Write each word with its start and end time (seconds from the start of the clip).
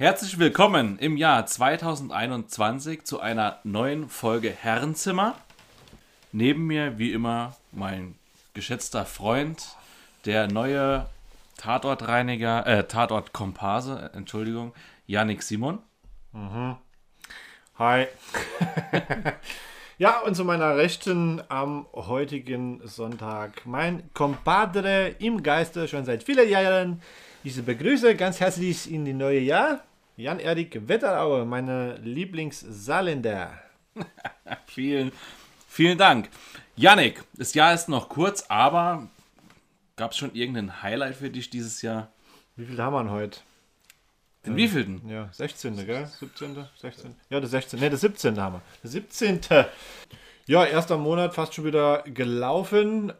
Herzlich 0.00 0.38
willkommen 0.38 0.96
im 1.00 1.16
Jahr 1.16 1.44
2021 1.44 3.02
zu 3.02 3.18
einer 3.18 3.58
neuen 3.64 4.08
Folge 4.08 4.48
Herrenzimmer. 4.48 5.34
Neben 6.30 6.68
mir, 6.68 7.00
wie 7.00 7.12
immer, 7.12 7.56
mein 7.72 8.14
geschätzter 8.54 9.04
Freund, 9.04 9.76
der 10.24 10.46
neue 10.46 11.06
Tatortreiniger, 11.56 12.64
äh, 12.64 12.84
Tatortkomparse, 12.86 14.12
Entschuldigung, 14.14 14.72
Yannick 15.08 15.42
Simon. 15.42 15.80
Hi. 17.76 18.06
ja, 19.98 20.20
und 20.20 20.36
zu 20.36 20.44
meiner 20.44 20.76
Rechten 20.76 21.42
am 21.48 21.86
heutigen 21.92 22.86
Sonntag 22.86 23.66
mein 23.66 24.08
Compadre 24.14 25.16
im 25.18 25.42
Geiste 25.42 25.88
schon 25.88 26.04
seit 26.04 26.22
vielen 26.22 26.48
Jahren. 26.48 27.02
Ich 27.42 27.60
begrüße 27.60 28.14
ganz 28.14 28.38
herzlich 28.38 28.92
in 28.92 29.04
die 29.04 29.12
neue 29.12 29.40
Jahr 29.40 29.80
Jan-Erik 30.18 30.88
Wetteraue, 30.88 31.44
meine 31.44 31.96
Lieblingssaarländer. 31.98 33.56
Vielen, 34.66 35.12
vielen 35.68 35.96
Dank. 35.96 36.28
Yannick, 36.74 37.22
das 37.34 37.54
Jahr 37.54 37.72
ist 37.72 37.88
noch 37.88 38.08
kurz, 38.08 38.44
aber 38.48 39.08
gab 39.94 40.10
es 40.10 40.16
schon 40.16 40.34
irgendein 40.34 40.82
Highlight 40.82 41.14
für 41.14 41.30
dich 41.30 41.50
dieses 41.50 41.82
Jahr? 41.82 42.10
Wie 42.56 42.66
viel 42.66 42.82
haben 42.82 42.94
wir 42.94 43.12
heute? 43.12 43.38
Den 44.44 44.56
wievielten? 44.56 45.08
Ja, 45.08 45.28
16. 45.32 45.86
gell? 45.86 46.06
17. 46.06 46.66
16. 46.76 47.14
Ja, 47.30 47.38
der 47.38 47.48
16. 47.48 47.78
Ne, 47.78 47.88
der 47.88 47.98
17. 47.98 48.40
haben 48.40 48.56
wir. 48.56 48.62
Der 48.82 48.90
17. 48.90 49.40
Ja, 50.46 50.64
erster 50.64 50.98
Monat 50.98 51.34
fast 51.34 51.54
schon 51.54 51.64
wieder 51.64 52.02
gelaufen. 52.02 53.12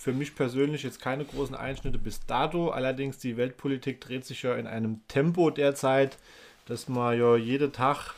Für 0.00 0.14
mich 0.14 0.34
persönlich 0.34 0.82
jetzt 0.82 1.02
keine 1.02 1.26
großen 1.26 1.54
Einschnitte 1.54 1.98
bis 1.98 2.24
dato. 2.24 2.70
Allerdings 2.70 3.18
die 3.18 3.36
Weltpolitik 3.36 4.00
dreht 4.00 4.24
sich 4.24 4.42
ja 4.42 4.54
in 4.54 4.66
einem 4.66 5.06
Tempo 5.08 5.50
derzeit, 5.50 6.16
dass 6.64 6.88
man 6.88 7.18
ja 7.18 7.36
jeden 7.36 7.70
Tag 7.70 8.14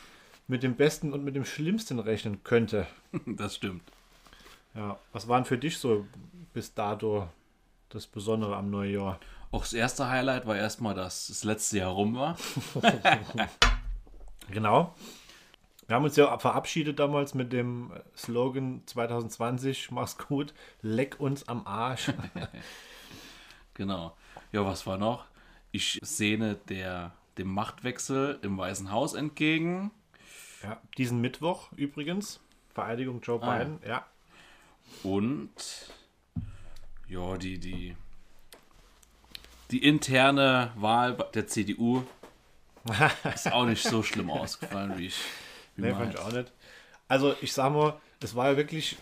mit 0.47 0.63
dem 0.63 0.77
Besten 0.77 1.13
und 1.13 1.25
mit 1.25 1.35
dem 1.35 1.45
Schlimmsten 1.45 1.99
rechnen 1.99 2.45
könnte. 2.45 2.87
Das 3.27 3.57
stimmt. 3.57 3.83
Ja, 4.77 4.97
was 5.13 5.27
waren 5.27 5.45
für 5.45 5.59
dich 5.59 5.77
so 5.77 6.07
bis 6.55 6.73
dato 6.73 7.29
das 7.89 8.07
Besondere 8.07 8.55
am 8.55 8.71
Neujahr? 8.71 9.19
Auch 9.51 9.63
das 9.63 9.73
erste 9.73 10.09
Highlight 10.09 10.47
war 10.47 10.57
erstmal, 10.57 10.95
dass 10.95 11.27
das 11.27 11.43
letzte 11.43 11.79
Jahr 11.79 11.91
rum 11.91 12.15
war. 12.15 12.39
Genau. 14.51 14.95
Wir 15.87 15.97
haben 15.97 16.05
uns 16.05 16.17
ja 16.17 16.39
verabschiedet 16.39 16.99
damals 16.99 17.35
mit 17.35 17.53
dem 17.53 17.93
Slogan 18.17 18.83
2020, 18.87 19.91
mach's 19.91 20.17
gut, 20.17 20.55
leck 20.81 21.19
uns 21.19 21.49
am 21.49 21.67
Arsch. 21.67 22.13
Genau. 23.75 24.15
Ja, 24.53 24.67
was 24.67 24.87
war 24.87 24.99
noch? 24.99 25.25
Ich 25.71 25.99
sehne 26.03 26.57
der, 26.69 27.13
dem 27.39 27.49
Machtwechsel 27.49 28.39
im 28.43 28.59
Weißen 28.59 28.91
Haus 28.91 29.15
entgegen. 29.15 29.91
Ja, 30.63 30.81
diesen 30.99 31.21
Mittwoch 31.21 31.73
übrigens, 31.73 32.41
Vereidigung 32.75 33.21
Joe 33.23 33.41
Ah, 33.43 33.59
Biden, 33.59 33.81
ja. 33.87 34.07
Und 35.03 35.51
ja, 37.09 37.37
die, 37.39 37.59
die, 37.59 37.97
die 39.71 39.83
interne 39.85 40.73
Wahl 40.77 41.17
der 41.35 41.47
CDU 41.47 42.03
ist 43.35 43.51
auch 43.51 43.65
nicht 43.65 43.83
so 43.83 44.03
schlimm 44.03 44.31
ausgefallen, 44.31 44.99
wie 44.99 45.07
ich. 45.07 45.17
Nee, 45.77 45.93
fand 45.93 46.15
ich 46.15 46.21
auch 46.21 46.33
nicht. 46.33 46.53
Also 47.09 47.35
ich 47.41 47.53
sag 47.53 47.73
mal, 47.73 47.95
es 48.21 48.35
war 48.35 48.51
ja 48.51 48.57
wirklich 48.57 48.97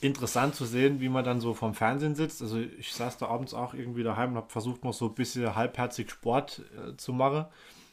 interessant 0.00 0.54
zu 0.54 0.64
sehen, 0.64 1.00
wie 1.00 1.08
man 1.08 1.24
dann 1.24 1.40
so 1.40 1.54
vom 1.54 1.74
Fernsehen 1.74 2.14
sitzt. 2.14 2.42
Also 2.42 2.58
ich 2.58 2.92
saß 2.92 3.18
da 3.18 3.26
abends 3.26 3.54
auch 3.54 3.74
irgendwie 3.74 4.02
daheim 4.02 4.30
und 4.30 4.36
habe 4.36 4.50
versucht, 4.50 4.84
noch 4.84 4.92
so 4.92 5.06
ein 5.06 5.14
bisschen 5.14 5.54
halbherzig 5.54 6.10
Sport 6.10 6.62
äh, 6.76 6.96
zu 6.96 7.12
machen. 7.12 7.46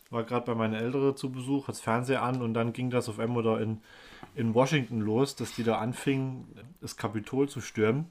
War 0.09 0.23
gerade 0.23 0.45
bei 0.45 0.55
meinen 0.55 0.73
Eltern 0.73 1.15
zu 1.15 1.31
Besuch, 1.31 1.67
hat 1.67 1.75
das 1.75 1.81
Fernseher 1.81 2.21
an 2.21 2.41
und 2.41 2.53
dann 2.53 2.73
ging 2.73 2.89
das 2.89 3.07
auf 3.07 3.19
einmal 3.19 3.43
da 3.43 3.59
in, 3.59 3.81
in 4.35 4.53
Washington 4.53 4.99
los, 4.99 5.37
dass 5.37 5.55
die 5.55 5.63
da 5.63 5.77
anfingen, 5.77 6.47
das 6.81 6.97
Kapitol 6.97 7.47
zu 7.47 7.61
stürmen. 7.61 8.07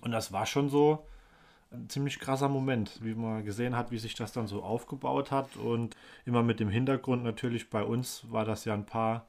Und 0.00 0.12
das 0.12 0.32
war 0.32 0.46
schon 0.46 0.68
so 0.68 1.04
ein 1.72 1.88
ziemlich 1.88 2.18
krasser 2.18 2.48
Moment, 2.48 2.98
wie 3.02 3.14
man 3.14 3.44
gesehen 3.44 3.76
hat, 3.76 3.90
wie 3.90 3.98
sich 3.98 4.14
das 4.14 4.32
dann 4.32 4.46
so 4.46 4.62
aufgebaut 4.62 5.30
hat. 5.30 5.56
Und 5.56 5.96
immer 6.24 6.42
mit 6.42 6.60
dem 6.60 6.68
Hintergrund 6.68 7.24
natürlich, 7.24 7.70
bei 7.70 7.82
uns 7.82 8.24
war 8.30 8.44
das 8.44 8.64
ja 8.64 8.74
ein 8.74 8.86
paar 8.86 9.26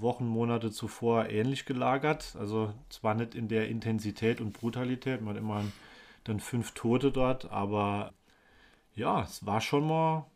Wochen, 0.00 0.26
Monate 0.26 0.70
zuvor 0.70 1.28
ähnlich 1.28 1.66
gelagert. 1.66 2.36
Also 2.38 2.72
zwar 2.88 3.14
nicht 3.14 3.34
in 3.34 3.48
der 3.48 3.68
Intensität 3.68 4.40
und 4.40 4.52
Brutalität, 4.52 5.20
man 5.20 5.34
hat 5.34 5.42
immerhin 5.42 5.72
dann 6.24 6.40
fünf 6.40 6.72
Tote 6.72 7.12
dort, 7.12 7.50
aber 7.50 8.12
ja, 8.94 9.22
es 9.22 9.44
war 9.44 9.60
schon 9.60 9.86
mal 9.86 10.26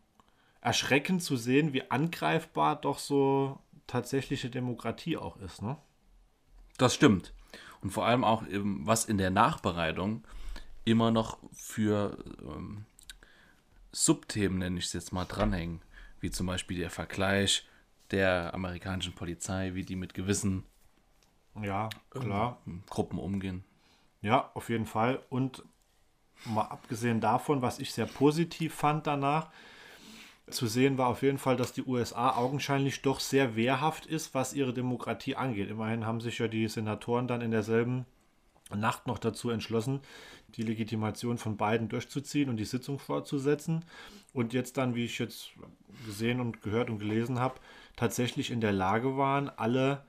erschreckend 0.61 1.23
zu 1.23 1.37
sehen, 1.37 1.73
wie 1.73 1.91
angreifbar 1.91 2.77
doch 2.77 2.99
so 2.99 3.59
tatsächliche 3.87 4.51
Demokratie 4.51 5.17
auch 5.17 5.37
ist. 5.39 5.63
Ne? 5.63 5.77
Das 6.77 6.95
stimmt. 6.95 7.33
Und 7.81 7.91
vor 7.91 8.07
allem 8.07 8.25
auch, 8.25 8.43
was 8.51 9.05
in 9.05 9.19
der 9.19 9.31
Nachbereitung 9.31 10.25
immer 10.91 11.11
noch 11.11 11.39
für 11.53 12.17
ähm, 12.43 12.85
Subthemen, 13.93 14.59
nenne 14.59 14.79
ich 14.79 14.87
es 14.87 14.93
jetzt 14.93 15.13
mal, 15.13 15.25
dranhängen. 15.25 15.81
Wie 16.21 16.31
zum 16.31 16.47
Beispiel 16.47 16.79
der 16.79 16.91
Vergleich 16.91 17.67
der 18.11 18.55
amerikanischen 18.55 19.15
Polizei, 19.15 19.75
wie 19.75 19.85
die 19.85 19.97
mit 19.97 20.15
gewissen 20.15 20.65
Ja, 21.63 21.89
klar. 22.11 22.59
Gruppen 22.89 23.19
umgehen. 23.19 23.65
Ja, 24.23 24.51
auf 24.55 24.69
jeden 24.69 24.87
Fall. 24.87 25.21
Und 25.29 25.63
mal 26.45 26.63
abgesehen 26.67 27.21
davon, 27.21 27.63
was 27.63 27.79
ich 27.79 27.93
sehr 27.93 28.07
positiv 28.07 28.75
fand 28.75 29.07
danach, 29.07 29.51
zu 30.51 30.67
sehen 30.67 30.97
war 30.97 31.09
auf 31.09 31.23
jeden 31.23 31.39
Fall, 31.39 31.57
dass 31.57 31.73
die 31.75 31.85
USA 31.85 32.35
augenscheinlich 32.37 33.03
doch 33.03 33.21
sehr 33.21 33.55
wehrhaft 33.55 34.07
ist, 34.07 34.35
was 34.35 34.55
ihre 34.55 34.73
Demokratie 34.73 35.37
angeht. 35.37 35.69
Immerhin 35.69 36.07
haben 36.07 36.21
sich 36.21 36.39
ja 36.39 36.49
die 36.49 36.69
Senatoren 36.69 37.29
dann 37.29 37.43
in 37.43 37.51
derselben 37.51 38.07
Nacht 38.77 39.07
noch 39.07 39.19
dazu 39.19 39.51
entschlossen, 39.51 40.01
die 40.57 40.63
Legitimation 40.63 41.39
von 41.39 41.57
Biden 41.57 41.89
durchzuziehen 41.89 42.49
und 42.49 42.57
die 42.57 42.65
Sitzung 42.65 42.99
fortzusetzen. 42.99 43.85
Und 44.33 44.53
jetzt 44.53 44.77
dann, 44.77 44.95
wie 44.95 45.05
ich 45.05 45.19
jetzt 45.19 45.51
gesehen 46.05 46.41
und 46.41 46.63
gehört 46.63 46.91
und 46.91 46.99
gelesen 46.99 47.39
habe, 47.39 47.61
tatsächlich 47.97 48.51
in 48.51 48.61
der 48.61 48.73
Lage 48.73 49.17
waren, 49.17 49.49
alle 49.49 50.05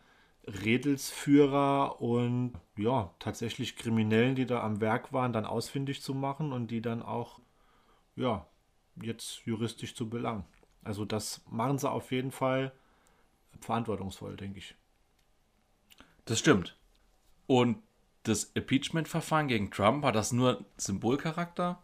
Redelsführer 0.45 2.01
und 2.01 2.53
ja, 2.75 3.13
tatsächlich 3.19 3.75
Kriminellen, 3.75 4.35
die 4.35 4.45
da 4.45 4.61
am 4.63 4.81
Werk 4.81 5.13
waren, 5.13 5.33
dann 5.33 5.45
ausfindig 5.45 6.01
zu 6.01 6.13
machen 6.13 6.53
und 6.53 6.71
die 6.71 6.81
dann 6.81 7.01
auch, 7.01 7.39
ja, 8.15 8.45
jetzt 9.01 9.45
juristisch 9.45 9.95
zu 9.95 10.09
belangen. 10.09 10.45
Also 10.83 11.05
das 11.05 11.41
machen 11.49 11.77
sie 11.77 11.89
auf 11.89 12.11
jeden 12.11 12.31
Fall 12.31 12.71
verantwortungsvoll, 13.59 14.37
denke 14.37 14.59
ich. 14.59 14.75
Das 16.25 16.39
stimmt. 16.39 16.77
Und 17.47 17.81
das 18.23 18.45
Impeachment-Verfahren 18.53 19.47
gegen 19.47 19.71
Trump, 19.71 20.03
hat 20.03 20.15
das 20.15 20.31
nur 20.31 20.65
Symbolcharakter? 20.77 21.79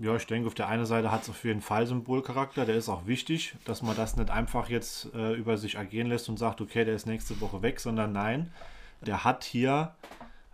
Ja, 0.00 0.16
ich 0.16 0.26
denke, 0.26 0.46
auf 0.46 0.54
der 0.54 0.68
einen 0.68 0.86
Seite 0.86 1.10
hat 1.10 1.22
es 1.22 1.30
auf 1.30 1.44
jeden 1.44 1.60
Fall 1.60 1.86
Symbolcharakter, 1.86 2.64
der 2.64 2.76
ist 2.76 2.88
auch 2.88 3.06
wichtig, 3.06 3.54
dass 3.64 3.82
man 3.82 3.96
das 3.96 4.16
nicht 4.16 4.30
einfach 4.30 4.68
jetzt 4.68 5.12
äh, 5.14 5.34
über 5.34 5.58
sich 5.58 5.74
ergehen 5.74 6.06
lässt 6.06 6.28
und 6.28 6.38
sagt, 6.38 6.60
okay, 6.60 6.84
der 6.84 6.94
ist 6.94 7.06
nächste 7.06 7.40
Woche 7.40 7.62
weg, 7.62 7.80
sondern 7.80 8.12
nein, 8.12 8.52
der 9.00 9.24
hat 9.24 9.44
hier 9.44 9.94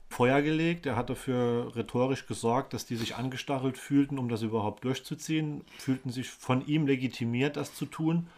Feuer 0.09 0.41
gelegt, 0.41 0.85
der 0.85 0.97
hat 0.97 1.11
dafür 1.11 1.75
rhetorisch 1.77 2.27
gesorgt, 2.27 2.73
dass 2.73 2.87
die 2.87 2.97
sich 2.97 3.17
angestachelt 3.17 3.77
fühlten, 3.77 4.19
um 4.19 4.29
das 4.29 4.43
überhaupt 4.43 4.85
durchzuziehen, 4.85 5.65
fühlten 5.79 6.11
sich 6.11 6.31
von 6.31 6.67
ihm 6.67 6.87
legitimiert, 6.87 7.57
das 7.57 7.75
zu 7.75 7.87
tun 7.87 8.29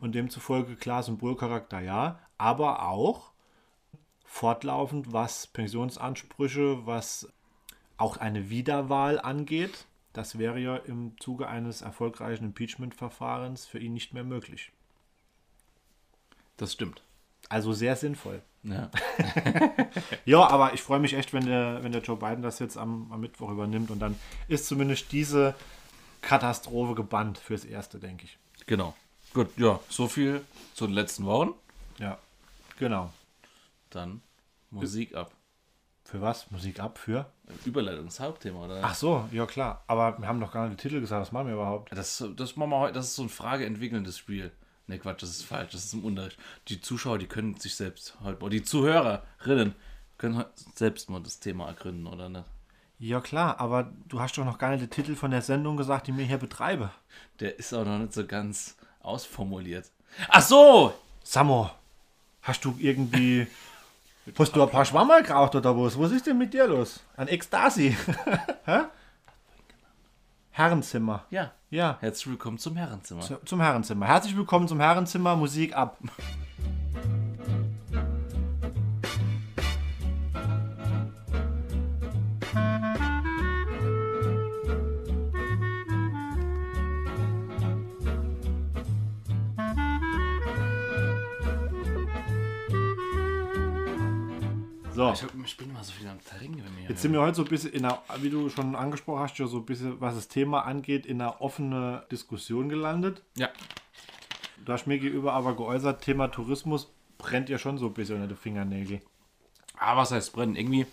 und 0.00 0.14
demzufolge 0.14 0.76
klar 0.76 1.02
Symbolcharakter 1.02 1.80
ja, 1.80 2.18
aber 2.38 2.88
auch 2.88 3.32
fortlaufend, 4.34 5.12
was 5.12 5.46
Pensionsansprüche, 5.46 6.84
was 6.86 7.28
auch 7.96 8.16
eine 8.16 8.50
Wiederwahl 8.50 9.20
angeht. 9.20 9.86
Das 10.12 10.38
wäre 10.40 10.58
ja 10.58 10.76
im 10.76 11.12
Zuge 11.20 11.46
eines 11.46 11.82
erfolgreichen 11.82 12.46
Impeachment-Verfahrens 12.46 13.64
für 13.64 13.78
ihn 13.78 13.94
nicht 13.94 14.12
mehr 14.12 14.24
möglich. 14.24 14.72
Das 16.56 16.72
stimmt. 16.72 17.00
Also 17.48 17.72
sehr 17.72 17.94
sinnvoll. 17.94 18.42
Ja. 18.64 18.90
Ja, 20.24 20.48
aber 20.48 20.72
ich 20.74 20.82
freue 20.82 20.98
mich 20.98 21.14
echt, 21.14 21.32
wenn 21.32 21.46
der, 21.46 21.84
wenn 21.84 21.92
der 21.92 22.02
Joe 22.02 22.16
Biden 22.16 22.42
das 22.42 22.58
jetzt 22.58 22.76
am, 22.76 23.12
am 23.12 23.20
Mittwoch 23.20 23.50
übernimmt 23.50 23.90
und 23.90 24.00
dann 24.00 24.18
ist 24.48 24.66
zumindest 24.66 25.12
diese 25.12 25.54
Katastrophe 26.22 26.94
gebannt 26.94 27.38
fürs 27.38 27.64
Erste, 27.64 27.98
denke 27.98 28.24
ich. 28.24 28.38
Genau. 28.66 28.94
Gut, 29.32 29.50
ja, 29.56 29.78
so 29.88 30.08
viel 30.08 30.44
zu 30.74 30.86
den 30.86 30.94
letzten 30.94 31.24
Wochen. 31.26 31.54
Ja, 31.98 32.18
genau. 32.78 33.12
Dann 33.90 34.22
Musik 34.80 35.14
ab. 35.14 35.32
Für 36.04 36.20
was? 36.20 36.50
Musik 36.50 36.80
ab? 36.80 36.98
Für? 36.98 37.32
Überleitungshauptthema, 37.64 38.66
oder? 38.66 38.80
Ach 38.82 38.94
so, 38.94 39.26
ja 39.32 39.46
klar. 39.46 39.84
Aber 39.86 40.18
wir 40.18 40.28
haben 40.28 40.38
noch 40.38 40.52
gar 40.52 40.68
nicht 40.68 40.78
den 40.78 40.82
Titel 40.82 41.00
gesagt. 41.00 41.22
Was 41.22 41.32
machen 41.32 41.46
wir 41.46 41.54
überhaupt? 41.54 41.96
Das, 41.96 42.22
das 42.36 42.56
machen 42.56 42.70
wir 42.70 42.78
heute, 42.78 42.94
das 42.94 43.06
ist 43.06 43.16
so 43.16 43.22
ein 43.22 43.30
frageentwickelndes 43.30 44.18
Spiel. 44.18 44.52
Ne, 44.86 44.98
Quatsch, 44.98 45.22
das 45.22 45.30
ist 45.30 45.44
falsch, 45.44 45.72
das 45.72 45.86
ist 45.86 45.94
im 45.94 46.04
Unterricht. 46.04 46.38
Die 46.68 46.80
Zuschauer, 46.80 47.18
die 47.18 47.26
können 47.26 47.54
sich 47.56 47.74
selbst 47.74 48.16
halt, 48.22 48.42
oder 48.42 48.50
die 48.50 48.62
Zuhörerinnen 48.62 49.74
können 50.18 50.36
halt 50.36 50.50
selbst 50.74 51.08
mal 51.08 51.22
das 51.22 51.40
Thema 51.40 51.68
ergründen, 51.68 52.06
oder 52.06 52.28
nicht? 52.28 52.44
Ja 52.98 53.20
klar, 53.20 53.58
aber 53.60 53.90
du 54.08 54.20
hast 54.20 54.36
doch 54.36 54.44
noch 54.44 54.58
gar 54.58 54.70
nicht 54.70 54.82
den 54.82 54.90
Titel 54.90 55.16
von 55.16 55.30
der 55.30 55.42
Sendung 55.42 55.76
gesagt, 55.76 56.06
die 56.06 56.12
mir 56.12 56.26
hier 56.26 56.38
betreibe. 56.38 56.90
Der 57.40 57.58
ist 57.58 57.72
auch 57.72 57.84
noch 57.84 57.98
nicht 57.98 58.12
so 58.12 58.26
ganz 58.26 58.76
ausformuliert. 59.00 59.90
Ach 60.28 60.42
so! 60.42 60.94
Samo, 61.22 61.70
hast 62.42 62.64
du 62.64 62.76
irgendwie... 62.78 63.46
Hast 64.38 64.56
du 64.56 64.62
ein 64.62 64.70
paar 64.70 64.84
Schwammerl 64.84 65.22
geraucht 65.22 65.54
oder 65.54 65.76
was? 65.76 65.98
Was 65.98 66.10
ist 66.10 66.26
denn 66.26 66.38
mit 66.38 66.54
dir 66.54 66.66
los? 66.66 67.00
Ein 67.16 67.28
Ekstasi. 67.28 67.96
Hä? 68.64 68.80
Herrenzimmer. 70.50 71.24
Ja. 71.30 71.52
Ja, 71.70 71.96
Herzlich 72.00 72.28
willkommen 72.28 72.58
zum 72.58 72.76
Herrenzimmer. 72.76 73.20
zu- 73.20 73.38
zum 73.44 73.60
Herrenzimmer. 73.60 74.06
Herzlich 74.06 74.36
willkommen 74.36 74.68
zum 74.68 74.80
Herrenzimmer. 74.80 75.34
Musik 75.36 75.76
ab. 75.76 75.98
Trinken 96.38 96.62
bei 96.62 96.70
mir. 96.70 96.88
Jetzt 96.88 97.02
sind 97.02 97.12
wir 97.12 97.20
heute 97.20 97.36
so 97.36 97.42
ein 97.42 97.48
bisschen 97.48 97.72
in 97.72 97.84
einer, 97.84 98.02
wie 98.20 98.30
du 98.30 98.48
schon 98.48 98.74
angesprochen 98.74 99.20
hast, 99.20 99.38
ja 99.38 99.46
so 99.46 99.58
ein 99.58 99.66
bisschen, 99.66 100.00
was 100.00 100.14
das 100.14 100.28
Thema 100.28 100.64
angeht, 100.64 101.06
in 101.06 101.20
einer 101.20 101.40
offenen 101.40 102.00
Diskussion 102.10 102.68
gelandet. 102.68 103.22
ja. 103.36 103.48
Du 104.64 104.72
hast 104.72 104.86
mir 104.86 104.98
gegenüber 104.98 105.34
aber 105.34 105.56
geäußert, 105.56 106.00
Thema 106.02 106.28
Tourismus 106.28 106.90
brennt 107.18 107.50
ja 107.50 107.58
schon 107.58 107.76
so 107.76 107.88
ein 107.88 107.92
bisschen 107.92 108.14
unter 108.16 108.28
den 108.28 108.36
Fingernägel. 108.36 109.02
Aber 109.76 110.00
was 110.00 110.10
heißt 110.10 110.32
brennen? 110.32 110.56
Irgendwie 110.56 110.86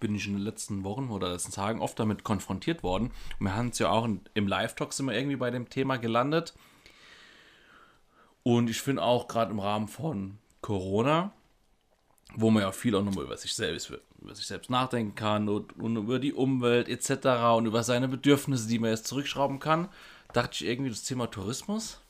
bin 0.00 0.14
ich 0.14 0.26
in 0.26 0.34
den 0.34 0.42
letzten 0.42 0.82
Wochen 0.82 1.10
oder 1.10 1.30
letzten 1.30 1.52
Tagen 1.52 1.82
oft 1.82 1.98
damit 1.98 2.24
konfrontiert 2.24 2.82
worden. 2.82 3.10
Und 3.38 3.46
wir 3.46 3.54
haben 3.54 3.68
es 3.68 3.78
ja 3.78 3.90
auch 3.90 4.06
in, 4.06 4.22
im 4.32 4.46
Live-Talk 4.46 4.94
sind 4.94 5.06
wir 5.06 5.14
irgendwie 5.14 5.36
bei 5.36 5.50
dem 5.50 5.68
Thema 5.68 5.98
gelandet. 5.98 6.54
Und 8.42 8.70
ich 8.70 8.80
finde 8.80 9.02
auch 9.02 9.28
gerade 9.28 9.50
im 9.50 9.58
Rahmen 9.58 9.88
von 9.88 10.38
Corona, 10.62 11.32
wo 12.36 12.50
man 12.50 12.62
ja 12.62 12.70
viel 12.70 12.94
auch 12.94 13.02
nochmal 13.02 13.24
über 13.24 13.36
sich 13.36 13.54
selbst, 13.54 13.90
über 14.20 14.34
sich 14.34 14.46
selbst 14.46 14.70
nachdenken 14.70 15.14
kann 15.14 15.48
und, 15.48 15.76
und 15.78 15.96
über 15.96 16.18
die 16.18 16.32
Umwelt 16.32 16.88
etc. 16.88 17.56
und 17.56 17.66
über 17.66 17.82
seine 17.82 18.08
Bedürfnisse, 18.08 18.68
die 18.68 18.78
man 18.78 18.90
jetzt 18.90 19.06
zurückschrauben 19.06 19.58
kann, 19.58 19.88
dachte 20.32 20.52
ich 20.52 20.66
irgendwie, 20.66 20.90
das 20.90 21.02
Thema 21.02 21.26
Tourismus 21.26 22.00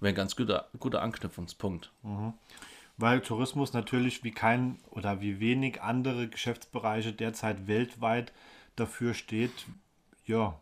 wäre 0.00 0.12
ein 0.12 0.16
ganz 0.16 0.36
guter, 0.36 0.68
guter 0.78 1.02
Anknüpfungspunkt. 1.02 1.90
Weil 2.96 3.20
Tourismus 3.20 3.72
natürlich 3.72 4.22
wie 4.22 4.30
kein 4.30 4.78
oder 4.90 5.20
wie 5.20 5.40
wenig 5.40 5.82
andere 5.82 6.28
Geschäftsbereiche 6.28 7.12
derzeit 7.12 7.66
weltweit 7.66 8.32
dafür 8.76 9.14
steht, 9.14 9.66
ja, 10.26 10.60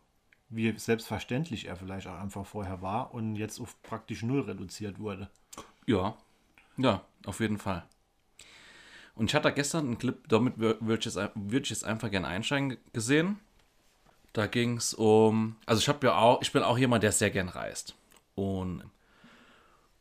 wie 0.48 0.72
selbstverständlich 0.78 1.66
er 1.66 1.76
vielleicht 1.76 2.06
auch 2.06 2.18
einfach 2.18 2.46
vorher 2.46 2.80
war 2.80 3.12
und 3.12 3.36
jetzt 3.36 3.60
auf 3.60 3.80
praktisch 3.82 4.22
null 4.22 4.40
reduziert 4.40 4.98
wurde. 4.98 5.28
Ja, 5.86 6.14
ja, 6.78 7.02
auf 7.26 7.40
jeden 7.40 7.58
Fall. 7.58 7.84
Und 9.14 9.26
ich 9.30 9.34
hatte 9.34 9.52
gestern 9.52 9.86
einen 9.86 9.98
Clip, 9.98 10.16
damit 10.28 10.56
wür- 10.56 10.76
würde 10.80 10.98
ich, 11.00 11.04
jetzt 11.04 11.16
würde 11.34 11.64
ich 11.64 11.70
jetzt 11.70 11.84
einfach 11.84 12.10
gerne 12.10 12.28
einsteigen 12.28 12.78
gesehen. 12.92 13.38
Da 14.32 14.46
ging 14.46 14.78
es 14.78 14.94
um, 14.94 15.56
also 15.66 15.80
ich 15.80 15.88
habe 15.88 16.06
ja 16.06 16.14
auch, 16.16 16.40
ich 16.40 16.52
bin 16.52 16.62
auch 16.62 16.78
jemand, 16.78 17.02
der 17.02 17.12
sehr 17.12 17.30
gern 17.30 17.48
reist. 17.50 17.94
Und 18.34 18.84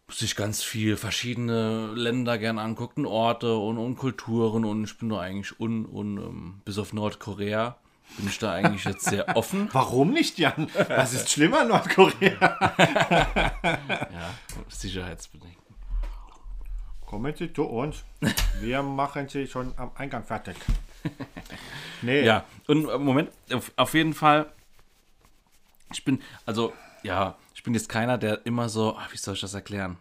sich 0.09 0.35
ganz 0.35 0.61
viel 0.63 0.97
verschiedene 0.97 1.87
Länder 1.93 2.37
gern 2.37 2.59
anguckt 2.59 2.97
und 2.97 3.05
Orte 3.05 3.55
und, 3.55 3.77
und 3.77 3.95
Kulturen 3.97 4.65
und 4.65 4.83
ich 4.83 4.97
bin 4.97 5.07
da 5.09 5.19
eigentlich 5.21 5.57
un, 5.59 5.85
un 5.85 6.17
ähm, 6.17 6.61
bis 6.65 6.77
auf 6.77 6.91
Nordkorea 6.91 7.77
bin 8.17 8.27
ich 8.27 8.37
da 8.39 8.51
eigentlich 8.51 8.83
jetzt 8.83 9.05
sehr 9.05 9.29
offen. 9.37 9.69
Warum 9.71 10.11
nicht, 10.11 10.37
Jan? 10.37 10.67
Was 10.89 11.13
ist 11.13 11.29
schlimmer, 11.29 11.63
Nordkorea? 11.63 12.59
Ja, 13.63 14.33
sicherheitsbedingt. 14.67 15.55
Kommen 17.11 17.35
Sie 17.35 17.51
zu 17.51 17.65
uns. 17.65 18.05
Wir 18.61 18.81
machen 19.01 19.27
Sie 19.27 19.45
schon 19.45 19.73
am 19.77 19.91
Eingang 19.95 20.23
fertig. 20.23 20.55
Nee, 22.03 22.23
Ja, 22.23 22.45
und 22.65 22.89
im 22.89 23.03
Moment, 23.03 23.29
auf, 23.53 23.71
auf 23.75 23.93
jeden 23.93 24.15
Fall, 24.15 24.51
ich 25.91 26.03
bin, 26.03 26.19
also, 26.47 26.73
ja, 27.03 27.37
ich 27.53 27.61
bin 27.61 27.75
jetzt 27.75 27.89
keiner, 27.89 28.17
der 28.17 28.43
immer 28.45 28.69
so, 28.69 28.97
ach, 28.97 29.11
wie 29.11 29.17
soll 29.17 29.35
ich 29.35 29.41
das 29.41 29.53
erklären? 29.53 29.97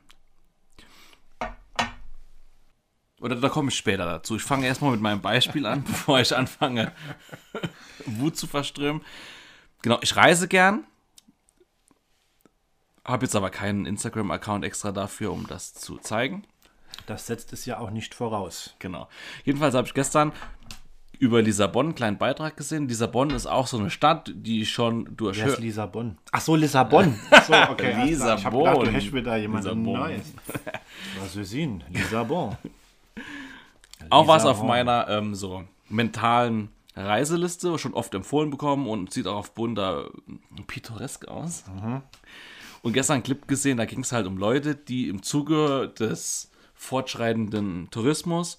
Oder 3.21 3.37
da 3.37 3.51
komme 3.51 3.69
ich 3.69 3.77
später 3.77 4.07
dazu. 4.07 4.37
Ich 4.37 4.43
fange 4.43 4.67
erstmal 4.67 4.93
mit 4.93 5.03
meinem 5.03 5.21
Beispiel 5.21 5.67
an, 5.67 5.85
bevor 5.87 6.21
ich 6.21 6.35
anfange, 6.35 6.93
Wut 8.07 8.37
zu 8.39 8.47
verströmen. 8.47 9.03
Genau, 9.83 9.99
ich 10.01 10.17
reise 10.17 10.49
gern, 10.49 10.85
habe 13.05 13.27
jetzt 13.27 13.37
aber 13.37 13.51
keinen 13.51 13.85
Instagram-Account 13.85 14.65
extra 14.65 14.93
dafür, 14.93 15.33
um 15.33 15.47
das 15.47 15.75
zu 15.75 15.99
zeigen. 15.99 16.47
Das 17.11 17.27
setzt 17.27 17.53
es 17.53 17.67
ja 17.67 17.79
auch 17.79 17.91
nicht 17.91 18.15
voraus. 18.15 18.75
Genau. 18.79 19.09
Jedenfalls 19.45 19.75
habe 19.75 19.87
ich 19.87 19.95
gestern 19.95 20.33
über 21.19 21.43
Lissabon 21.43 21.87
einen 21.87 21.95
kleinen 21.95 22.19
Beitrag 22.19 22.57
gesehen. 22.57 22.89
Lissabon 22.89 23.31
ist 23.31 23.47
auch 23.47 23.67
so 23.67 23.79
eine 23.79 23.91
Stadt, 23.91 24.33
die 24.35 24.65
schon 24.65 25.17
durch. 25.17 25.39
Wer 25.39 25.49
ist 25.49 25.59
Lissabon? 25.59 26.17
Ach 26.31 26.41
so, 26.41 26.55
Lissabon. 26.55 27.19
Ach 27.31 27.45
so, 27.45 27.53
okay. 27.53 27.93
klar. 27.93 28.07
Ich 28.07 28.45
habe 28.45 28.59
gedacht, 28.59 28.77
du 28.77 28.83
Lissabon. 28.83 28.89
hättest 28.89 29.13
wieder 29.13 29.37
jemanden 29.37 29.85
Lissabon. 29.85 30.01
Neues. 30.01 30.33
Was 31.21 31.37
ist 31.37 31.53
ihn? 31.53 31.85
Lissabon. 31.91 32.57
auch 34.09 34.29
was 34.29 34.45
auf 34.45 34.63
Lissabon. 34.63 34.69
meiner 34.69 35.09
ähm, 35.09 35.35
so 35.35 35.65
mentalen 35.89 36.71
Reiseliste 36.95 37.77
schon 37.79 37.95
oft 37.95 38.15
empfohlen 38.15 38.51
bekommen 38.51 38.89
und 38.89 39.13
sieht 39.13 39.27
auch 39.27 39.37
auf 39.37 39.55
bunter 39.55 40.11
pittoresk 40.69 41.29
aus. 41.29 41.65
Und 42.83 42.93
gestern 42.93 43.15
einen 43.15 43.23
Clip 43.25 43.47
gesehen, 43.47 43.77
da 43.77 43.85
ging 43.85 44.01
es 44.01 44.13
halt 44.13 44.27
um 44.27 44.39
Leute, 44.39 44.75
die 44.75 45.09
im 45.09 45.23
Zuge 45.23 45.93
des 45.99 46.51
fortschreitenden 46.81 47.89
Tourismus 47.91 48.59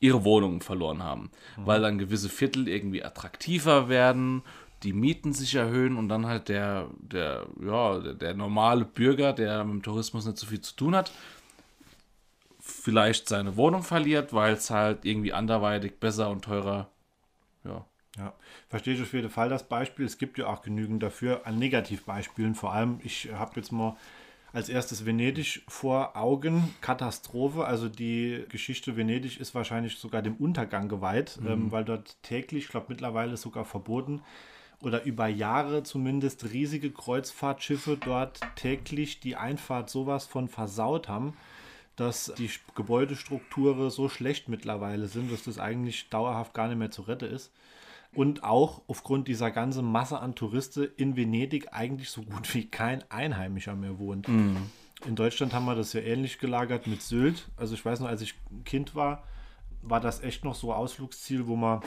ihre 0.00 0.24
Wohnungen 0.24 0.60
verloren 0.60 1.02
haben, 1.02 1.30
weil 1.56 1.80
dann 1.80 1.98
gewisse 1.98 2.28
Viertel 2.28 2.68
irgendwie 2.68 3.02
attraktiver 3.02 3.88
werden, 3.88 4.42
die 4.84 4.92
Mieten 4.92 5.32
sich 5.32 5.56
erhöhen 5.56 5.96
und 5.96 6.08
dann 6.08 6.26
halt 6.26 6.48
der, 6.48 6.88
der, 7.00 7.48
ja, 7.60 7.98
der, 7.98 8.14
der 8.14 8.34
normale 8.34 8.84
Bürger, 8.84 9.32
der 9.32 9.64
mit 9.64 9.74
dem 9.74 9.82
Tourismus 9.82 10.24
nicht 10.24 10.38
so 10.38 10.46
viel 10.46 10.60
zu 10.60 10.76
tun 10.76 10.94
hat, 10.94 11.10
vielleicht 12.60 13.28
seine 13.28 13.56
Wohnung 13.56 13.82
verliert, 13.82 14.32
weil 14.32 14.54
es 14.54 14.70
halt 14.70 15.04
irgendwie 15.04 15.32
anderweitig 15.32 15.98
besser 15.98 16.30
und 16.30 16.44
teurer, 16.44 16.88
ja, 17.64 17.84
Ja, 18.16 18.34
verstehe 18.68 18.94
ich 18.94 19.02
auf 19.02 19.12
jeden 19.12 19.30
Fall 19.30 19.48
das 19.48 19.68
Beispiel. 19.68 20.06
Es 20.06 20.18
gibt 20.18 20.38
ja 20.38 20.46
auch 20.46 20.62
genügend 20.62 21.02
dafür 21.02 21.44
an 21.46 21.58
Negativbeispielen. 21.58 22.54
Vor 22.54 22.72
allem, 22.72 23.00
ich 23.02 23.30
habe 23.32 23.52
jetzt 23.56 23.72
mal 23.72 23.96
als 24.58 24.68
erstes 24.68 25.06
Venedig 25.06 25.62
vor 25.68 26.16
Augen. 26.16 26.74
Katastrophe. 26.80 27.64
Also 27.64 27.88
die 27.88 28.44
Geschichte 28.48 28.96
Venedig 28.96 29.38
ist 29.38 29.54
wahrscheinlich 29.54 29.98
sogar 29.98 30.20
dem 30.20 30.34
Untergang 30.34 30.88
geweiht, 30.88 31.38
ähm, 31.46 31.70
weil 31.70 31.84
dort 31.84 32.20
täglich, 32.24 32.64
ich 32.64 32.70
glaube 32.70 32.86
mittlerweile 32.88 33.36
sogar 33.36 33.64
verboten, 33.64 34.20
oder 34.82 35.04
über 35.04 35.28
Jahre 35.28 35.84
zumindest 35.84 36.52
riesige 36.52 36.90
Kreuzfahrtschiffe 36.90 37.98
dort 38.04 38.40
täglich 38.56 39.20
die 39.20 39.36
Einfahrt 39.36 39.90
sowas 39.90 40.26
von 40.26 40.48
versaut 40.48 41.08
haben, 41.08 41.36
dass 41.94 42.32
die 42.36 42.50
Gebäudestrukturen 42.74 43.90
so 43.90 44.08
schlecht 44.08 44.48
mittlerweile 44.48 45.06
sind, 45.06 45.30
dass 45.30 45.44
das 45.44 45.60
eigentlich 45.60 46.08
dauerhaft 46.10 46.52
gar 46.52 46.66
nicht 46.66 46.78
mehr 46.78 46.90
zu 46.90 47.02
retten 47.02 47.32
ist. 47.32 47.52
Und 48.14 48.42
auch 48.42 48.82
aufgrund 48.88 49.28
dieser 49.28 49.50
ganzen 49.50 49.84
Masse 49.84 50.18
an 50.18 50.34
Touristen 50.34 50.88
in 50.96 51.16
Venedig 51.16 51.68
eigentlich 51.72 52.10
so 52.10 52.22
gut 52.22 52.52
wie 52.54 52.66
kein 52.66 53.08
Einheimischer 53.10 53.76
mehr 53.76 53.98
wohnt. 53.98 54.26
In 55.06 55.14
Deutschland 55.14 55.52
haben 55.54 55.66
wir 55.66 55.76
das 55.76 55.92
ja 55.92 56.00
ähnlich 56.00 56.38
gelagert 56.38 56.86
mit 56.86 57.02
Sylt. 57.02 57.48
Also 57.56 57.74
ich 57.74 57.84
weiß 57.84 58.00
noch, 58.00 58.08
als 58.08 58.22
ich 58.22 58.34
ein 58.50 58.64
Kind 58.64 58.94
war, 58.94 59.22
war 59.82 60.00
das 60.00 60.22
echt 60.22 60.44
noch 60.44 60.56
so 60.56 60.72
Ausflugsziel, 60.72 61.46
wo 61.46 61.54
man 61.54 61.82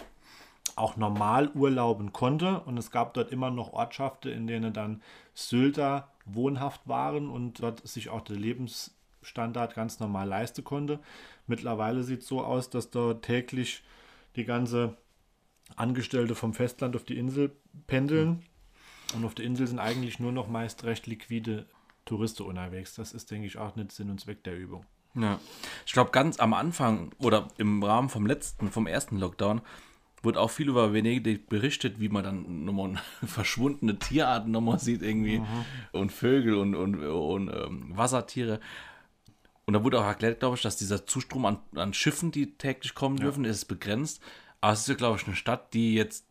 auch 0.75 0.95
normal 0.95 1.49
urlauben 1.53 2.13
konnte. 2.13 2.61
Und 2.61 2.77
es 2.77 2.91
gab 2.91 3.13
dort 3.13 3.31
immer 3.31 3.51
noch 3.51 3.73
Ortschaften, 3.73 4.31
in 4.31 4.47
denen 4.47 4.73
dann 4.73 5.01
Sylter 5.33 6.07
wohnhaft 6.25 6.87
waren 6.87 7.29
und 7.29 7.61
dort 7.61 7.85
sich 7.85 8.09
auch 8.09 8.21
der 8.21 8.37
Lebensstandard 8.37 9.73
ganz 9.73 9.99
normal 9.99 10.27
leisten 10.27 10.63
konnte. 10.63 10.99
Mittlerweile 11.47 12.03
sieht 12.03 12.21
es 12.21 12.27
so 12.27 12.41
aus, 12.41 12.69
dass 12.69 12.91
dort 12.91 13.25
täglich 13.25 13.83
die 14.35 14.45
ganze 14.45 14.95
Angestellte 15.75 16.35
vom 16.35 16.53
Festland 16.53 16.95
auf 16.95 17.03
die 17.03 17.17
Insel 17.17 17.51
pendeln. 17.87 18.43
Und 19.15 19.25
auf 19.25 19.35
der 19.35 19.45
Insel 19.45 19.67
sind 19.67 19.79
eigentlich 19.79 20.19
nur 20.19 20.31
noch 20.31 20.47
meist 20.47 20.83
recht 20.83 21.07
liquide 21.07 21.65
Touristen 22.05 22.43
unterwegs. 22.43 22.95
Das 22.95 23.13
ist, 23.13 23.31
denke 23.31 23.47
ich, 23.47 23.57
auch 23.57 23.75
nicht 23.75 23.91
Sinn 23.91 24.09
und 24.09 24.19
Zweck 24.19 24.43
der 24.43 24.57
Übung. 24.57 24.85
Ja. 25.15 25.39
Ich 25.85 25.93
glaube, 25.93 26.11
ganz 26.11 26.39
am 26.39 26.53
Anfang 26.53 27.11
oder 27.17 27.49
im 27.57 27.83
Rahmen 27.83 28.09
vom 28.09 28.25
letzten, 28.25 28.71
vom 28.71 28.87
ersten 28.87 29.17
Lockdown, 29.17 29.61
wurde 30.23 30.39
auch 30.39 30.49
viel 30.49 30.69
über 30.69 30.93
Venedig 30.93 31.49
berichtet, 31.49 31.99
wie 31.99 32.09
man 32.09 32.23
dann 32.23 32.65
nochmal 32.65 33.01
verschwundene 33.25 33.97
Tierarten 33.97 34.51
nochmal 34.51 34.79
sieht, 34.79 35.01
irgendwie. 35.01 35.41
Und 35.91 36.11
Vögel 36.11 36.55
und, 36.55 36.75
und, 36.75 37.03
und 37.03 37.49
ähm, 37.49 37.97
Wassertiere. 37.97 38.59
Und 39.65 39.73
da 39.73 39.83
wurde 39.83 39.99
auch 39.99 40.05
erklärt, 40.05 40.39
glaube 40.39 40.55
ich, 40.55 40.61
dass 40.61 40.77
dieser 40.77 41.05
Zustrom 41.05 41.45
an, 41.45 41.59
an 41.75 41.93
Schiffen, 41.93 42.31
die 42.31 42.57
täglich 42.57 42.93
kommen 42.93 43.17
dürfen, 43.17 43.45
ist 43.45 43.65
begrenzt. 43.65 44.21
Aber 44.61 44.73
es 44.73 44.81
ist 44.81 44.87
ja, 44.89 44.95
glaube 44.95 45.17
ich, 45.19 45.25
eine 45.27 45.35
Stadt, 45.35 45.73
die 45.73 45.95
jetzt 45.95 46.25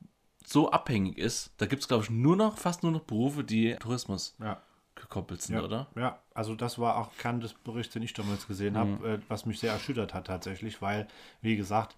so 0.47 0.71
abhängig 0.71 1.19
ist. 1.19 1.53
Da 1.59 1.67
gibt 1.67 1.83
es, 1.83 1.89
glaube 1.89 2.05
ich, 2.05 2.11
nur 2.11 2.37
noch, 2.37 2.59
fast 2.59 2.83
nur 2.83 2.93
noch 2.93 3.03
Berufe, 3.03 3.45
die 3.45 3.75
Tourismus 3.77 4.35
Ja. 4.41 4.61
gekoppelt 4.95 5.43
sind, 5.43 5.57
Ja, 5.57 5.63
oder? 5.63 5.87
ja, 5.97 6.19
also 6.35 6.55
das 6.55 6.79
war 6.79 6.97
auch 6.97 7.11
Kern 7.19 7.41
des 7.41 7.55
Berichts, 7.55 7.93
den 7.93 8.03
ich 8.03 8.13
damals 8.15 8.47
gesehen 8.47 8.77
habe, 8.77 9.09
äh, 9.09 9.19
was 9.29 9.47
mich 9.47 9.59
sehr 9.61 9.73
erschüttert 9.73 10.15
hat 10.15 10.27
tatsächlich, 10.27 10.81
weil, 10.83 11.07
wie 11.43 11.57
gesagt, 11.57 11.97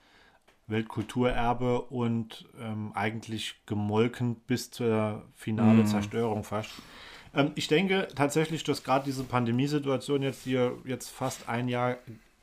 Weltkulturerbe 0.68 1.82
und 1.82 2.46
ähm, 2.60 2.92
eigentlich 2.94 3.56
gemolken 3.66 4.36
bis 4.46 4.70
zur 4.70 5.22
finale 5.34 5.84
Zerstörung 5.84 6.44
fast. 6.44 6.70
Ähm, 7.34 7.52
ich 7.56 7.68
denke 7.68 8.08
tatsächlich, 8.14 8.64
dass 8.64 8.84
gerade 8.84 9.04
diese 9.04 9.24
Pandemiesituation 9.24 10.22
jetzt, 10.22 10.46
die 10.46 10.52
ja 10.52 10.72
jetzt 10.84 11.10
fast 11.10 11.48
ein 11.48 11.68
Jahr 11.68 11.96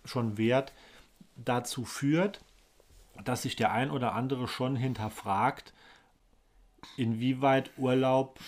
schon 0.05 0.37
währt, 0.37 0.73
dazu 1.37 1.85
führt, 1.85 2.41
dass 3.23 3.43
sich 3.43 3.55
der 3.55 3.71
ein 3.71 3.91
oder 3.91 4.13
andere 4.13 4.47
schon 4.47 4.75
hinterfragt, 4.75 5.73
inwieweit 6.97 7.71
Urlaub 7.77 8.39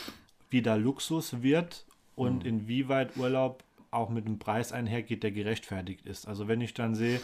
wieder 0.49 0.77
Luxus 0.77 1.41
wird 1.41 1.85
und 2.15 2.45
inwieweit 2.45 3.17
Urlaub 3.17 3.63
auch 3.89 4.09
mit 4.09 4.25
einem 4.25 4.39
Preis 4.39 4.71
einhergeht, 4.71 5.23
der 5.23 5.31
gerechtfertigt 5.31 6.05
ist. 6.05 6.27
Also 6.27 6.47
wenn 6.47 6.61
ich 6.61 6.73
dann 6.73 6.95
sehe, 6.95 7.21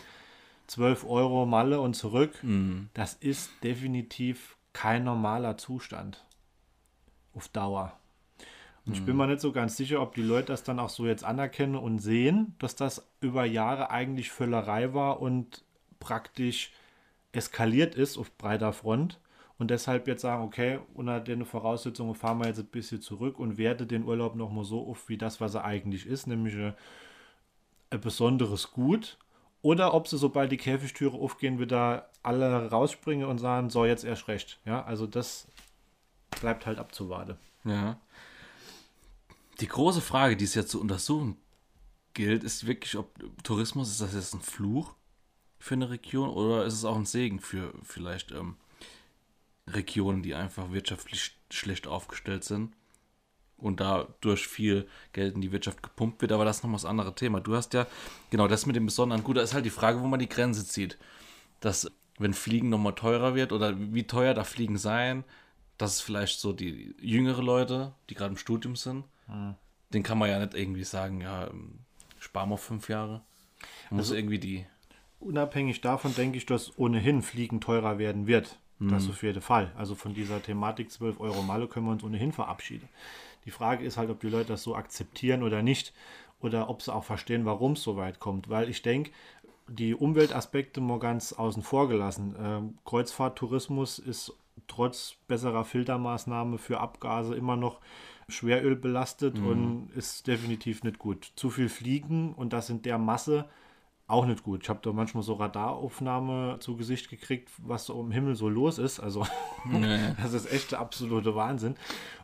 12 0.67 1.05
Euro 1.05 1.45
Malle 1.45 1.79
und 1.79 1.93
zurück, 1.93 2.43
das 2.93 3.13
ist 3.13 3.51
definitiv 3.63 4.57
kein 4.73 5.05
normaler 5.05 5.57
Zustand 5.57 6.25
auf 7.33 7.47
Dauer. 7.47 7.97
Und 8.85 8.93
ich 8.93 9.03
bin 9.03 9.17
mir 9.17 9.27
nicht 9.27 9.41
so 9.41 9.51
ganz 9.51 9.75
sicher, 9.75 10.01
ob 10.01 10.15
die 10.15 10.21
Leute 10.21 10.47
das 10.47 10.63
dann 10.63 10.79
auch 10.79 10.89
so 10.89 11.05
jetzt 11.05 11.23
anerkennen 11.25 11.75
und 11.75 11.99
sehen, 11.99 12.55
dass 12.59 12.75
das 12.75 13.05
über 13.19 13.43
Jahre 13.45 13.89
eigentlich 13.91 14.31
Völlerei 14.31 14.93
war 14.93 15.21
und 15.21 15.65
praktisch 15.99 16.71
eskaliert 17.31 17.95
ist 17.95 18.17
auf 18.17 18.35
breiter 18.37 18.73
Front 18.73 19.19
und 19.57 19.71
deshalb 19.71 20.07
jetzt 20.07 20.21
sagen, 20.21 20.43
okay, 20.43 20.79
unter 20.93 21.19
den 21.19 21.45
Voraussetzungen 21.45 22.15
fahren 22.15 22.39
wir 22.39 22.47
jetzt 22.47 22.59
ein 22.59 22.67
bisschen 22.67 23.01
zurück 23.01 23.39
und 23.39 23.57
werte 23.57 23.87
den 23.87 24.03
Urlaub 24.03 24.35
nochmal 24.35 24.63
so 24.63 24.87
auf, 24.87 25.09
wie 25.09 25.17
das, 25.17 25.41
was 25.41 25.55
er 25.55 25.65
eigentlich 25.65 26.05
ist, 26.05 26.27
nämlich 26.27 26.55
ein, 26.55 26.73
ein 27.89 28.01
besonderes 28.01 28.71
Gut. 28.71 29.17
Oder 29.63 29.95
ob 29.95 30.07
sie, 30.07 30.17
sobald 30.17 30.51
die 30.51 30.57
Käfigtüre 30.57 31.17
aufgehen, 31.17 31.59
wieder 31.59 32.09
alle 32.21 32.69
rausspringen 32.69 33.27
und 33.27 33.39
sagen, 33.39 33.71
so, 33.71 33.85
jetzt 33.85 34.03
erst 34.03 34.27
recht. 34.27 34.59
Ja, 34.65 34.83
also 34.83 35.07
das 35.07 35.47
bleibt 36.39 36.67
halt 36.67 36.77
abzuwarten. 36.77 37.37
Ja. 37.63 37.99
Die 39.59 39.67
große 39.67 40.01
Frage, 40.01 40.37
die 40.37 40.45
es 40.45 40.53
jetzt 40.53 40.69
zu 40.69 40.79
untersuchen 40.79 41.35
gilt, 42.13 42.43
ist 42.43 42.67
wirklich, 42.67 42.95
ob 42.95 43.11
Tourismus, 43.43 43.89
ist 43.89 44.01
das 44.01 44.13
jetzt 44.13 44.35
ein 44.35 44.41
Fluch 44.41 44.93
für 45.59 45.75
eine 45.75 45.89
Region 45.89 46.29
oder 46.29 46.65
ist 46.65 46.73
es 46.73 46.85
auch 46.85 46.95
ein 46.95 47.05
Segen 47.05 47.39
für 47.39 47.73
vielleicht 47.83 48.31
ähm, 48.31 48.55
Regionen, 49.67 50.23
die 50.23 50.33
einfach 50.35 50.71
wirtschaftlich 50.71 51.19
sch- 51.19 51.53
schlecht 51.53 51.87
aufgestellt 51.87 52.43
sind 52.43 52.73
und 53.57 53.79
dadurch 53.79 54.47
viel 54.47 54.87
Geld 55.13 55.35
in 55.35 55.41
die 55.41 55.51
Wirtschaft 55.51 55.81
gepumpt 55.83 56.21
wird, 56.21 56.31
aber 56.31 56.45
das 56.45 56.57
ist 56.57 56.63
noch 56.63 56.69
mal 56.69 56.77
das 56.77 56.85
andere 56.85 57.15
Thema. 57.15 57.39
Du 57.39 57.55
hast 57.55 57.73
ja, 57.73 57.87
genau, 58.29 58.47
das 58.47 58.65
mit 58.65 58.75
dem 58.75 58.85
Besonderen, 58.85 59.23
gut, 59.23 59.37
da 59.37 59.41
ist 59.41 59.53
halt 59.53 59.65
die 59.65 59.71
Frage, 59.71 60.01
wo 60.01 60.05
man 60.07 60.19
die 60.19 60.29
Grenze 60.29 60.65
zieht. 60.65 60.97
Dass, 61.59 61.91
wenn 62.19 62.33
Fliegen 62.35 62.69
nochmal 62.69 62.93
teurer 62.93 63.33
wird 63.33 63.51
oder 63.51 63.75
wie 63.77 64.05
teuer 64.05 64.35
da 64.35 64.43
Fliegen 64.43 64.77
sein, 64.77 65.23
dass 65.79 65.95
es 65.95 66.01
vielleicht 66.01 66.39
so 66.39 66.53
die 66.53 66.95
jüngere 67.01 67.41
Leute, 67.41 67.93
die 68.09 68.13
gerade 68.15 68.31
im 68.31 68.37
Studium 68.37 68.75
sind, 68.75 69.05
den 69.93 70.03
kann 70.03 70.17
man 70.17 70.29
ja 70.29 70.39
nicht 70.39 70.53
irgendwie 70.53 70.83
sagen, 70.83 71.21
ja, 71.21 71.47
ähm, 71.47 71.79
spar 72.19 72.45
mal 72.45 72.57
fünf 72.57 72.89
Jahre. 72.89 73.23
Man 73.89 73.97
muss 73.97 74.11
irgendwie 74.11 74.39
die, 74.39 74.65
Unabhängig 75.19 75.81
davon 75.81 76.13
denke 76.15 76.37
ich, 76.37 76.45
dass 76.45 76.77
ohnehin 76.77 77.21
Fliegen 77.21 77.59
teurer 77.59 77.97
werden 77.97 78.27
wird. 78.27 78.59
Das 78.79 79.09
auf 79.09 79.23
jeden 79.23 79.41
Fall. 79.41 79.71
Also 79.75 79.95
von 79.95 80.13
dieser 80.13 80.41
Thematik 80.41 80.91
12 80.91 81.19
Euro 81.19 81.41
Malle 81.41 81.67
können 81.67 81.87
wir 81.87 81.91
uns 81.93 82.03
ohnehin 82.03 82.31
verabschieden. 82.31 82.87
Die 83.45 83.51
Frage 83.51 83.83
ist 83.83 83.97
halt, 83.97 84.11
ob 84.11 84.19
die 84.19 84.29
Leute 84.29 84.49
das 84.49 84.63
so 84.63 84.75
akzeptieren 84.75 85.41
oder 85.41 85.63
nicht. 85.63 85.93
Oder 86.39 86.69
ob 86.69 86.83
sie 86.83 86.93
auch 86.93 87.03
verstehen, 87.03 87.45
warum 87.45 87.71
es 87.71 87.81
so 87.81 87.97
weit 87.97 88.19
kommt. 88.19 88.49
Weil 88.49 88.69
ich 88.69 88.83
denke, 88.83 89.09
die 89.67 89.95
Umweltaspekte 89.95 90.81
mal 90.81 90.99
ganz 90.99 91.33
außen 91.33 91.63
vor 91.63 91.89
gelassen. 91.89 92.35
Ähm, 92.39 92.77
Kreuzfahrttourismus 92.85 93.97
ist 93.97 94.33
trotz 94.67 95.15
besserer 95.27 95.65
Filtermaßnahme 95.65 96.59
für 96.59 96.79
Abgase 96.79 97.35
immer 97.35 97.55
noch 97.55 97.79
Schweröl 98.29 98.75
belastet 98.75 99.39
und 99.39 99.89
ist 99.95 100.27
definitiv 100.27 100.83
nicht 100.83 100.99
gut. 100.99 101.31
Zu 101.35 101.49
viel 101.49 101.69
Fliegen 101.69 102.33
und 102.33 102.53
das 102.53 102.69
in 102.69 102.81
der 102.81 102.97
Masse 102.97 103.45
auch 104.07 104.25
nicht 104.25 104.43
gut. 104.43 104.63
Ich 104.63 104.69
habe 104.69 104.79
da 104.81 104.93
manchmal 104.93 105.23
so 105.23 105.33
Radaraufnahme 105.33 106.57
zu 106.59 106.77
Gesicht 106.77 107.09
gekriegt, 107.09 107.49
was 107.57 107.85
so 107.85 107.99
im 108.01 108.11
Himmel 108.11 108.35
so 108.35 108.47
los 108.49 108.77
ist. 108.77 108.99
Also 108.99 109.27
das 110.21 110.33
ist 110.33 110.51
echt 110.51 110.71
der 110.71 110.79
absolute 110.79 111.35
Wahnsinn. 111.35 111.75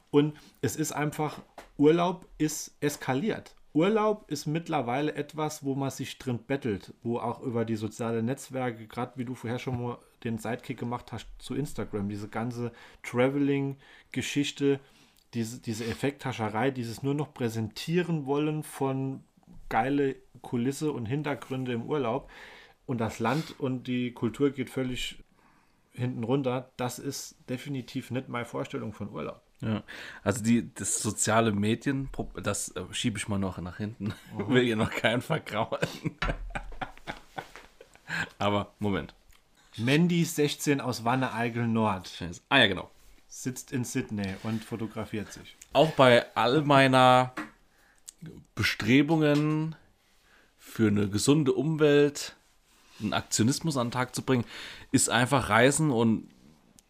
Und 0.09 0.37
es 0.61 0.75
ist 0.75 0.93
einfach, 0.93 1.41
Urlaub 1.77 2.27
ist 2.37 2.77
eskaliert. 2.79 3.55
Urlaub 3.73 4.29
ist 4.29 4.45
mittlerweile 4.45 5.15
etwas, 5.15 5.63
wo 5.63 5.73
man 5.73 5.89
sich 5.89 6.19
drin 6.19 6.39
bettelt, 6.45 6.93
wo 7.01 7.17
auch 7.17 7.41
über 7.41 7.65
die 7.65 7.75
sozialen 7.75 8.25
Netzwerke, 8.25 8.87
gerade 8.87 9.13
wie 9.15 9.25
du 9.25 9.33
vorher 9.33 9.57
schon 9.57 9.81
mal 9.81 9.97
den 10.23 10.37
Sidekick 10.37 10.77
gemacht 10.79 11.11
hast 11.11 11.27
zu 11.39 11.55
Instagram, 11.55 12.07
diese 12.07 12.29
ganze 12.29 12.71
Traveling-Geschichte, 13.01 14.79
diese, 15.33 15.59
diese 15.59 15.85
Effekthascherei, 15.85 16.69
dieses 16.69 17.01
nur 17.01 17.15
noch 17.15 17.33
präsentieren 17.33 18.27
wollen 18.27 18.61
von 18.61 19.23
geile 19.73 20.17
Kulisse 20.43 20.91
und 20.91 21.07
Hintergründe 21.07 21.73
im 21.73 21.81
Urlaub 21.87 22.29
und 22.85 23.01
das 23.01 23.17
Land 23.17 23.59
und 23.59 23.87
die 23.87 24.11
Kultur 24.11 24.51
geht 24.51 24.69
völlig 24.69 25.23
hinten 25.93 26.23
runter, 26.23 26.69
das 26.77 26.99
ist 26.99 27.37
definitiv 27.49 28.11
nicht 28.11 28.29
meine 28.29 28.45
Vorstellung 28.45 28.93
von 28.93 29.09
Urlaub. 29.09 29.41
ja. 29.61 29.81
Also 30.23 30.43
die, 30.43 30.71
das 30.75 31.01
soziale 31.01 31.51
Medien, 31.51 32.09
das 32.43 32.69
äh, 32.75 32.83
schiebe 32.91 33.17
ich 33.17 33.27
mal 33.27 33.39
noch 33.39 33.57
nach 33.57 33.77
hinten. 33.77 34.13
Will 34.47 34.61
ihr 34.61 34.75
noch 34.75 34.91
keinen 34.91 35.23
vergrauen. 35.23 35.79
Aber, 38.37 38.73
Moment. 38.77 39.15
Mandy 39.77 40.23
16 40.23 40.81
aus 40.81 41.03
Wanne-Eickel 41.03 41.67
Nord 41.67 42.09
Scheiße. 42.09 42.41
Ah 42.49 42.59
ja, 42.59 42.67
genau. 42.67 42.91
sitzt 43.27 43.71
in 43.71 43.85
Sydney 43.85 44.35
und 44.43 44.63
fotografiert 44.63 45.33
sich. 45.33 45.57
auch 45.73 45.89
bei 45.93 46.27
all 46.35 46.61
meiner 46.61 47.33
Bestrebungen 48.55 49.75
für 50.57 50.87
eine 50.87 51.09
gesunde 51.09 51.53
Umwelt, 51.53 52.35
einen 52.99 53.13
Aktionismus 53.13 53.77
an 53.77 53.87
den 53.87 53.91
Tag 53.91 54.15
zu 54.15 54.21
bringen, 54.21 54.45
ist 54.91 55.09
einfach 55.09 55.49
Reisen 55.49 55.91
und 55.91 56.29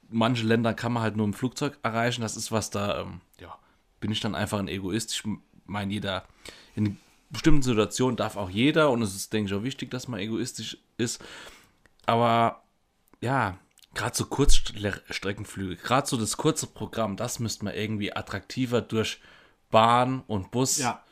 manche 0.10 0.46
Länder 0.46 0.74
kann 0.74 0.94
man 0.94 1.04
halt 1.04 1.16
nur 1.16 1.26
im 1.26 1.34
Flugzeug 1.34 1.80
erreichen. 1.84 2.22
Das 2.22 2.38
ist 2.38 2.52
was 2.52 2.70
da, 2.70 3.02
ähm, 3.02 3.22
ja, 3.40 3.58
bin 4.00 4.12
ich 4.12 4.20
dann 4.20 4.36
einfach 4.36 4.60
ein 4.60 4.68
Egoist. 4.68 5.12
Ich 5.12 5.24
meine, 5.66 5.92
jeder, 5.92 6.26
in 6.76 6.98
bestimmten 7.30 7.64
Situationen 7.64 8.16
darf 8.16 8.38
auch 8.38 8.50
jeder 8.50 8.92
und 8.92 9.02
es 9.02 9.16
ist, 9.16 9.34
denke 9.34 9.50
ich, 9.50 9.60
auch 9.60 9.64
wichtig, 9.64 9.90
dass 9.92 10.08
man 10.08 10.20
egoistisch 10.20 10.78
ist. 10.98 11.24
Aber 12.06 12.64
ja, 13.22 13.58
gerade 13.96 14.16
so 14.16 14.26
Kurzstreckenflüge, 14.26 15.78
gerade 15.78 16.08
so 16.08 16.18
das 16.18 16.38
kurze 16.38 16.68
Programm, 16.68 17.18
das 17.18 17.40
müsste 17.40 17.66
man 17.66 17.74
irgendwie 17.74 18.16
attraktiver 18.16 18.82
durch 18.82 19.20
Bahn 19.72 20.22
und 20.28 20.52
Bus 20.52 20.78
Ja, 20.78 21.04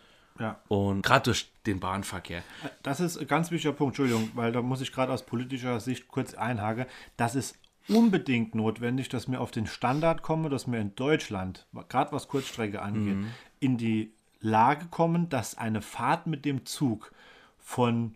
ja. 0.42 0.60
und 0.68 1.04
gerade 1.04 1.26
durch 1.26 1.52
den 1.66 1.80
Bahnverkehr. 1.80 2.44
Das 2.84 3.00
ist 3.00 3.18
ein 3.18 3.28
ganz 3.28 3.52
wichtiger 3.52 3.74
Punkt, 3.74 3.98
Entschuldigung, 3.98 4.32
weil 4.34 4.52
da 4.52 4.62
muss 4.62 4.82
ich 4.82 4.92
gerade 4.92 5.14
aus 5.14 5.26
politischer 5.26 5.80
Sicht 5.80 6.08
kurz 6.08 6.34
einhaken. 6.34 6.86
Das 7.18 7.36
ist 7.36 7.58
unbedingt 7.88 8.56
notwendig, 8.56 9.10
dass 9.10 9.30
wir 9.30 9.42
auf 9.42 9.52
den 9.52 9.68
Standard 9.68 10.22
kommen, 10.22 10.50
dass 10.50 10.70
wir 10.70 10.80
in 10.80 10.96
Deutschland, 10.96 11.68
gerade 11.90 12.12
was 12.12 12.28
Kurzstrecke 12.28 12.82
angeht, 12.82 13.18
in 13.60 13.78
die 13.78 14.14
Lage 14.40 14.88
kommen, 14.88 15.30
dass 15.30 15.58
eine 15.58 15.82
Fahrt 15.82 16.28
mit 16.28 16.46
dem 16.46 16.66
Zug 16.66 17.12
von 17.60 18.16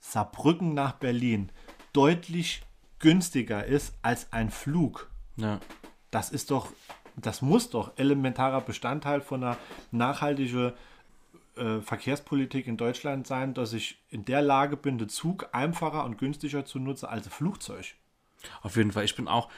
Saarbrücken 0.00 0.74
nach 0.74 0.94
Berlin 0.94 1.50
deutlich 1.92 2.62
günstiger 2.98 3.64
ist 3.64 3.94
als 4.02 4.32
ein 4.32 4.50
Flug. 4.50 5.10
Ja. 5.36 5.60
Das 6.10 6.30
ist 6.30 6.50
doch, 6.50 6.72
das 7.16 7.42
muss 7.42 7.70
doch 7.70 7.92
elementarer 7.96 8.60
Bestandteil 8.60 9.20
von 9.20 9.44
einer 9.44 9.56
nachhaltigen 9.90 10.72
äh, 11.56 11.80
Verkehrspolitik 11.80 12.66
in 12.66 12.76
Deutschland 12.76 13.26
sein, 13.26 13.54
dass 13.54 13.72
ich 13.72 13.98
in 14.08 14.24
der 14.24 14.42
Lage 14.42 14.76
bin, 14.76 14.98
den 14.98 15.08
Zug 15.08 15.48
einfacher 15.52 16.04
und 16.04 16.18
günstiger 16.18 16.64
zu 16.64 16.78
nutzen 16.78 17.06
als 17.06 17.26
ein 17.26 17.30
Flugzeug. 17.30 17.94
Auf 18.62 18.76
jeden 18.76 18.92
Fall. 18.92 19.04
Ich 19.04 19.16
bin 19.16 19.28
auch, 19.28 19.48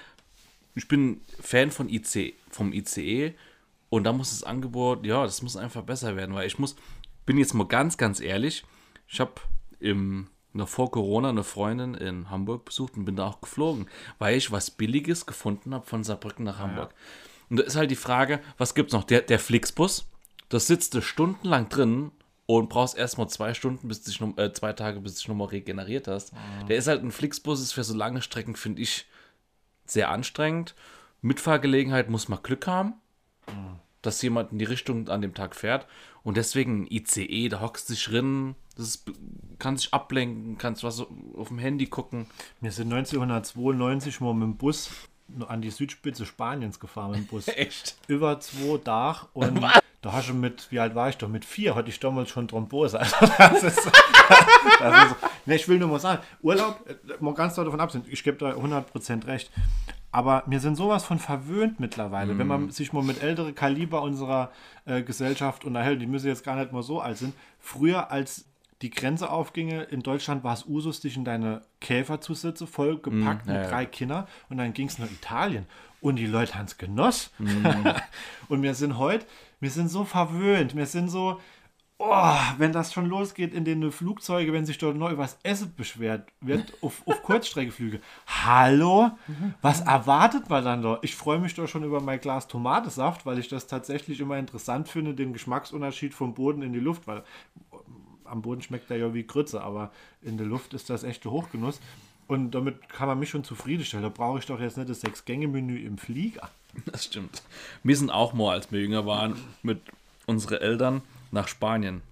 ich 0.74 0.88
bin 0.88 1.20
Fan 1.40 1.70
von 1.70 1.88
IC, 1.88 2.34
vom 2.50 2.72
ICE 2.72 3.34
und 3.88 4.04
da 4.04 4.12
muss 4.12 4.30
das 4.30 4.44
Angebot, 4.44 5.06
ja, 5.06 5.24
das 5.24 5.42
muss 5.42 5.56
einfach 5.56 5.82
besser 5.82 6.16
werden, 6.16 6.34
weil 6.34 6.46
ich 6.46 6.58
muss, 6.58 6.76
bin 7.26 7.38
jetzt 7.38 7.54
mal 7.54 7.66
ganz, 7.66 7.96
ganz 7.96 8.20
ehrlich, 8.20 8.64
ich 9.06 9.20
habe 9.20 9.34
im 9.80 10.28
noch 10.54 10.68
vor 10.68 10.90
Corona 10.90 11.30
eine 11.30 11.42
Freundin 11.42 11.94
in 11.94 12.30
Hamburg 12.30 12.64
besucht 12.64 12.96
und 12.96 13.04
bin 13.04 13.16
da 13.16 13.26
auch 13.26 13.40
geflogen, 13.40 13.88
weil 14.18 14.36
ich 14.36 14.52
was 14.52 14.70
Billiges 14.70 15.26
gefunden 15.26 15.74
habe 15.74 15.84
von 15.84 16.04
Saarbrücken 16.04 16.44
nach 16.44 16.60
Hamburg. 16.60 16.94
Und 17.50 17.58
da 17.58 17.64
ist 17.64 17.76
halt 17.76 17.90
die 17.90 17.96
Frage, 17.96 18.40
was 18.56 18.74
gibt's 18.74 18.92
noch? 18.92 19.04
Der, 19.04 19.20
der 19.20 19.38
Flixbus, 19.38 20.06
da 20.54 20.60
sitzt 20.60 20.94
du 20.94 21.00
stundenlang 21.00 21.68
drin 21.68 22.12
und 22.46 22.68
brauchst 22.68 22.96
erstmal 22.96 23.28
zwei 23.28 23.54
Stunden, 23.54 23.88
bis 23.88 24.02
dich 24.02 24.20
äh, 24.20 24.52
zwei 24.52 24.72
Tage, 24.72 25.00
bis 25.00 25.14
du 25.14 25.18
dich 25.18 25.28
nochmal 25.28 25.48
regeneriert 25.48 26.06
hast. 26.06 26.32
Der 26.68 26.76
ist 26.76 26.86
halt 26.86 27.02
ein 27.02 27.10
Flixbus, 27.10 27.60
ist 27.60 27.72
für 27.72 27.82
so 27.82 27.92
lange 27.92 28.22
Strecken, 28.22 28.54
finde 28.54 28.80
ich, 28.80 29.06
sehr 29.84 30.10
anstrengend. 30.10 30.76
Mitfahrgelegenheit 31.22 32.08
muss 32.08 32.28
man 32.28 32.40
Glück 32.40 32.68
haben, 32.68 32.94
dass 34.00 34.22
jemand 34.22 34.52
in 34.52 34.60
die 34.60 34.64
Richtung 34.64 35.08
an 35.08 35.22
dem 35.22 35.34
Tag 35.34 35.56
fährt. 35.56 35.88
Und 36.22 36.36
deswegen 36.36 36.82
ein 36.82 36.86
ICE, 36.88 37.48
da 37.48 37.60
hockst 37.60 37.88
du 37.88 37.94
dich 37.94 38.04
drin, 38.04 38.54
das 38.76 38.86
ist, 38.86 39.12
kannst 39.58 39.86
dich 39.86 39.92
ablenken, 39.92 40.56
kannst 40.56 40.84
was 40.84 41.04
auf 41.34 41.48
dem 41.48 41.58
Handy 41.58 41.86
gucken. 41.86 42.26
Wir 42.60 42.70
sind 42.70 42.92
1992 42.92 44.20
mal 44.20 44.34
mit 44.34 44.44
dem 44.44 44.56
Bus 44.56 44.88
an 45.48 45.62
die 45.62 45.70
Südspitze 45.70 46.26
Spaniens 46.26 46.80
gefahren 46.80 47.12
mit 47.12 47.20
dem 47.20 47.26
Bus. 47.26 47.48
Echt? 47.56 47.96
Über 48.08 48.40
zwei 48.40 48.78
Tage 48.78 49.26
und 49.32 49.64
da 50.04 50.12
hast 50.12 50.28
du 50.28 50.34
mit, 50.34 50.70
wie 50.70 50.78
alt 50.80 50.94
war 50.94 51.08
ich 51.08 51.16
doch? 51.16 51.28
Mit 51.28 51.46
vier 51.46 51.74
hatte 51.74 51.88
ich 51.88 51.98
damals 51.98 52.28
schon 52.28 52.46
Thrombose. 52.46 53.00
Also 53.00 53.16
das 53.38 53.62
ist, 53.62 53.86
das 54.78 55.06
ist, 55.06 55.16
ne, 55.46 55.54
ich 55.54 55.66
will 55.66 55.78
nur 55.78 55.88
mal 55.88 55.98
sagen, 55.98 56.22
Urlaub, 56.42 56.78
äh, 56.86 56.94
mal 57.20 57.32
ganz 57.32 57.54
davon 57.54 57.80
absehen, 57.80 58.04
ich 58.08 58.22
gebe 58.22 58.36
da 58.36 58.50
100% 58.50 59.26
recht. 59.26 59.50
Aber 60.12 60.44
wir 60.46 60.60
sind 60.60 60.76
sowas 60.76 61.04
von 61.04 61.18
verwöhnt 61.18 61.80
mittlerweile. 61.80 62.38
Wenn 62.38 62.46
man 62.46 62.70
sich 62.70 62.92
mal 62.92 63.02
mit 63.02 63.20
älteren 63.20 63.52
Kaliber 63.52 64.02
unserer 64.02 64.52
äh, 64.84 65.02
Gesellschaft 65.02 65.64
unterhält, 65.64 66.00
die 66.00 66.06
müssen 66.06 66.28
jetzt 66.28 66.44
gar 66.44 66.54
nicht 66.54 66.70
mal 66.70 66.84
so 66.84 67.00
alt 67.00 67.18
sind. 67.18 67.34
Früher, 67.58 68.12
als 68.12 68.44
die 68.82 68.90
Grenze 68.90 69.30
aufginge, 69.30 69.82
in 69.84 70.02
Deutschland 70.02 70.44
war 70.44 70.54
es 70.54 70.66
Usus, 70.66 71.00
dich 71.00 71.16
in 71.16 71.24
deine 71.24 71.62
Käfer 71.80 72.20
zu 72.20 72.34
sitzen, 72.34 72.66
voll 72.66 72.98
gepackt 72.98 73.46
Mm, 73.46 73.48
ja, 73.48 73.54
mit 73.54 73.62
ja. 73.64 73.68
drei 73.68 73.86
Kindern. 73.86 74.26
Und 74.48 74.58
dann 74.58 74.72
ging 74.72 74.88
es 74.88 74.98
nach 74.98 75.10
Italien. 75.10 75.66
Und 76.00 76.16
die 76.16 76.26
Leute 76.26 76.54
haben 76.54 76.66
es 76.66 76.76
genoss. 76.76 77.30
und 78.48 78.62
wir 78.62 78.74
sind 78.74 78.98
heute, 78.98 79.26
wir 79.60 79.70
sind 79.70 79.88
so 79.88 80.04
verwöhnt. 80.04 80.76
Wir 80.76 80.86
sind 80.86 81.08
so, 81.08 81.40
oh, 81.98 82.36
wenn 82.58 82.72
das 82.72 82.92
schon 82.92 83.06
losgeht 83.06 83.54
in 83.54 83.64
den 83.64 83.90
Flugzeuge, 83.90 84.52
wenn 84.52 84.66
sich 84.66 84.78
dort 84.78 84.96
über 84.96 85.14
das 85.16 85.38
Essen 85.42 85.74
beschwert 85.74 86.28
wird, 86.40 86.72
auf, 86.82 87.06
auf 87.06 87.22
Kurzstreckeflüge. 87.22 88.00
Hallo? 88.26 89.12
Was 89.62 89.80
erwartet 89.80 90.50
man 90.50 90.64
dann 90.64 90.82
da? 90.82 90.98
Ich 91.02 91.14
freue 91.14 91.38
mich 91.38 91.54
doch 91.54 91.68
schon 91.68 91.84
über 91.84 92.00
mein 92.00 92.20
Glas 92.20 92.48
Tomatensaft, 92.48 93.24
weil 93.24 93.38
ich 93.38 93.48
das 93.48 93.66
tatsächlich 93.66 94.20
immer 94.20 94.38
interessant 94.38 94.88
finde, 94.88 95.14
den 95.14 95.32
Geschmacksunterschied 95.32 96.14
vom 96.14 96.34
Boden 96.34 96.62
in 96.62 96.72
die 96.72 96.80
Luft, 96.80 97.06
weil 97.06 97.22
am 98.24 98.42
Boden 98.42 98.62
schmeckt 98.62 98.90
er 98.90 98.96
ja 98.96 99.14
wie 99.14 99.26
Grütze, 99.26 99.62
aber 99.62 99.90
in 100.22 100.36
der 100.36 100.46
Luft 100.46 100.74
ist 100.74 100.90
das 100.90 101.04
echte 101.04 101.30
Hochgenuss. 101.30 101.80
Und 102.26 102.52
damit 102.52 102.88
kann 102.88 103.08
man 103.08 103.18
mich 103.18 103.30
schon 103.30 103.44
zufriedenstellen. 103.44 104.02
Da 104.02 104.08
brauche 104.08 104.38
ich 104.38 104.46
doch 104.46 104.58
jetzt 104.60 104.78
nicht 104.78 104.88
das 104.88 105.00
Sechs-Gänge-Menü 105.00 105.84
im 105.84 105.98
Flieger. 105.98 106.48
Das 106.86 107.04
stimmt. 107.04 107.42
Wir 107.82 107.96
sind 107.96 108.10
auch 108.10 108.32
mal, 108.32 108.52
als 108.52 108.72
wir 108.72 108.80
jünger 108.80 109.06
waren, 109.06 109.36
mit 109.62 109.80
unseren 110.26 110.58
Eltern 110.58 111.02
nach 111.30 111.48
Spanien. 111.48 112.02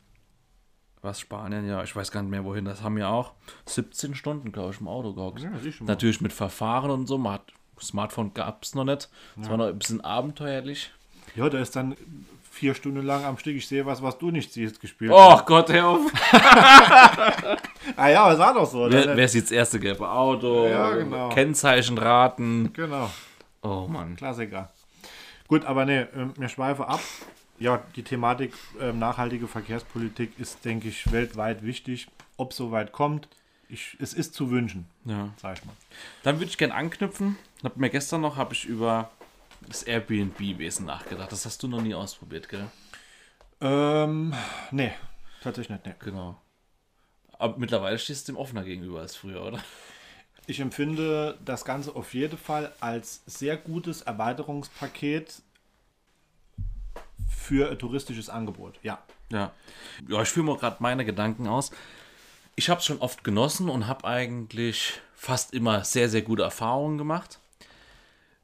Was, 1.01 1.19
Spanien? 1.19 1.67
Ja, 1.67 1.83
ich 1.83 1.97
weiß 1.97 2.13
gar 2.13 2.23
nicht 2.23 2.31
mehr 2.31 2.45
wohin. 2.45 2.65
Das 2.65 2.83
haben 2.83 2.97
wir 2.97 3.09
auch 3.09 3.33
17 3.67 4.15
Stunden, 4.15 4.53
glaube 4.53 4.73
ich, 4.73 4.81
im 4.81 4.87
Auto 4.87 5.15
gehockt. 5.15 5.41
Ja. 5.41 5.51
Natürlich 5.81 6.21
mit 6.21 6.33
Verfahren 6.33 6.93
und 6.93 7.09
so. 7.09 7.19
Man 7.19 7.33
hat, 7.33 7.53
Smartphone 7.81 8.35
gab 8.35 8.63
es 8.63 8.77
noch 8.77 8.85
nicht. 8.85 9.09
Es 9.41 9.49
war 9.49 9.57
noch 9.57 9.67
ein 9.67 9.79
bisschen 9.79 10.01
abenteuerlich. 10.01 10.93
Ja, 11.35 11.49
da 11.49 11.59
ist 11.59 11.75
dann 11.75 11.97
vier 12.53 12.75
Stunden 12.75 13.03
lang 13.05 13.25
am 13.25 13.39
Stück, 13.39 13.57
ich 13.57 13.67
sehe 13.67 13.85
was, 13.87 14.03
was 14.03 14.19
du 14.19 14.31
nicht 14.31 14.53
siehst, 14.53 14.79
gespielt. 14.81 15.11
Oh 15.13 15.41
Gott, 15.47 15.73
hör 15.73 15.89
auf. 15.89 16.01
Ah 17.97 18.09
ja, 18.09 18.23
aber 18.25 18.37
sah 18.37 18.53
doch 18.53 18.71
so. 18.71 18.89
Wer, 18.91 19.07
Dann- 19.07 19.17
wer 19.17 19.25
ist 19.25 19.35
jetzt 19.35 19.51
erste 19.53 19.81
gelbe 19.81 20.09
Auto? 20.09 20.67
Ja, 20.69 20.91
genau. 20.95 21.29
Kennzeichen 21.31 21.99
raten. 21.99 22.73
Genau, 22.73 23.11
Oh 23.63 23.87
Mann. 23.89 24.17
Klassiker. 24.17 24.71
Gut, 25.49 25.65
aber 25.65 25.85
ne, 25.85 26.09
ähm, 26.17 26.33
wir 26.37 26.49
schweifen 26.49 26.85
ab. 26.85 27.01
Ja, 27.59 27.83
die 27.97 28.03
Thematik 28.03 28.55
ähm, 28.81 28.99
nachhaltige 28.99 29.47
Verkehrspolitik 29.49 30.39
ist, 30.39 30.65
denke 30.65 30.89
ich, 30.89 31.11
weltweit 31.13 31.65
wichtig. 31.65 32.07
Ob 32.37 32.53
so 32.53 32.71
weit 32.73 32.93
kommt, 32.93 33.29
ich, 33.69 33.97
es 34.01 34.15
ist 34.15 34.35
zu 34.35 34.51
wünschen, 34.51 34.87
Ja. 35.05 35.29
sag 35.41 35.59
ich 35.59 35.65
mal. 35.65 35.75
Dann 36.23 36.37
würde 36.37 36.47
ich 36.47 36.59
gerne 36.59 36.75
anknüpfen. 36.75 37.37
Hab 37.63 37.77
mir 37.77 37.91
gestern 37.91 38.21
noch 38.21 38.37
habe 38.37 38.55
ich 38.55 38.65
über 38.65 39.11
das 39.69 39.83
Airbnb-Wesen 39.83 40.87
nachgedacht. 40.87 41.33
Das 41.33 41.47
hast 41.47 41.63
du 41.63 41.69
noch 41.69 41.81
nie 41.81 41.95
ausprobiert, 41.95 42.49
gell? 42.49 42.67
Ähm, 43.61 44.35
nee, 44.71 44.93
tatsächlich 45.43 45.71
nicht, 45.71 45.87
nee. 45.87 45.95
Genau. 46.01 46.41
Aber 47.39 47.59
mittlerweile 47.59 47.99
stehst 47.99 48.29
du 48.29 48.33
dem 48.33 48.39
offener 48.39 48.65
gegenüber 48.65 49.01
als 49.01 49.17
früher, 49.17 49.43
oder? 49.45 49.63
Ich 50.47 50.61
empfinde 50.61 51.39
das 51.45 51.65
Ganze 51.65 51.95
auf 51.95 52.15
jeden 52.15 52.37
Fall 52.39 52.73
als 52.81 53.23
sehr 53.27 53.57
gutes 53.57 54.03
Erweiterungspaket 54.03 55.43
für 57.29 57.71
ein 57.71 57.79
touristisches 57.79 58.29
Angebot. 58.29 58.79
Ja. 58.83 59.03
Ja. 59.31 59.53
Ja, 60.09 60.23
ich 60.23 60.29
führe 60.29 60.47
mal 60.47 60.57
gerade 60.57 60.77
meine 60.81 61.05
Gedanken 61.05 61.47
aus. 61.47 61.71
Ich 62.55 62.69
habe 62.69 62.81
es 62.81 62.87
schon 62.87 62.99
oft 62.99 63.25
genossen 63.25 63.69
und 63.69 63.87
habe 63.87 64.05
eigentlich 64.07 65.01
fast 65.15 65.55
immer 65.55 65.85
sehr, 65.85 66.09
sehr 66.09 66.23
gute 66.23 66.43
Erfahrungen 66.43 66.99
gemacht. 66.99 67.39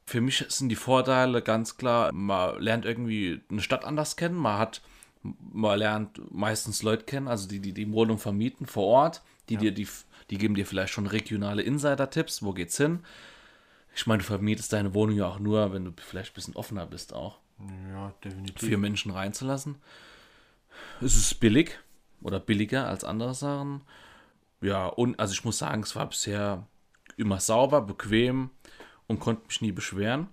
Für 0.09 0.23
mich 0.23 0.43
sind 0.49 0.71
die 0.71 0.75
Vorteile 0.77 1.43
ganz 1.43 1.77
klar, 1.77 2.11
man 2.15 2.59
lernt 2.63 2.87
irgendwie 2.87 3.43
eine 3.51 3.61
Stadt 3.61 3.85
anders 3.85 4.17
kennen, 4.17 4.37
man 4.37 4.59
hat, 4.59 4.81
man 5.23 5.79
lernt 5.79 6.19
meistens 6.33 6.83
Leute 6.83 7.05
kennen, 7.05 7.29
also 7.29 7.47
die, 7.47 7.61
die 7.61 7.75
die 7.75 7.93
Wohnung 7.93 8.17
vermieten 8.17 8.65
vor 8.65 8.87
Ort, 8.87 9.23
die 9.51 9.59
dir 9.59 9.71
die, 9.71 9.87
die 10.31 10.39
geben 10.39 10.55
dir 10.55 10.65
vielleicht 10.65 10.95
schon 10.95 11.07
regionale 11.07 11.61
Insider-Tipps, 11.61 12.43
wo 12.43 12.55
geht's 12.55 12.79
hin. 12.79 13.01
Ich 13.95 14.07
meine, 14.07 14.23
du 14.23 14.25
vermietest 14.25 14.73
deine 14.73 14.95
Wohnung 14.95 15.15
ja 15.15 15.27
auch 15.27 15.41
nur, 15.41 15.75
wenn 15.75 15.85
du 15.85 15.93
vielleicht 15.99 16.33
ein 16.33 16.37
bisschen 16.37 16.57
offener 16.57 16.87
bist 16.87 17.13
auch 17.13 17.37
Ja, 17.93 18.15
definitiv. 18.25 18.67
vier 18.67 18.79
Menschen 18.79 19.11
reinzulassen. 19.11 19.75
Es 21.03 21.17
ist 21.17 21.39
billig 21.39 21.79
oder 22.23 22.41
billiger 22.41 22.87
als 22.87 23.05
andere 23.05 23.35
Sachen. 23.35 23.83
Ja, 24.63 24.87
und 24.87 25.21
also 25.21 25.35
ich 25.35 25.45
muss 25.45 25.59
sagen, 25.59 25.83
es 25.83 25.95
war 25.95 26.07
bisher 26.09 26.67
immer 27.19 27.41
sauber, 27.41 27.83
bequem 27.83 28.49
und 29.09 29.19
konnte 29.21 29.47
mich 29.49 29.61
nie 29.61 29.73
beschweren. 29.73 30.29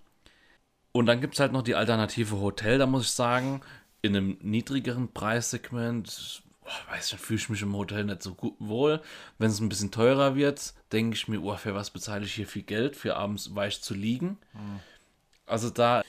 Und 0.92 1.08
dann 1.08 1.20
gibt 1.20 1.34
es 1.34 1.40
halt 1.40 1.52
noch 1.52 1.64
die 1.64 1.76
alternative 1.76 2.40
Hotel, 2.40 2.78
da 2.78 2.86
muss 2.86 3.04
ich 3.06 3.12
sagen, 3.12 3.62
in 4.02 4.16
einem 4.16 4.38
niedrigeren 4.42 5.12
Preissegment, 5.12 6.44
oh, 6.64 6.92
weiß 6.92 7.14
ich, 7.14 7.20
fühle 7.20 7.40
ich 7.40 7.50
mich 7.50 7.62
im 7.64 7.76
Hotel 7.76 8.06
nicht 8.06 8.22
so 8.24 8.34
gut 8.36 8.56
wohl. 8.60 9.02
Wenn 9.38 9.50
es 9.50 9.60
ein 9.60 9.68
bisschen 9.70 9.92
teurer 9.92 10.36
wird, 10.36 10.74
denke 10.92 11.16
ich 11.16 11.28
mir, 11.28 11.42
oh, 11.42 11.56
für 11.58 11.74
was 11.76 11.90
bezahle 11.90 12.24
ich 12.26 12.34
hier 12.36 12.48
viel 12.48 12.62
Geld, 12.64 12.96
für 12.96 13.16
abends 13.18 13.56
weich 13.56 13.82
zu 13.82 13.94
liegen. 13.94 14.38
Also 15.48 15.70
da, 15.70 16.04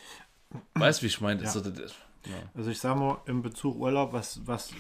weißt 0.75 1.01
du, 1.01 1.03
wie 1.05 1.07
ich 1.09 1.21
meine? 1.21 1.43
Ja. 1.43 1.51
So, 1.51 1.61
das- 1.61 1.95
ja. 2.27 2.35
Also 2.55 2.71
ich 2.71 2.79
sage 2.79 2.99
mal, 2.99 3.19
im 3.27 3.43
Bezug 3.43 3.77
Urlaub, 3.77 4.13
was, 4.13 4.47
was 4.47 4.73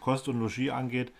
Kost 0.00 0.28
und 0.28 0.38
Logis 0.38 0.70
angeht, 0.70 1.12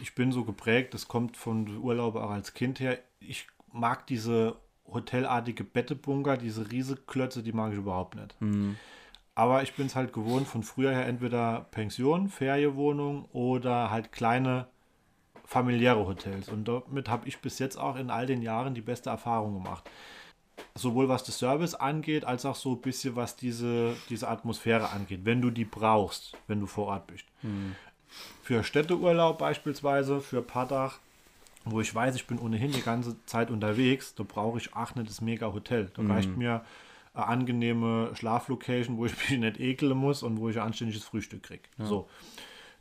ich 0.00 0.14
bin 0.14 0.32
so 0.32 0.44
geprägt, 0.44 0.94
das 0.94 1.06
kommt 1.08 1.36
von 1.36 1.76
Urlaub 1.78 2.16
auch 2.16 2.30
als 2.30 2.54
Kind 2.54 2.80
her. 2.80 2.98
Ich 3.20 3.46
mag 3.72 4.06
diese 4.06 4.56
hotelartige 4.86 5.64
Bettebunker, 5.64 6.36
diese 6.36 6.70
Rieseklötze, 6.70 7.42
die 7.42 7.52
mag 7.52 7.72
ich 7.72 7.78
überhaupt 7.78 8.14
nicht. 8.16 8.34
Aber 9.34 9.62
ich 9.62 9.74
bin 9.74 9.86
es 9.86 9.96
halt 9.96 10.12
gewohnt 10.12 10.46
von 10.46 10.62
früher 10.62 10.90
her 10.92 11.06
entweder 11.06 11.66
Pension, 11.70 12.28
Ferienwohnung 12.28 13.24
oder 13.32 13.90
halt 13.90 14.12
kleine 14.12 14.66
familiäre 15.44 16.06
Hotels. 16.06 16.48
Und 16.48 16.66
damit 16.68 17.08
habe 17.08 17.28
ich 17.28 17.38
bis 17.40 17.58
jetzt 17.58 17.76
auch 17.78 17.96
in 17.96 18.10
all 18.10 18.26
den 18.26 18.42
Jahren 18.42 18.74
die 18.74 18.82
beste 18.82 19.10
Erfahrung 19.10 19.54
gemacht. 19.62 19.88
Sowohl 20.74 21.08
was 21.08 21.24
das 21.24 21.38
Service 21.38 21.74
angeht, 21.74 22.24
als 22.24 22.44
auch 22.44 22.56
so 22.56 22.72
ein 22.72 22.80
bisschen 22.82 23.16
was 23.16 23.36
diese, 23.36 23.96
diese 24.10 24.28
Atmosphäre 24.28 24.90
angeht, 24.90 25.20
wenn 25.24 25.40
du 25.40 25.50
die 25.50 25.64
brauchst, 25.64 26.36
wenn 26.46 26.60
du 26.60 26.66
vor 26.66 26.88
Ort 26.88 27.06
bist. 27.06 27.24
Für 28.42 28.62
Städteurlaub 28.62 29.38
beispielsweise, 29.38 30.20
für 30.20 30.42
Padach, 30.42 30.98
wo 31.64 31.80
ich 31.80 31.94
weiß, 31.94 32.14
ich 32.16 32.26
bin 32.26 32.38
ohnehin 32.38 32.72
die 32.72 32.82
ganze 32.82 33.16
Zeit 33.26 33.50
unterwegs, 33.50 34.14
da 34.14 34.24
brauche 34.24 34.58
ich 34.58 34.74
auch 34.74 34.94
nicht 34.94 35.08
das 35.08 35.20
Mega-Hotel. 35.20 35.90
Da 35.94 36.02
reicht 36.02 36.36
mir 36.36 36.64
eine 37.14 37.26
angenehme 37.26 38.10
Schlaflocation, 38.14 38.96
wo 38.98 39.06
ich 39.06 39.16
mich 39.16 39.38
nicht 39.38 39.60
ekeln 39.60 39.96
muss 39.96 40.22
und 40.22 40.38
wo 40.38 40.48
ich 40.48 40.58
ein 40.58 40.66
anständiges 40.66 41.04
Frühstück 41.04 41.42
kriege. 41.42 41.62
So. 41.78 42.08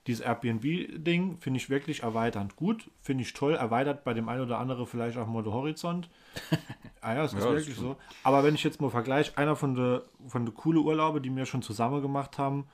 Dieses 0.08 0.26
Airbnb-Ding 0.26 1.38
finde 1.38 1.58
ich 1.58 1.70
wirklich 1.70 2.02
erweiternd 2.02 2.56
gut, 2.56 2.90
finde 3.02 3.24
ich 3.24 3.34
toll, 3.34 3.54
erweitert 3.54 4.04
bei 4.04 4.16
dem 4.16 4.30
einen 4.30 4.42
oder 4.42 4.58
anderen 4.58 4.88
vielleicht 4.88 5.16
auch 5.18 5.28
mal 5.28 5.44
den 5.44 5.54
Horizont. 5.54 6.10
ah 7.02 7.14
ja, 7.14 7.24
es 7.24 7.34
ist 7.34 7.44
Ja, 7.44 7.52
wirklich 7.52 7.76
so. 7.76 7.98
Aber 8.24 8.44
wenn 8.44 8.56
ich 8.56 8.64
jetzt 8.64 8.82
mal 8.82 8.90
vergleiche, 8.90 9.38
einer 9.38 9.56
von 9.56 9.76
der 9.76 10.02
von 10.28 10.46
der 10.46 10.56
coole 10.56 10.80
Urlaube, 10.80 11.22
die 11.22 11.36
wir 11.36 11.46
schon 11.46 11.62
zusammen 11.62 12.02
gemacht 12.02 12.40
haben, 12.40 12.66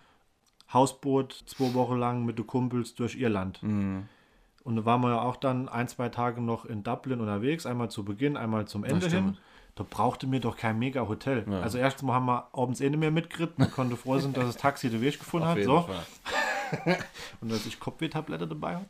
Hausboot 0.71 1.33
zwei 1.47 1.73
Wochen 1.73 1.97
lang 1.97 2.23
mit 2.25 2.37
den 2.39 2.47
Kumpels 2.47 2.95
durch 2.95 3.15
Irland. 3.15 3.59
Und 4.67 4.75
da 4.75 4.83
waren 4.83 4.99
wir 4.99 5.11
ja 5.11 5.21
auch 5.21 5.37
dann 5.37 5.69
ein, 5.69 5.87
zwei 5.87 6.09
Tage 6.09 6.41
noch 6.41 6.65
in 6.65 6.83
Dublin 6.83 7.21
unterwegs, 7.21 7.65
einmal 7.65 7.89
zu 7.89 8.03
Beginn, 8.03 8.35
einmal 8.35 8.67
zum 8.67 8.83
Ende 8.83 9.07
hin. 9.07 9.37
Da 9.75 9.85
brauchte 9.89 10.27
mir 10.27 10.41
doch 10.41 10.57
kein 10.57 10.77
Mega-Hotel. 10.77 11.45
Also 11.53 11.77
erstens 11.77 12.03
mal 12.03 12.15
haben 12.15 12.25
wir 12.25 12.49
abends 12.51 12.81
eh 12.81 12.89
nicht 12.89 12.99
mehr 12.99 13.09
mitgeritten 13.09 13.63
und 13.63 13.71
konnte 13.71 13.95
froh 13.95 14.19
sein, 14.19 14.33
dass 14.33 14.45
das 14.45 14.57
Taxi 14.57 14.89
den 14.89 14.99
Weg 14.99 15.19
gefunden 15.19 15.47
hat. 15.47 15.63
So 15.63 15.87
und 17.39 17.49
dass 17.49 17.65
ich 17.65 17.79
Kopfweh-Tablette 17.79 18.45
dabei 18.45 18.75
hat. 18.75 18.89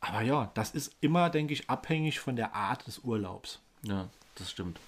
Aber 0.00 0.22
ja, 0.22 0.50
das 0.54 0.72
ist 0.72 0.96
immer, 1.00 1.30
denke 1.30 1.52
ich, 1.52 1.70
abhängig 1.70 2.18
von 2.18 2.34
der 2.34 2.52
Art 2.56 2.84
des 2.88 3.04
Urlaubs. 3.04 3.60
Ja, 3.82 4.08
das 4.34 4.50
stimmt. 4.50 4.80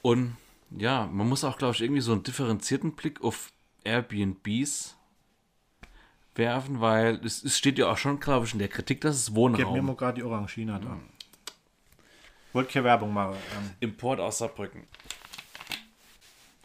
Und 0.00 0.36
ja, 0.70 1.06
man 1.06 1.28
muss 1.28 1.42
auch, 1.42 1.58
glaube 1.58 1.74
ich, 1.74 1.80
irgendwie 1.80 2.02
so 2.02 2.12
einen 2.12 2.22
differenzierten 2.22 2.92
Blick 2.92 3.20
auf 3.24 3.50
Airbnbs 3.82 4.94
werfen, 6.40 6.80
weil 6.80 7.24
es, 7.24 7.44
es 7.44 7.56
steht 7.56 7.78
ja 7.78 7.86
auch 7.92 7.96
schon, 7.98 8.18
glaube 8.18 8.46
ich, 8.46 8.52
in 8.52 8.58
der 8.58 8.66
Kritik, 8.68 9.00
dass 9.02 9.14
es 9.14 9.26
Gib 9.26 9.34
mir 9.36 9.40
Wohnraum 9.40 9.86
mal 9.86 9.94
gerade 9.94 10.14
die 10.16 10.24
Orangina 10.24 10.80
da. 10.80 10.96
wollte 12.52 12.72
keine 12.72 12.84
Werbung 12.86 13.12
machen. 13.12 13.36
Ähm, 13.56 13.70
Import 13.78 14.18
aus 14.18 14.38
Saarbrücken. 14.38 14.82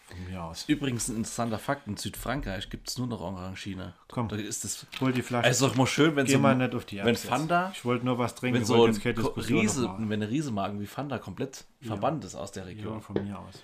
von 0.08 0.32
mir 0.32 0.42
aus. 0.44 0.66
Übrigens 0.68 1.08
ein 1.10 1.18
interessanter 1.18 1.60
Fakt, 1.60 1.88
in 1.88 1.98
Südfrankreich 1.98 2.70
gibt 2.70 2.90
es 2.90 2.98
nur 2.98 3.08
noch 3.08 3.22
Orangina. 3.22 3.94
Komm. 4.08 4.30
Da 4.30 4.36
ist 4.38 4.64
das 4.64 4.86
Hol 5.02 5.12
die 5.12 5.22
Flasche. 5.22 5.46
Also 5.46 5.68
doch 5.68 5.76
mal 5.76 5.86
schön, 5.88 6.16
wenn 6.16 6.26
Geh 6.26 6.34
so, 6.34 6.40
mal 6.40 6.56
nicht 6.56 6.74
auf 6.74 6.86
die 6.86 7.00
wenn. 7.04 7.16
Fanta, 7.16 7.72
Ich 7.76 7.84
wollte 7.86 8.06
nur 8.06 8.18
was 8.18 8.34
trinken. 8.36 8.56
wenn 8.56 8.62
ich 8.64 8.68
so 8.68 8.78
wollte 8.78 9.00
ein 9.10 9.42
Riese, 9.42 9.94
wenn 9.98 10.12
eine 10.14 10.30
Riesenmagen 10.30 10.80
wie 10.80 10.88
Fanta 10.88 11.18
komplett 11.20 11.66
verbannt 11.82 12.24
ist 12.24 12.36
aus 12.36 12.52
der 12.52 12.64
Ja, 12.64 12.70
Region. 12.70 13.02
von 13.02 13.16
mir 13.24 13.38
aus. 13.38 13.62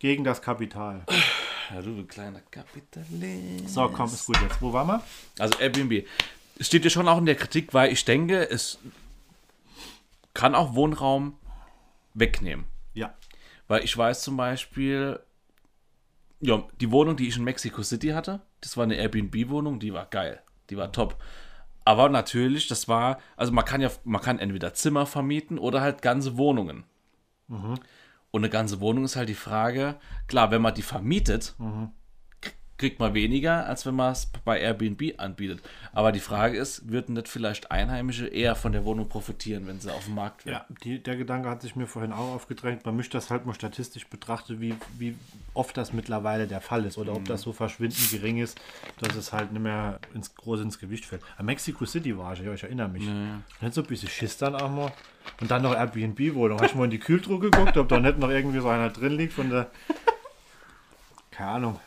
Gegen 0.00 0.24
das 0.24 0.40
Kapital. 0.40 1.04
Ja, 1.70 1.82
du 1.82 2.04
kleiner 2.06 2.40
Kapitalist. 2.50 3.68
So, 3.68 3.86
komm, 3.90 4.06
ist 4.06 4.26
gut 4.26 4.40
jetzt. 4.40 4.60
Wo 4.60 4.72
waren 4.72 4.88
wir? 4.88 5.02
Also 5.38 5.58
Airbnb. 5.58 6.06
Es 6.58 6.66
steht 6.66 6.84
ja 6.84 6.90
schon 6.90 7.06
auch 7.06 7.18
in 7.18 7.26
der 7.26 7.34
Kritik, 7.36 7.74
weil 7.74 7.92
ich 7.92 8.04
denke, 8.06 8.48
es 8.48 8.78
kann 10.32 10.54
auch 10.54 10.74
Wohnraum 10.74 11.36
wegnehmen. 12.14 12.64
Ja. 12.94 13.14
Weil 13.68 13.84
ich 13.84 13.94
weiß 13.94 14.22
zum 14.22 14.38
Beispiel, 14.38 15.20
ja, 16.40 16.64
die 16.80 16.90
Wohnung, 16.90 17.16
die 17.16 17.28
ich 17.28 17.36
in 17.36 17.44
Mexico 17.44 17.82
City 17.82 18.08
hatte, 18.08 18.40
das 18.62 18.78
war 18.78 18.84
eine 18.84 18.96
Airbnb-Wohnung, 18.96 19.80
die 19.80 19.92
war 19.92 20.06
geil. 20.06 20.40
Die 20.70 20.78
war 20.78 20.92
top. 20.92 21.22
Aber 21.84 22.08
natürlich, 22.08 22.68
das 22.68 22.88
war, 22.88 23.20
also 23.36 23.52
man 23.52 23.66
kann 23.66 23.82
ja, 23.82 23.90
man 24.04 24.22
kann 24.22 24.38
entweder 24.38 24.72
Zimmer 24.72 25.04
vermieten 25.04 25.58
oder 25.58 25.82
halt 25.82 26.00
ganze 26.00 26.38
Wohnungen. 26.38 26.84
Und 28.32 28.42
eine 28.42 28.50
ganze 28.50 28.80
Wohnung 28.80 29.04
ist 29.04 29.16
halt 29.16 29.28
die 29.28 29.34
Frage, 29.34 29.96
klar, 30.28 30.50
wenn 30.50 30.62
man 30.62 30.72
die 30.74 30.82
vermietet, 30.82 31.56
k- 32.40 32.50
kriegt 32.78 33.00
man 33.00 33.12
weniger, 33.12 33.66
als 33.66 33.84
wenn 33.86 33.96
man 33.96 34.12
es 34.12 34.26
bei 34.44 34.60
Airbnb 34.60 35.14
anbietet. 35.18 35.60
Aber 35.92 36.12
die 36.12 36.20
Frage 36.20 36.56
ist, 36.56 36.88
würden 36.88 37.14
nicht 37.16 37.26
vielleicht 37.26 37.72
Einheimische 37.72 38.28
eher 38.28 38.54
von 38.54 38.70
der 38.70 38.84
Wohnung 38.84 39.08
profitieren, 39.08 39.66
wenn 39.66 39.80
sie 39.80 39.92
auf 39.92 40.04
dem 40.04 40.14
Markt 40.14 40.46
wäre? 40.46 40.58
Ja, 40.58 40.66
die, 40.84 41.02
der 41.02 41.16
Gedanke 41.16 41.48
hat 41.50 41.60
sich 41.60 41.74
mir 41.74 41.88
vorhin 41.88 42.12
auch 42.12 42.34
aufgedrängt. 42.36 42.86
Man 42.86 42.94
mischt 42.94 43.12
das 43.14 43.30
halt 43.30 43.46
mal 43.46 43.54
statistisch 43.54 44.06
betrachtet, 44.06 44.60
wie, 44.60 44.76
wie 44.96 45.16
oft 45.52 45.76
das 45.76 45.92
mittlerweile 45.92 46.46
der 46.46 46.60
Fall 46.60 46.84
ist 46.84 46.98
oder 46.98 47.12
ob 47.14 47.24
das 47.24 47.42
so 47.42 47.52
verschwindend 47.52 48.12
gering 48.12 48.38
ist, 48.38 48.60
dass 49.00 49.16
es 49.16 49.32
halt 49.32 49.50
nicht 49.50 49.60
mehr 49.62 49.98
ins, 50.14 50.36
groß 50.36 50.60
ins 50.60 50.78
Gewicht 50.78 51.04
fällt. 51.04 51.22
An 51.36 51.46
Mexico 51.46 51.84
City 51.84 52.16
war 52.16 52.34
ich, 52.34 52.38
ja, 52.40 52.54
ich 52.54 52.62
erinnere 52.62 52.88
mich. 52.88 53.02
Nicht 53.60 53.74
so 53.74 53.80
ein 53.82 53.86
bisschen 53.88 54.08
Schiss 54.08 54.36
dann 54.38 54.54
auch 54.54 54.70
mal. 54.70 54.92
Und 55.40 55.50
dann 55.50 55.62
noch 55.62 55.74
Airbnb-Wohnung. 55.74 56.60
Hast 56.60 56.74
du 56.74 56.78
mal 56.78 56.84
in 56.84 56.90
die 56.90 56.98
Kühltruhe 56.98 57.38
geguckt, 57.38 57.76
ob 57.76 57.88
da 57.88 57.98
nicht 58.00 58.18
noch 58.18 58.30
irgendwie 58.30 58.60
so 58.60 58.68
einer 58.68 58.90
drin 58.90 59.12
liegt 59.12 59.32
von 59.32 59.50
der. 59.50 59.70
Keine 61.30 61.50
Ahnung. 61.50 61.80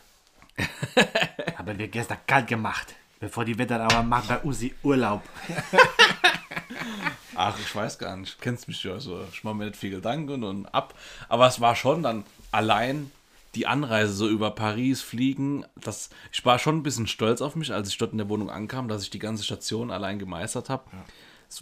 Aber 1.57 1.77
wir 1.77 1.87
gestern 1.87 2.17
kalt 2.27 2.47
gemacht. 2.47 2.95
Bevor 3.19 3.45
die 3.45 3.57
Wetter 3.57 3.79
aber 3.79 4.03
macht 4.03 4.27
bei 4.27 4.43
Usi 4.43 4.73
Urlaub. 4.83 5.21
Ach, 7.35 7.57
ich 7.57 7.73
weiß 7.73 7.97
gar 7.97 8.17
nicht. 8.17 8.41
Kennst 8.41 8.67
mich 8.67 8.83
ja 8.83 8.99
so. 8.99 9.23
Ich 9.31 9.45
mache 9.45 9.55
mir 9.55 9.65
nicht 9.67 9.77
viel 9.77 9.91
Gedanken 9.91 10.43
und 10.43 10.65
ab. 10.67 10.93
Aber 11.29 11.47
es 11.47 11.61
war 11.61 11.77
schon 11.77 12.03
dann 12.03 12.25
allein 12.51 13.11
die 13.55 13.65
Anreise 13.65 14.13
so 14.13 14.27
über 14.27 14.51
Paris 14.51 15.01
fliegen. 15.01 15.65
Das, 15.75 16.09
ich 16.33 16.43
war 16.45 16.59
schon 16.59 16.77
ein 16.77 16.83
bisschen 16.83 17.07
stolz 17.07 17.41
auf 17.41 17.55
mich, 17.55 17.71
als 17.71 17.87
ich 17.87 17.97
dort 17.97 18.11
in 18.11 18.17
der 18.17 18.29
Wohnung 18.29 18.49
ankam, 18.49 18.87
dass 18.89 19.03
ich 19.03 19.09
die 19.09 19.19
ganze 19.19 19.43
Station 19.43 19.89
allein 19.89 20.19
gemeistert 20.19 20.69
habe. 20.69 20.83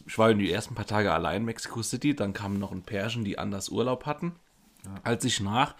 Ich 0.06 0.18
war 0.18 0.30
in 0.32 0.40
die 0.40 0.52
ersten 0.52 0.76
paar 0.76 0.86
Tage 0.86 1.12
allein 1.12 1.38
in 1.38 1.46
Mexico 1.46 1.82
City. 1.82 2.16
Dann 2.16 2.34
kamen 2.34 2.60
noch 2.60 2.72
ein 2.72 2.84
Pärchen, 2.84 3.24
die 3.24 3.38
anders 3.38 3.70
Urlaub 3.70 4.06
hatten, 4.06 4.36
als 5.04 5.26
ich 5.26 5.40
nach. 5.40 5.76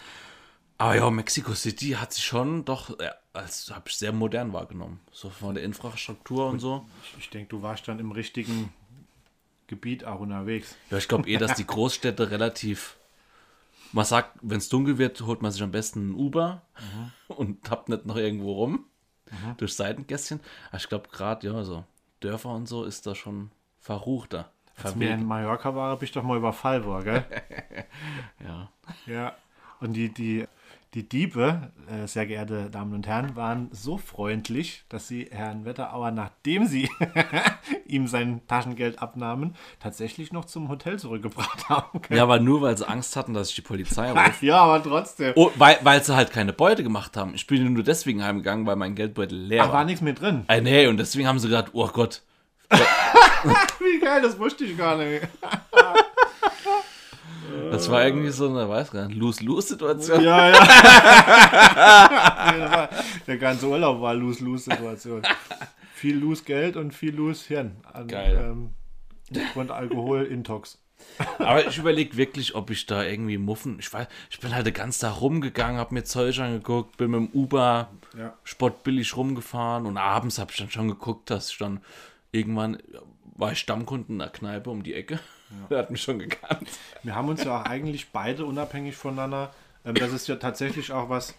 Aber 0.78 0.96
ja, 0.96 1.10
Mexico 1.12 1.54
City 1.54 1.92
hat 1.92 2.12
sich 2.12 2.24
schon 2.24 2.66
doch, 2.66 3.00
ja, 3.00 3.14
als 3.34 3.70
habe 3.70 3.88
ich 3.88 3.96
sehr 3.96 4.12
modern 4.12 4.52
wahrgenommen. 4.52 5.00
So 5.12 5.30
von 5.30 5.54
der 5.54 5.64
Infrastruktur 5.64 6.48
und 6.48 6.60
so. 6.60 6.86
Ich, 7.04 7.20
ich 7.20 7.30
denke, 7.30 7.50
du 7.50 7.62
warst 7.62 7.88
dann 7.88 8.00
im 8.00 8.12
richtigen 8.12 8.74
Gebiet 9.68 10.06
auch 10.06 10.20
unterwegs. 10.20 10.76
Ja, 10.90 10.98
ich 10.98 11.08
glaube 11.08 11.30
eh, 11.30 11.38
dass 11.38 11.54
die 11.54 11.66
Großstädte 11.68 12.32
relativ. 12.32 12.98
Man 13.92 14.06
sagt, 14.06 14.40
wenn 14.42 14.58
es 14.58 14.70
dunkel 14.70 14.98
wird, 14.98 15.22
holt 15.22 15.44
man 15.44 15.52
sich 15.52 15.62
am 15.62 15.72
besten 15.72 16.10
ein 16.10 16.16
Uber 16.16 16.64
und 17.28 17.64
tappt 17.64 17.90
nicht 17.90 18.06
noch 18.06 18.16
irgendwo 18.16 18.54
rum 18.54 18.86
durch 19.58 19.76
Seitengässchen. 19.76 20.40
Aber 20.70 20.78
ich 20.78 20.90
glaube, 20.90 21.10
gerade, 21.10 21.46
ja, 21.46 21.64
so 21.64 21.84
Dörfer 22.22 22.50
und 22.50 22.68
so 22.68 22.86
ist 22.86 23.06
da 23.06 23.16
schon 23.16 23.52
verruchter. 23.82 24.52
Als 24.82 25.00
wir 25.00 25.14
in 25.14 25.26
Mallorca 25.26 25.76
waren, 25.76 26.00
bin 26.00 26.06
ich 26.06 26.12
doch 26.12 26.24
mal 26.24 26.38
überfallen 26.38 26.86
worden, 26.86 27.04
gell? 27.04 27.26
Ja. 28.44 28.70
ja. 29.06 29.34
Und 29.80 29.94
die, 29.94 30.10
die, 30.10 30.48
die 30.94 31.08
Diebe, 31.08 31.72
äh, 31.88 32.08
sehr 32.08 32.26
geehrte 32.26 32.70
Damen 32.70 32.94
und 32.94 33.08
Herren, 33.08 33.36
waren 33.36 33.70
so 33.72 33.98
freundlich, 33.98 34.84
dass 34.90 35.08
sie 35.08 35.28
Herrn 35.32 35.66
Wetterauer, 35.66 36.12
nachdem 36.12 36.66
sie 36.66 36.90
ihm 37.86 38.08
sein 38.08 38.42
Taschengeld 38.48 39.02
abnahmen, 39.02 39.56
tatsächlich 39.80 40.32
noch 40.32 40.46
zum 40.46 40.70
Hotel 40.70 40.98
zurückgebracht 40.98 41.70
haben. 41.70 42.02
Gell? 42.02 42.18
ja, 42.18 42.24
aber 42.24 42.40
nur 42.40 42.62
weil 42.62 42.78
sie 42.78 42.88
Angst 42.88 43.16
hatten, 43.16 43.34
dass 43.34 43.50
ich 43.50 43.56
die 43.56 43.62
Polizei 43.62 44.12
rufe. 44.12 44.46
Ja, 44.46 44.62
aber 44.62 44.82
trotzdem. 44.82 45.34
Oh, 45.36 45.52
weil, 45.56 45.78
weil 45.84 46.04
sie 46.04 46.16
halt 46.16 46.32
keine 46.32 46.54
Beute 46.54 46.84
gemacht 46.84 47.18
haben. 47.18 47.36
Ich 47.36 47.46
bin 47.46 47.72
nur 47.72 47.84
deswegen 47.84 48.24
heimgegangen, 48.24 48.66
weil 48.66 48.76
mein 48.76 48.96
Geldbeutel 48.96 49.38
leer 49.38 49.64
Ach, 49.64 49.68
war 49.68 49.74
war. 49.74 49.86
nichts 49.86 50.02
mehr 50.02 50.14
drin. 50.14 50.46
Äh, 50.48 50.62
nee, 50.62 50.88
und 50.88 50.98
deswegen 50.98 51.28
haben 51.28 51.40
sie 51.40 51.50
gedacht, 51.50 51.72
oh 51.74 51.88
Gott, 51.88 52.24
Wie 53.80 54.00
geil, 54.00 54.22
das 54.22 54.38
wusste 54.38 54.66
ich 54.66 54.78
gar 54.78 54.98
nicht. 54.98 55.28
das 57.72 57.90
war 57.90 58.06
irgendwie 58.06 58.30
so 58.30 58.50
eine, 58.50 58.68
weiß 58.68 58.92
gar 58.92 59.08
nicht, 59.08 59.18
Lose-Lose-Situation. 59.18 60.24
Ja, 60.24 60.50
ja. 60.50 60.60
War- 62.72 62.90
Der 63.28 63.38
ganze 63.38 63.68
Urlaub 63.68 64.02
war 64.02 64.14
Lose-Lose-Situation. 64.14 65.22
Viel 65.94 66.18
Lose-Geld 66.18 66.76
und 66.78 66.94
viel 66.94 67.16
Lose-Hirn. 67.16 67.76
An, 67.92 68.08
Geil. 68.08 68.38
Ähm, 68.42 68.70
und 69.56 69.72
Alkohol-Intox. 69.72 70.78
Aber 71.40 71.66
ich 71.66 71.78
überlege 71.78 72.16
wirklich, 72.18 72.54
ob 72.56 72.70
ich 72.70 72.86
da 72.86 73.04
irgendwie 73.04 73.38
muffen. 73.38 73.78
Ich 73.80 73.92
weiß, 73.92 74.08
ich 74.30 74.40
bin 74.40 74.54
halt 74.54 74.66
den 74.68 74.74
ganzen 74.74 75.02
Tag 75.02 75.20
rumgegangen, 75.22 75.80
habe 75.80 75.94
mir 75.96 76.04
Zeug 76.04 76.38
angeguckt, 76.40 76.98
bin 76.98 77.12
mit 77.12 77.20
dem 77.22 77.30
Uber 77.34 77.90
Ja. 78.18 78.34
sportbillig 78.44 79.16
rumgefahren 79.18 79.86
und 79.88 79.98
abends 79.98 80.38
habe 80.38 80.52
ich 80.52 80.58
dann 80.58 80.70
schon 80.70 80.88
geguckt, 80.90 81.30
dass 81.32 81.50
ich 81.52 81.58
dann 81.58 81.80
irgendwann 82.32 82.78
war 83.42 83.52
ich 83.52 83.60
Stammkunden 83.60 84.16
in 84.16 84.20
der 84.20 84.30
Kneipe 84.30 84.70
um 84.70 84.84
die 84.84 84.94
Ecke. 84.94 85.20
Der 85.70 85.80
hat 85.80 85.92
mich 85.92 86.02
schon 86.02 86.20
gekannt. 86.20 86.70
Wir 87.04 87.16
haben 87.16 87.28
uns 87.28 87.44
ja 87.44 87.60
auch 87.60 87.66
eigentlich 87.66 88.12
beide 88.12 88.46
unabhängig 88.46 88.96
voneinander. 88.96 89.54
Ähm, 89.84 89.96
das 89.96 90.14
ist 90.14 90.28
ja 90.28 90.36
tatsächlich 90.36 90.94
auch 90.94 91.10
was, 91.10 91.34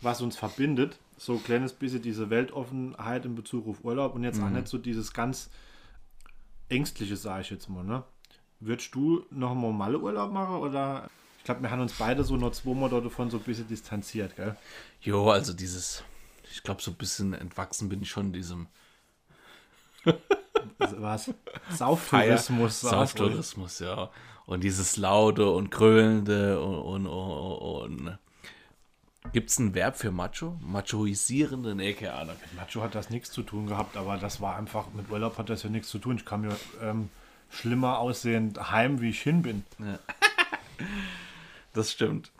was 0.00 0.20
uns 0.20 0.36
verbindet. 0.36 0.98
So 1.16 1.32
ein 1.32 1.42
kleines 1.42 1.72
bisschen 1.72 2.02
diese 2.02 2.28
Weltoffenheit 2.28 3.24
in 3.24 3.34
Bezug 3.34 3.66
auf 3.66 3.82
Urlaub 3.82 4.14
und 4.14 4.22
jetzt 4.22 4.40
auch 4.40 4.50
nicht 4.50 4.68
so 4.68 4.76
dieses 4.76 5.14
ganz 5.14 5.48
ängstliche, 6.68 7.16
sage 7.16 7.40
ich 7.40 7.50
jetzt 7.50 7.70
mal. 7.70 7.82
Ne? 7.82 8.04
Würdest 8.60 8.94
du 8.94 9.24
noch 9.30 9.54
mal 9.54 9.72
Malle 9.72 9.98
Urlaub 9.98 10.32
machen 10.32 10.56
oder? 10.56 11.08
Ich 11.38 11.44
glaube, 11.44 11.62
wir 11.62 11.70
haben 11.70 11.80
uns 11.80 11.94
beide 11.94 12.22
so 12.22 12.36
noch 12.36 12.52
zweimal 12.52 12.90
davon 12.90 13.30
so 13.30 13.38
ein 13.38 13.42
bisschen 13.44 13.68
distanziert, 13.68 14.36
gell? 14.36 14.56
Jo, 15.00 15.30
also 15.30 15.54
dieses, 15.54 16.02
ich 16.52 16.62
glaube, 16.62 16.82
so 16.82 16.90
ein 16.90 16.96
bisschen 16.96 17.32
entwachsen 17.32 17.88
bin 17.88 18.02
ich 18.02 18.10
schon 18.10 18.32
diesem 18.32 18.66
Was? 20.78 21.32
Sauftourismus. 21.70 22.80
Sauftourismus, 22.80 23.78
ja. 23.80 24.10
Und 24.46 24.62
dieses 24.62 24.96
laute 24.96 25.50
und 25.50 25.70
grölende 25.70 26.60
und, 26.60 27.06
und, 27.06 27.06
und, 27.06 27.98
und 28.06 28.18
Gibt 29.32 29.50
es 29.50 29.58
ein 29.58 29.74
Verb 29.74 29.96
für 29.96 30.10
Macho? 30.10 30.56
Machoisierende? 30.60 31.74
Nee, 31.74 31.94
keine 31.94 32.14
Ahnung. 32.14 32.36
Macho 32.54 32.82
hat 32.82 32.94
das 32.94 33.10
nichts 33.10 33.30
zu 33.30 33.42
tun 33.42 33.66
gehabt, 33.66 33.96
aber 33.96 34.16
das 34.16 34.40
war 34.40 34.56
einfach, 34.56 34.86
mit 34.94 35.10
Urlaub 35.10 35.38
hat 35.38 35.50
das 35.50 35.62
ja 35.62 35.70
nichts 35.70 35.88
zu 35.88 35.98
tun. 35.98 36.16
Ich 36.16 36.24
kann 36.24 36.42
mir 36.42 36.56
ähm, 36.82 37.10
schlimmer 37.50 37.98
aussehen 37.98 38.54
heim, 38.70 39.00
wie 39.00 39.10
ich 39.10 39.20
hin 39.20 39.42
bin. 39.42 39.64
Das 41.72 41.92
stimmt. 41.92 42.32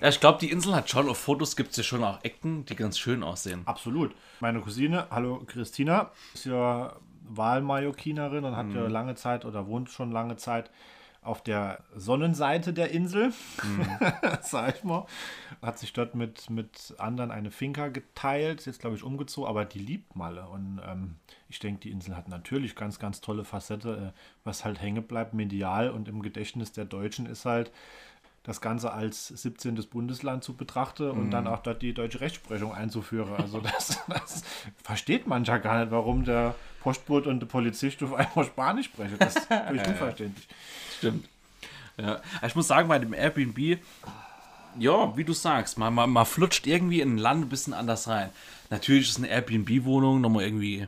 Ja, 0.00 0.08
ich 0.08 0.20
glaube, 0.20 0.38
die 0.38 0.50
Insel 0.50 0.76
hat 0.76 0.88
schon, 0.88 1.08
auf 1.08 1.18
Fotos 1.18 1.56
gibt 1.56 1.70
es 1.70 1.76
ja 1.76 1.82
schon 1.82 2.04
auch 2.04 2.22
Ecken, 2.22 2.64
die 2.66 2.76
ganz 2.76 2.98
schön 3.00 3.24
aussehen. 3.24 3.62
Absolut. 3.64 4.14
Meine 4.38 4.60
Cousine, 4.60 5.08
hallo 5.10 5.42
Christina, 5.44 6.12
ist 6.34 6.44
ja 6.44 6.94
Wahlmallorquinerin 7.28 8.44
und 8.44 8.56
hat 8.56 8.72
ja 8.72 8.86
lange 8.86 9.14
Zeit 9.14 9.44
oder 9.44 9.66
wohnt 9.66 9.90
schon 9.90 10.12
lange 10.12 10.36
Zeit 10.36 10.70
auf 11.26 11.42
der 11.42 11.80
Sonnenseite 11.94 12.72
der 12.72 12.92
Insel, 12.92 13.32
sag 14.42 14.76
ich 14.76 14.84
mal. 14.84 15.06
Hat 15.60 15.78
sich 15.78 15.92
dort 15.92 16.14
mit, 16.14 16.48
mit 16.50 16.94
anderen 16.98 17.32
eine 17.32 17.50
Finca 17.50 17.88
geteilt, 17.88 18.64
jetzt 18.64 18.80
glaube 18.80 18.94
ich 18.94 19.02
umgezogen, 19.02 19.48
aber 19.48 19.64
die 19.64 19.80
liebt 19.80 20.14
Malle. 20.14 20.46
Und 20.46 20.80
ähm, 20.86 21.16
ich 21.48 21.58
denke, 21.58 21.80
die 21.80 21.90
Insel 21.90 22.16
hat 22.16 22.28
natürlich 22.28 22.76
ganz, 22.76 23.00
ganz 23.00 23.20
tolle 23.20 23.44
Facette. 23.44 24.12
Äh, 24.14 24.20
was 24.44 24.64
halt 24.64 24.80
hängen 24.80 25.02
bleibt, 25.02 25.34
medial 25.34 25.90
und 25.90 26.06
im 26.06 26.22
Gedächtnis 26.22 26.70
der 26.70 26.84
Deutschen 26.84 27.26
ist 27.26 27.44
halt, 27.44 27.72
das 28.46 28.60
Ganze 28.60 28.92
als 28.92 29.26
17. 29.28 29.74
Bundesland 29.90 30.44
zu 30.44 30.54
betrachten 30.54 31.10
und 31.10 31.32
dann 31.32 31.48
auch 31.48 31.58
dort 31.62 31.82
die 31.82 31.92
deutsche 31.92 32.20
Rechtsprechung 32.20 32.72
einzuführen. 32.72 33.34
Also 33.36 33.60
das, 33.60 33.98
das 34.08 34.44
versteht 34.84 35.26
man 35.26 35.42
ja 35.42 35.58
gar 35.58 35.80
nicht, 35.80 35.90
warum 35.90 36.24
der 36.24 36.54
Postbote 36.80 37.28
und 37.28 37.40
der 37.40 37.46
Polizist 37.46 38.00
auf 38.04 38.14
einmal 38.14 38.44
Spanisch 38.44 38.86
sprechen. 38.86 39.16
Das 39.18 39.34
ist 39.34 39.46
völlig 39.66 39.86
unverständlich. 39.86 40.46
Stimmt. 40.96 41.28
Ja. 41.98 42.20
Ich 42.46 42.54
muss 42.54 42.68
sagen, 42.68 42.88
bei 42.88 43.00
dem 43.00 43.12
Airbnb, 43.12 43.78
ja, 44.78 45.16
wie 45.16 45.24
du 45.24 45.32
sagst, 45.32 45.76
man, 45.76 45.92
man, 45.92 46.10
man 46.10 46.26
flutscht 46.26 46.68
irgendwie 46.68 47.00
in 47.00 47.16
ein 47.16 47.18
Land 47.18 47.46
ein 47.46 47.48
bisschen 47.48 47.74
anders 47.74 48.06
rein. 48.06 48.30
Natürlich 48.70 49.08
ist 49.08 49.18
eine 49.18 49.28
Airbnb-Wohnung 49.28 50.20
nochmal 50.20 50.44
irgendwie 50.44 50.86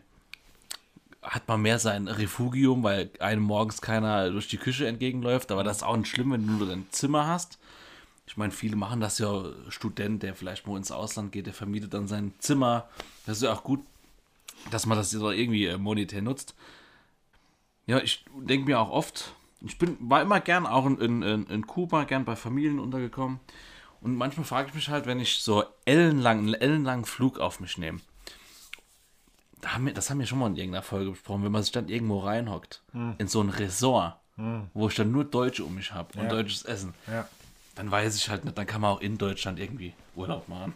hat 1.23 1.49
man 1.49 1.63
mehr 1.63 1.79
sein 1.79 2.09
Refugium, 2.09 2.83
weil 2.83 3.11
einem 3.19 3.43
morgens 3.43 3.81
keiner 3.81 4.31
durch 4.31 4.49
die 4.49 4.57
Küche 4.57 4.87
entgegenläuft. 4.87 5.51
Aber 5.51 5.65
das 5.65 5.79
ist 5.79 5.83
auch 5.83 5.97
nicht 5.97 6.11
schlimm, 6.11 6.33
wenn 6.33 6.47
du 6.47 6.53
nur 6.53 6.69
dein 6.69 6.87
Zimmer 6.91 7.27
hast. 7.27 7.59
Ich 8.27 8.37
meine, 8.37 8.53
viele 8.53 8.77
machen 8.77 9.01
das 9.01 9.19
ja. 9.19 9.45
Student, 9.69 10.23
der 10.23 10.35
vielleicht 10.35 10.67
mal 10.67 10.77
ins 10.77 10.93
Ausland 10.93 11.33
geht, 11.33 11.47
der 11.47 11.55
vermietet 11.55 11.95
dann 11.95 12.09
sein 12.09 12.35
Zimmer. 12.39 12.89
Das 13.27 13.39
ist 13.39 13.43
ja 13.43 13.53
auch 13.53 13.65
gut, 13.65 13.81
dass 14.71 14.87
man 14.87 14.99
das 14.99 15.13
irgendwie 15.13 15.67
äh, 15.67 15.79
monetär 15.79 16.23
nutzt. 16.23 16.55
Ja, 17.87 17.99
ich 17.99 18.25
denke 18.37 18.67
mir 18.67 18.79
auch 18.81 18.91
oft, 18.91 19.35
ich 19.63 19.79
bin, 19.79 19.97
war 20.01 20.21
immer 20.21 20.41
gern 20.41 20.67
auch 20.67 20.87
in, 20.87 21.23
in, 21.23 21.47
in 21.47 21.67
Kuba, 21.67 22.05
gern 22.05 22.25
bei 22.25 22.37
Familien 22.37 22.79
untergekommen. 22.79 23.41
Und 24.01 24.15
manchmal 24.15 24.45
frage 24.45 24.69
ich 24.69 24.75
mich 24.75 24.89
halt, 24.91 25.07
wenn 25.07 25.21
ich 25.21 25.41
so 25.41 25.65
ellenlang, 25.85 26.39
einen 26.41 26.55
ellenlangen 26.55 27.05
Flug 27.05 27.39
auf 27.39 27.61
mich 27.61 27.79
nehme. 27.79 28.01
Da 29.61 29.75
haben 29.75 29.87
wir, 29.87 29.93
das 29.95 30.09
haben 30.11 30.19
wir 30.21 30.27
schon 30.27 30.39
mal 30.39 30.47
in 30.49 30.57
irgendeiner 30.57 30.83
Folge 30.83 31.11
besprochen, 31.11 31.45
wenn 31.45 31.53
man 31.53 31.63
sich 31.63 31.73
dann 31.73 31.89
irgendwo 31.89 32.21
reinhockt, 32.21 32.83
Hm. 32.93 33.15
in 33.19 33.27
so 33.29 33.41
ein 33.43 33.49
Resort, 33.51 34.17
wo 34.73 34.89
ich 34.89 34.95
dann 34.95 35.11
nur 35.11 35.25
Deutsche 35.25 35.65
um 35.65 35.75
mich 35.75 35.93
habe 35.93 36.17
und 36.17 36.25
Ja. 36.25 36.29
deutsches 36.31 36.65
Essen, 36.65 36.95
Ja. 37.09 37.29
dann 37.75 37.91
weiß 37.91 38.15
ich 38.17 38.29
halt 38.29 38.45
nicht, 38.45 38.57
dann 38.57 38.67
kann 38.67 38.81
man 38.81 38.93
auch 38.93 39.01
in 39.01 39.19
Deutschland 39.19 39.59
irgendwie 39.59 39.95
Urlaub 40.15 40.49
machen. 40.49 40.75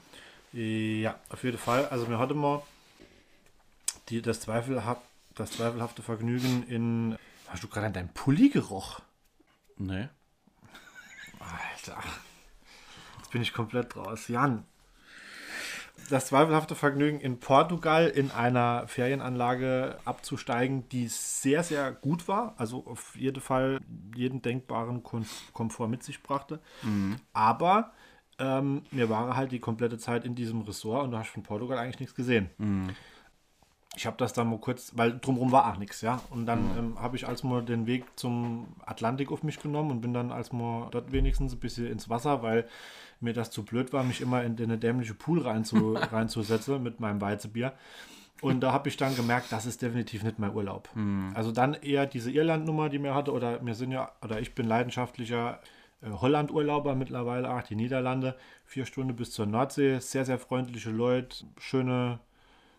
Ja, 0.52 1.14
auf 1.30 1.44
jeden 1.44 1.58
Fall. 1.58 1.86
Also 1.88 2.06
mir 2.06 2.18
hatte 2.18 2.34
mal 2.34 2.62
die, 4.08 4.20
das, 4.20 4.40
zweifelhaft, 4.40 5.00
das 5.36 5.52
zweifelhafte 5.52 6.02
Vergnügen 6.02 6.64
in... 6.66 7.16
Hast 7.48 7.62
du 7.62 7.68
gerade 7.68 7.86
an 7.86 7.92
deinem 7.92 8.08
Pulli 8.08 8.48
geroch? 8.48 9.00
Nee. 9.78 10.08
Alter. 11.38 12.02
Jetzt 13.18 13.30
bin 13.30 13.42
ich 13.42 13.52
komplett 13.52 13.94
raus. 13.96 14.28
Jan. 14.28 14.64
Das 16.12 16.26
zweifelhafte 16.26 16.74
Vergnügen 16.74 17.20
in 17.20 17.40
Portugal 17.40 18.06
in 18.06 18.30
einer 18.30 18.86
Ferienanlage 18.86 19.96
abzusteigen, 20.04 20.86
die 20.90 21.08
sehr, 21.08 21.62
sehr 21.62 21.90
gut 21.90 22.28
war. 22.28 22.52
Also 22.58 22.84
auf 22.86 23.16
jeden 23.16 23.40
Fall 23.40 23.80
jeden 24.14 24.42
denkbaren 24.42 25.02
Komfort 25.54 25.88
mit 25.88 26.02
sich 26.02 26.22
brachte. 26.22 26.60
Aber 27.32 27.92
ähm, 28.38 28.82
mir 28.90 29.08
war 29.08 29.36
halt 29.36 29.52
die 29.52 29.58
komplette 29.58 29.96
Zeit 29.96 30.26
in 30.26 30.34
diesem 30.34 30.60
Ressort 30.60 31.04
und 31.04 31.12
du 31.12 31.16
hast 31.16 31.30
von 31.30 31.44
Portugal 31.44 31.78
eigentlich 31.78 32.00
nichts 32.00 32.14
gesehen. 32.14 32.50
Ich 33.94 34.06
habe 34.06 34.16
das 34.16 34.32
dann 34.32 34.48
mal 34.48 34.58
kurz, 34.58 34.92
weil 34.96 35.18
drumherum 35.18 35.52
war 35.52 35.70
auch 35.70 35.76
nichts, 35.76 36.00
ja. 36.00 36.22
Und 36.30 36.46
dann 36.46 36.70
ähm, 36.78 37.00
habe 37.00 37.16
ich 37.16 37.28
als 37.28 37.42
mal 37.42 37.62
den 37.62 37.86
Weg 37.86 38.04
zum 38.16 38.68
Atlantik 38.86 39.30
auf 39.30 39.42
mich 39.42 39.60
genommen 39.60 39.90
und 39.90 40.00
bin 40.00 40.14
dann 40.14 40.32
als 40.32 40.50
mal 40.50 40.88
dort 40.90 41.12
wenigstens 41.12 41.52
ein 41.52 41.60
bisschen 41.60 41.86
ins 41.86 42.08
Wasser, 42.08 42.42
weil 42.42 42.66
mir 43.20 43.34
das 43.34 43.50
zu 43.50 43.64
blöd 43.64 43.92
war, 43.92 44.02
mich 44.02 44.22
immer 44.22 44.42
in 44.44 44.58
eine 44.58 44.78
dämliche 44.78 45.14
Pool 45.14 45.42
reinzu, 45.42 45.92
reinzusetzen 46.12 46.82
mit 46.82 47.00
meinem 47.00 47.20
Weizenbier. 47.20 47.74
Und 48.40 48.60
da 48.60 48.72
habe 48.72 48.88
ich 48.88 48.96
dann 48.96 49.14
gemerkt, 49.14 49.52
das 49.52 49.66
ist 49.66 49.82
definitiv 49.82 50.24
nicht 50.24 50.38
mein 50.38 50.52
Urlaub. 50.52 50.88
Also 51.34 51.52
dann 51.52 51.74
eher 51.74 52.06
diese 52.06 52.30
Irland-Nummer, 52.30 52.88
die 52.88 52.98
mir 52.98 53.14
hatte, 53.14 53.32
oder 53.32 53.64
wir 53.64 53.74
sind 53.74 53.92
ja, 53.92 54.10
oder 54.20 54.40
ich 54.40 54.54
bin 54.54 54.66
leidenschaftlicher 54.66 55.60
äh, 56.00 56.10
Holland-Urlauber 56.10 56.94
mittlerweile, 56.94 57.54
auch 57.54 57.62
die 57.62 57.76
Niederlande, 57.76 58.36
vier 58.64 58.84
Stunden 58.84 59.14
bis 59.14 59.30
zur 59.30 59.46
Nordsee, 59.46 59.98
sehr, 60.00 60.24
sehr 60.24 60.38
freundliche 60.38 60.90
Leute, 60.90 61.44
schöne 61.58 62.18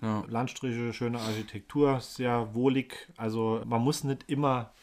Ja. 0.04 0.26
Landstriche, 0.28 0.92
schöne 0.92 1.18
Architektur, 1.20 2.02
sehr 2.02 2.54
wohlig. 2.54 3.08
Also 3.16 3.64
man 3.66 3.82
muss 3.82 4.04
nicht 4.04 4.26
immer 4.28 4.74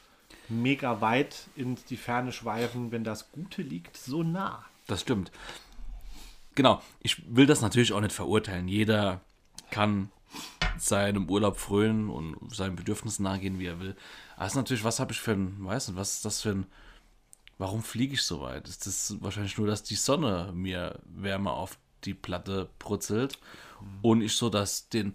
mega 0.49 1.03
weit 1.03 1.49
in 1.55 1.77
die 1.91 1.99
Ferne 1.99 2.33
schweifen, 2.33 2.91
wenn 2.91 3.05
das 3.05 3.31
Gute 3.31 3.61
liegt 3.61 3.99
so 3.99 4.23
nah. 4.23 4.65
Das 4.87 5.03
stimmt. 5.03 5.31
Genau, 6.55 6.81
ich 7.01 7.23
will 7.29 7.47
das 7.47 7.61
natürlich 7.61 7.93
auch 7.93 8.01
nicht 8.01 8.15
verurteilen. 8.15 8.67
Jeder 8.67 9.21
kann 9.71 10.11
seinem 10.79 11.29
Urlaub 11.29 11.59
frönen 11.59 12.09
und 12.09 12.55
seinen 12.55 12.77
Bedürfnissen 12.77 13.23
nachgehen, 13.23 13.59
wie 13.59 13.67
er 13.67 13.79
will. 13.79 13.97
Aber 14.37 14.47
ist 14.47 14.55
natürlich, 14.55 14.85
was 14.85 15.01
habe 15.01 15.13
ich 15.13 15.21
für 15.21 15.33
ein, 15.33 15.57
weiß 15.61 15.89
nicht, 15.89 15.97
was 15.99 16.15
ist 16.15 16.25
das 16.25 16.41
für 16.41 16.51
ein, 16.51 16.67
warum 17.59 17.83
fliege 17.83 18.15
ich 18.15 18.23
so 18.23 18.41
weit? 18.41 18.69
Ist 18.69 18.87
das 18.87 19.17
wahrscheinlich 19.21 19.59
nur, 19.59 19.67
dass 19.67 19.83
die 19.83 19.97
Sonne 19.97 20.51
mir 20.55 20.99
Wärme 21.05 21.51
auf 21.51 21.77
die 22.05 22.15
Platte 22.15 22.71
brutzelt 22.79 23.39
und 24.03 24.23
ich 24.23 24.35
so, 24.35 24.51
dass 24.51 24.89
den 24.89 25.15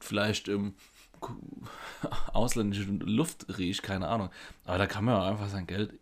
vielleicht 0.00 0.48
im 0.48 0.74
ausländischen 2.32 3.00
Luft 3.00 3.46
rieche, 3.58 3.82
keine 3.82 4.08
Ahnung. 4.08 4.30
Aber 4.64 4.78
da 4.78 4.86
kann 4.86 5.04
man 5.04 5.16
ja 5.16 5.30
einfach 5.30 5.48
sein 5.48 5.66
Geld 5.66 5.92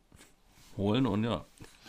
holen 0.77 1.07
und 1.07 1.25
ja, 1.25 1.44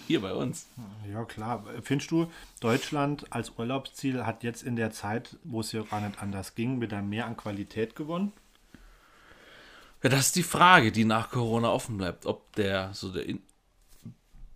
hier 0.07 0.21
bei 0.21 0.33
uns. 0.33 0.67
Ja, 1.09 1.23
klar. 1.25 1.63
Findest 1.81 2.11
du, 2.11 2.29
Deutschland 2.59 3.31
als 3.31 3.53
Urlaubsziel 3.57 4.25
hat 4.25 4.43
jetzt 4.43 4.63
in 4.63 4.75
der 4.75 4.91
Zeit, 4.91 5.37
wo 5.43 5.61
es 5.61 5.71
ja 5.71 5.81
gar 5.83 6.01
nicht 6.01 6.21
anders 6.21 6.55
ging, 6.55 6.81
wieder 6.81 7.01
mehr 7.01 7.25
an 7.25 7.37
Qualität 7.37 7.95
gewonnen? 7.95 8.33
Ja, 10.03 10.09
das 10.09 10.27
ist 10.27 10.35
die 10.35 10.43
Frage, 10.43 10.91
die 10.91 11.05
nach 11.05 11.29
Corona 11.29 11.69
offen 11.69 11.97
bleibt, 11.97 12.25
ob 12.25 12.53
der 12.55 12.93
so 12.93 13.11
der 13.11 13.25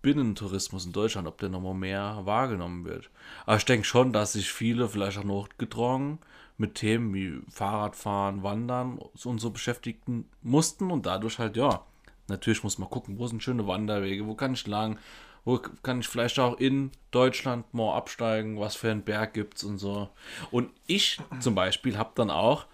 Binnentourismus 0.02 0.86
in 0.86 0.92
Deutschland, 0.92 1.28
ob 1.28 1.38
der 1.38 1.48
nochmal 1.48 1.74
mehr 1.74 2.20
wahrgenommen 2.24 2.84
wird. 2.84 3.10
Aber 3.46 3.56
ich 3.56 3.64
denke 3.64 3.84
schon, 3.84 4.12
dass 4.12 4.34
sich 4.34 4.52
viele 4.52 4.88
vielleicht 4.88 5.18
auch 5.18 5.24
noch 5.24 5.48
gedrungen 5.58 6.18
mit 6.56 6.74
Themen 6.74 7.14
wie 7.14 7.40
Fahrradfahren, 7.50 8.42
Wandern 8.42 8.98
und 9.24 9.40
so 9.40 9.50
beschäftigen 9.50 10.28
mussten 10.42 10.90
und 10.90 11.06
dadurch 11.06 11.38
halt, 11.38 11.56
ja, 11.56 11.84
natürlich 12.26 12.62
muss 12.64 12.78
man 12.78 12.90
gucken, 12.90 13.18
wo 13.18 13.26
sind 13.26 13.42
schöne 13.42 13.66
Wanderwege, 13.66 14.26
wo 14.26 14.34
kann 14.34 14.54
ich 14.54 14.66
lang, 14.66 14.98
wo 15.44 15.60
kann 15.82 16.00
ich 16.00 16.08
vielleicht 16.08 16.38
auch 16.38 16.58
in 16.58 16.90
Deutschland 17.10 17.72
mal 17.72 17.96
absteigen, 17.96 18.58
was 18.58 18.76
für 18.76 18.90
einen 18.90 19.02
Berg 19.02 19.34
gibt's 19.34 19.64
und 19.64 19.78
so. 19.78 20.08
Und 20.50 20.70
ich 20.86 21.18
zum 21.40 21.54
Beispiel 21.54 21.96
habe 21.96 22.10
dann 22.14 22.30
auch 22.30 22.66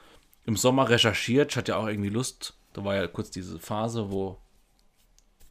im 0.46 0.56
Sommer 0.56 0.88
recherchiert, 0.88 1.52
ich 1.52 1.56
hatte 1.56 1.72
ja 1.72 1.78
auch 1.78 1.86
irgendwie 1.86 2.10
Lust, 2.10 2.54
da 2.72 2.84
war 2.84 2.96
ja 2.96 3.06
kurz 3.06 3.30
diese 3.30 3.58
Phase, 3.58 4.10
wo, 4.10 4.38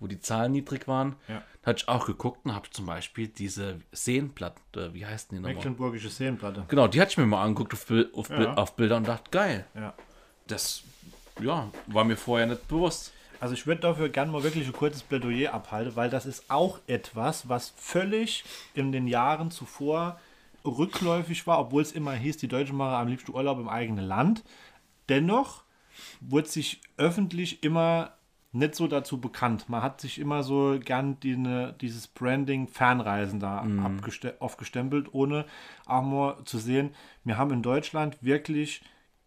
wo 0.03 0.07
die 0.07 0.19
Zahlen 0.19 0.51
niedrig 0.51 0.87
waren. 0.87 1.15
Ja. 1.29 1.41
Da 1.61 1.69
hatte 1.69 1.83
ich 1.83 1.87
auch 1.87 2.05
geguckt 2.05 2.45
und 2.45 2.53
habe 2.53 2.69
zum 2.69 2.85
Beispiel 2.85 3.29
diese 3.29 3.79
Seenplatten, 3.93 4.61
äh, 4.75 4.93
wie 4.93 5.05
heißt 5.05 5.31
die 5.31 5.35
nochmal? 5.35 5.53
Mecklenburgische 5.55 6.09
Seenplatte. 6.09 6.65
Genau, 6.67 6.87
die 6.87 6.99
hatte 7.01 7.11
ich 7.11 7.17
mir 7.17 7.25
mal 7.25 7.41
angeguckt 7.41 7.73
auf, 7.73 7.89
auf, 8.13 8.29
Ja. 8.29 8.53
auf 8.55 8.75
Bilder 8.75 8.97
und 8.97 9.07
dachte, 9.07 9.31
geil, 9.31 9.65
Ja. 9.73 9.93
das 10.47 10.83
ja, 11.41 11.71
war 11.87 12.03
mir 12.03 12.17
vorher 12.17 12.45
nicht 12.47 12.67
bewusst. 12.67 13.13
Also 13.39 13.53
ich 13.55 13.65
würde 13.65 13.81
dafür 13.81 14.09
gerne 14.09 14.31
mal 14.31 14.43
wirklich 14.43 14.67
ein 14.67 14.73
kurzes 14.73 15.03
Plädoyer 15.03 15.53
abhalten, 15.53 15.95
weil 15.95 16.09
das 16.09 16.25
ist 16.25 16.49
auch 16.49 16.79
etwas, 16.87 17.49
was 17.49 17.73
völlig 17.75 18.43
in 18.73 18.91
den 18.91 19.07
Jahren 19.07 19.49
zuvor 19.51 20.19
rückläufig 20.65 21.45
war, 21.47 21.59
obwohl 21.59 21.81
es 21.81 21.91
immer 21.91 22.13
hieß, 22.13 22.37
die 22.37 22.47
Deutschen 22.47 22.77
machen 22.77 22.93
am 22.95 23.07
liebsten 23.07 23.33
Urlaub 23.33 23.59
im 23.59 23.67
eigenen 23.69 24.05
Land. 24.05 24.43
Dennoch 25.09 25.63
wurde 26.21 26.47
sich 26.47 26.81
öffentlich 26.97 27.63
immer 27.63 28.13
nicht 28.53 28.75
so 28.75 28.87
dazu 28.87 29.19
bekannt. 29.19 29.67
Man 29.67 29.81
hat 29.81 29.99
sich 29.99 30.19
immer 30.19 30.43
so 30.43 30.77
gern 30.83 31.19
die, 31.19 31.35
ne, 31.35 31.75
dieses 31.81 32.07
Branding 32.07 32.67
Fernreisen 32.67 33.39
da 33.39 33.61
abgeste- 33.63 34.39
aufgestempelt, 34.39 35.13
ohne 35.13 35.45
auch 35.85 36.03
mal 36.03 36.37
zu 36.45 36.57
sehen, 36.59 36.91
wir 37.23 37.37
haben 37.37 37.51
in 37.51 37.61
Deutschland 37.63 38.17
wirklich 38.21 38.81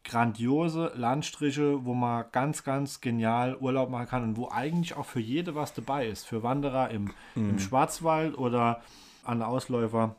grandiose 0.04 0.92
Landstriche, 0.94 1.84
wo 1.84 1.92
man 1.92 2.26
ganz, 2.30 2.62
ganz 2.62 3.00
genial 3.00 3.56
Urlaub 3.56 3.90
machen 3.90 4.06
kann 4.06 4.22
und 4.22 4.36
wo 4.36 4.48
eigentlich 4.48 4.96
auch 4.96 5.06
für 5.06 5.18
jede 5.20 5.56
was 5.56 5.74
dabei 5.74 6.06
ist. 6.06 6.26
Für 6.26 6.44
Wanderer 6.44 6.90
im, 6.90 7.10
im 7.34 7.58
Schwarzwald 7.58 8.38
oder 8.38 8.80
an 9.24 9.42
Ausläufer 9.42 10.14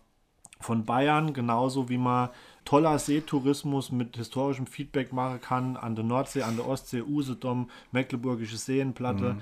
von 0.59 0.83
Bayern, 0.85 1.33
genauso 1.33 1.87
wie 1.87 1.97
man 1.97 2.29
toller 2.67 2.99
Seetourismus 2.99 3.93
mit 3.93 4.17
historischem 4.17 4.67
Feedback 4.67 5.13
machen 5.13 5.39
kann 5.39 5.77
an 5.77 5.95
der 5.95 6.03
Nordsee, 6.03 6.43
an 6.43 6.57
der 6.57 6.67
Ostsee, 6.67 7.01
Usedom, 7.01 7.69
Mecklenburgische 7.93 8.57
Seenplatte. 8.57 9.37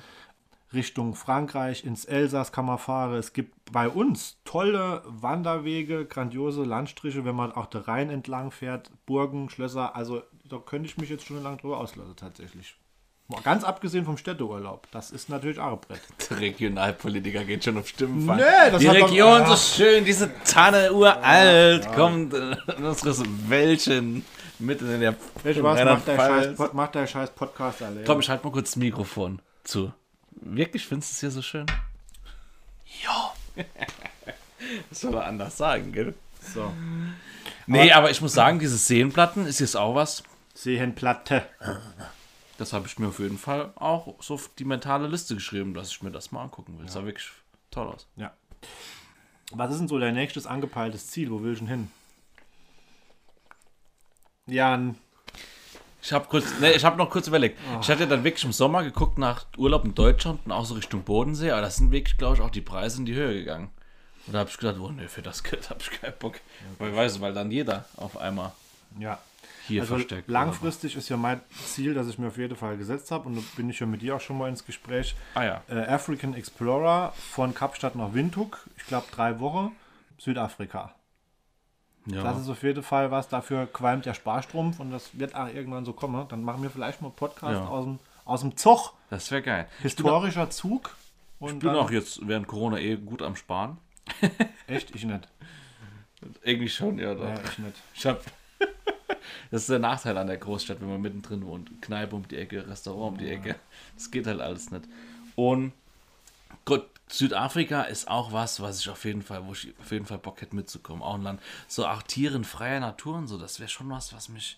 Richtung 0.74 1.16
Frankreich, 1.16 1.86
ins 1.86 2.06
Elsass 2.06 2.52
kann 2.52 2.66
man 2.66 2.78
fahren. 2.78 3.16
Es 3.16 3.34
gibt 3.34 3.72
bei 3.72 3.90
uns 3.90 4.38
tolle 4.46 5.02
Wanderwege, 5.06 6.06
grandiose 6.06 6.66
Landstriche, 6.66 7.26
wenn 7.26 7.36
man 7.36 7.52
auch 7.52 7.66
der 7.66 7.88
Rhein 7.88 8.12
entlang 8.12 8.52
fährt, 8.52 8.92
Burgen, 9.08 9.50
Schlösser. 9.50 9.96
Also 9.96 10.22
da 10.48 10.60
könnte 10.60 10.88
ich 10.88 10.98
mich 10.98 11.10
jetzt 11.10 11.24
stundenlang 11.24 11.58
drüber 11.58 11.80
auslassen 11.80 12.16
tatsächlich. 12.16 12.76
Ganz 13.44 13.64
abgesehen 13.64 14.06
vom 14.06 14.18
Städteurlaub. 14.18 14.88
Das 14.92 15.10
ist 15.10 15.30
natürlich 15.30 15.60
auch 15.60 15.74
ein 15.74 15.80
Brett. 15.80 16.02
Der 16.30 16.40
Regionalpolitiker 16.40 17.44
geht 17.44 17.64
schon 17.64 17.78
auf 17.78 17.88
Stimmenfang. 17.88 18.38
Nee, 18.38 18.44
das 18.72 18.80
Die 18.82 18.90
hat 18.90 18.98
doch- 18.98 19.10
Region 19.10 19.42
ja. 19.42 19.56
so 19.56 19.56
schön, 19.56 20.06
diese 20.06 20.32
Tanne 20.44 20.94
uralt, 20.94 21.92
kommt 21.94 22.34
in 22.34 22.56
unseres 22.86 23.24
Wäldchen 23.48 24.24
mitten 24.60 24.92
in 24.94 25.02
der 25.02 25.12
du 25.12 25.64
was? 25.64 25.80
Mach 25.84 26.02
dein, 26.06 26.20
Rheinland-Pfalz. 26.20 26.58
scheiß, 26.58 26.90
dein 26.92 27.08
scheiß 27.08 27.30
Podcast 27.32 27.82
allein. 27.82 28.06
Komm, 28.06 28.20
ich 28.20 28.30
halt 28.30 28.44
mal 28.44 28.52
kurz 28.52 28.72
das 28.72 28.76
Mikrofon 28.76 29.42
zu. 29.64 29.92
Wirklich 30.32 30.86
findest 30.86 31.12
du 31.12 31.14
es 31.16 31.20
hier 31.22 31.32
so 31.32 31.42
schön? 31.42 31.66
Ja. 33.04 33.34
das 34.90 35.02
soll 35.02 35.16
er 35.16 35.26
anders 35.26 35.58
sagen, 35.58 35.92
gell? 35.92 36.14
So. 36.54 36.72
Nee, 37.66 37.92
aber 37.92 38.12
ich 38.12 38.22
muss 38.22 38.34
sagen, 38.34 38.60
diese 38.60 38.78
Seenplatten 38.78 39.48
ist 39.48 39.60
jetzt 39.60 39.76
auch 39.76 39.96
was. 39.96 40.24
Seenplatte. 40.54 41.44
Das 42.58 42.72
habe 42.72 42.88
ich 42.88 42.98
mir 43.00 43.10
auf 43.10 43.20
jeden 43.20 43.38
Fall 43.38 43.74
auch 43.76 44.16
so 44.22 44.36
auf 44.36 44.50
die 44.58 44.66
mentale 44.66 45.08
Liste 45.08 45.36
geschrieben, 45.36 45.74
dass 45.74 45.90
ich 45.90 46.02
mir 46.02 46.12
das 46.12 46.32
mal 46.32 46.44
angucken 46.44 46.78
will. 46.78 46.86
Das 46.86 46.94
sah 46.94 47.04
wirklich 47.04 47.30
toll 47.70 47.88
aus. 47.88 48.08
Ja. 48.16 48.34
Was 49.52 49.72
ist 49.72 49.80
denn 49.80 49.88
so 49.88 50.00
dein 50.00 50.16
nächstes 50.16 50.48
angepeiltes 50.48 51.08
Ziel? 51.08 51.32
Wo 51.32 51.42
willst 51.44 51.62
du 51.62 51.66
denn 51.66 51.76
hin? 51.76 51.92
Jan. 54.48 54.96
Ich 56.02 56.14
habe 56.14 56.28
kurz, 56.28 56.46
nee, 56.62 56.72
ich 56.72 56.86
habe 56.86 56.98
noch 56.98 57.10
kurz 57.10 57.28
überlegt. 57.28 57.60
Ich 57.82 57.90
hatte 57.90 58.08
dann 58.08 58.24
wirklich 58.24 58.44
im 58.44 58.52
Sommer 58.54 58.84
geguckt 58.84 59.18
nach 59.18 59.46
Urlaub 59.58 59.86
in 59.86 59.96
Deutschland 59.96 60.40
und 60.46 60.52
auch 60.52 60.66
so 60.66 60.76
Richtung 60.76 61.04
Bodensee, 61.04 61.50
aber 61.50 61.62
das 61.62 61.78
sind 61.78 61.92
wirklich, 61.92 62.18
glaube 62.18 62.36
ich, 62.36 62.42
auch 62.42 62.52
die 62.52 62.62
Preise 62.62 63.00
in 63.00 63.06
die 63.06 63.16
Höhe 63.16 63.34
gegangen. 63.34 63.72
Und 64.28 64.34
da 64.34 64.40
habe 64.40 64.50
ich 64.50 64.58
gedacht, 64.58 64.78
oh 64.80 64.90
nee, 64.90 65.08
für 65.08 65.24
das 65.24 65.44
Geld 65.44 65.70
habe 65.70 65.80
ich 65.82 65.90
keinen 66.00 66.18
Bock. 66.20 66.40
Weil, 66.78 66.96
weißt 66.96 67.18
du, 67.18 67.22
weil 67.22 67.34
dann 67.34 67.50
jeder 67.50 67.86
auf 67.98 68.18
einmal 68.18 68.52
Ja. 69.00 69.20
Hier 69.68 69.82
Also 69.82 69.96
versteckt. 69.96 70.30
langfristig 70.30 70.96
ist 70.96 71.10
ja 71.10 71.18
mein 71.18 71.42
Ziel, 71.66 71.94
das 71.94 72.08
ich 72.08 72.18
mir 72.18 72.28
auf 72.28 72.38
jeden 72.38 72.56
Fall 72.56 72.78
gesetzt 72.78 73.12
habe 73.12 73.28
und 73.28 73.36
da 73.38 73.42
bin 73.58 73.70
ich 73.70 73.80
ja 73.80 73.86
mit 73.86 74.02
dir 74.02 74.16
auch 74.16 74.22
schon 74.22 74.38
mal 74.38 74.50
ins 74.50 74.66
Gespräch. 74.66 75.16
Ah 75.34 75.44
ja. 75.44 75.62
Äh, 75.70 75.86
African 75.88 76.34
Explorer 76.34 77.14
von 77.32 77.54
Kapstadt 77.54 77.96
nach 77.96 78.14
Windhoek, 78.14 78.60
ich 78.78 78.86
glaube 78.86 79.08
drei 79.12 79.40
Wochen, 79.40 79.72
Südafrika. 80.18 80.94
ja. 82.06 82.24
Das 82.24 82.40
ist 82.40 82.50
auf 82.50 82.64
jeden 82.64 82.84
Fall 82.84 83.12
was, 83.12 83.28
dafür 83.30 83.66
qualmt 83.68 84.06
der 84.06 84.14
Sparstrumpf 84.14 84.80
und 84.80 84.92
das 84.92 85.10
wird 85.18 85.36
auch 85.36 85.48
irgendwann 85.48 85.86
so 85.86 85.94
kommen. 85.94 86.28
Dann 86.30 86.44
machen 86.44 86.62
wir 86.64 86.70
vielleicht 86.70 87.02
mal 87.02 87.08
einen 87.10 87.16
Podcast 87.16 87.54
Ja. 87.56 87.68
aus, 87.68 87.86
dem, 87.86 88.00
aus 88.26 88.42
dem 88.42 88.56
Zug. 88.58 88.94
Das 89.10 89.30
wäre 89.32 89.42
geil. 89.42 89.68
Historischer 89.82 90.50
Zug. 90.50 90.96
Und 91.40 91.54
Ich 91.56 91.60
bin 91.60 91.70
auch 91.72 91.92
jetzt 91.92 92.26
während 92.28 92.48
Corona 92.48 92.78
eh 92.80 92.96
gut 92.96 93.22
am 93.22 93.36
Sparen. 93.36 93.78
Echt? 94.68 94.96
Ich 94.96 95.04
nicht. 95.04 95.28
Irgendwie 96.44 96.70
schon, 96.70 96.98
ja. 96.98 97.14
Doch. 97.14 97.24
Ja, 97.24 97.36
ich 97.44 97.58
nicht. 97.60 97.76
Ich 97.94 98.06
hab. 98.06 98.22
Das 99.52 99.62
ist 99.62 99.70
der 99.70 99.80
Nachteil 99.80 100.18
an 100.18 100.28
der 100.28 100.38
Großstadt, 100.38 100.82
wenn 100.82 100.90
man 100.90 101.02
mittendrin 101.02 101.46
wohnt. 101.46 101.82
Kneipe 101.82 102.16
um 102.16 102.28
die 102.28 102.38
Ecke, 102.38 102.68
Restaurant 102.68 103.14
um 103.14 103.18
die 103.18 103.30
Ecke. 103.30 103.56
Das 103.96 104.12
geht 104.12 104.28
halt 104.28 104.42
alles 104.42 104.72
nicht. 104.72 104.86
Und 105.36 105.74
Gott, 106.66 106.90
Südafrika 107.08 107.84
ist 107.84 108.08
auch 108.08 108.32
was, 108.32 108.62
was 108.62 108.80
ich 108.80 108.90
auf 108.90 109.06
jeden 109.06 109.22
Fall, 109.22 109.46
wo 109.46 109.54
ich 109.54 109.74
auf 109.80 109.92
jeden 109.92 110.06
Fall 110.06 110.18
Bock 110.18 110.42
hätte 110.42 110.56
mitzukommen. 110.56 111.04
Auch 111.04 111.16
ein 111.16 111.24
Land. 111.24 111.42
So 111.68 111.88
auch 111.88 112.02
Tiere 112.02 112.36
in 112.36 112.44
freier 112.44 112.80
Natur 112.80 113.18
und 113.18 113.28
so, 113.28 113.38
das 113.38 113.60
wäre 113.60 113.70
schon 113.70 113.90
was, 113.90 114.14
was 114.14 114.30
mich. 114.30 114.58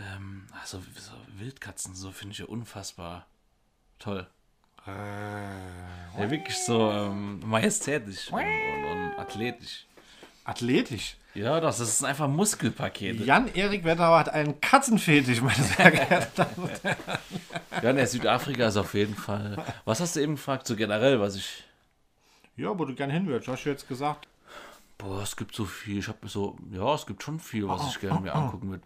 Ähm, 0.00 0.46
also 0.60 0.82
so 0.96 1.12
Wildkatzen, 1.38 1.94
so 1.94 2.10
finde 2.10 2.32
ich 2.32 2.38
ja 2.40 2.46
unfassbar 2.46 3.26
toll. 3.98 4.26
Ja, 4.86 6.30
wirklich 6.30 6.56
so 6.58 6.92
ähm, 6.92 7.40
majestätisch 7.40 8.30
und, 8.30 8.40
und, 8.40 8.84
und 8.84 9.18
athletisch. 9.18 9.86
Athletisch. 10.44 11.16
Ja, 11.36 11.60
das, 11.60 11.80
ist 11.80 12.02
einfach 12.02 12.28
Muskelpakete. 12.28 13.22
Jan-Erik 13.22 13.84
Wetterauer 13.84 14.20
hat 14.20 14.28
einen 14.30 14.58
Katzenfetisch, 14.60 15.42
meine 15.42 15.62
sehr 15.62 15.90
geehrten 15.90 16.34
Damen 16.34 16.56
und 16.56 16.82
Herren. 16.82 16.96
Ja, 17.82 17.92
ne, 17.92 18.06
Südafrika 18.06 18.68
ist 18.68 18.78
auf 18.78 18.94
jeden 18.94 19.14
Fall. 19.14 19.62
Was 19.84 20.00
hast 20.00 20.16
du 20.16 20.20
eben 20.20 20.36
gefragt? 20.36 20.66
So 20.66 20.76
generell, 20.76 21.20
was 21.20 21.36
ich. 21.36 21.64
Ja, 22.56 22.78
wo 22.78 22.86
du 22.86 22.94
gern 22.94 23.10
hin 23.10 23.26
würdest, 23.26 23.48
hast 23.48 23.64
du 23.64 23.68
jetzt 23.68 23.86
gesagt. 23.86 24.28
Boah, 24.96 25.22
es 25.22 25.36
gibt 25.36 25.54
so 25.54 25.66
viel. 25.66 25.98
Ich 25.98 26.08
habe 26.08 26.26
so. 26.26 26.56
Ja, 26.72 26.94
es 26.94 27.04
gibt 27.04 27.22
schon 27.22 27.38
viel, 27.38 27.68
was 27.68 27.86
ich 27.86 28.00
gerne 28.00 28.20
mir 28.20 28.34
angucken 28.34 28.70
würde. 28.70 28.82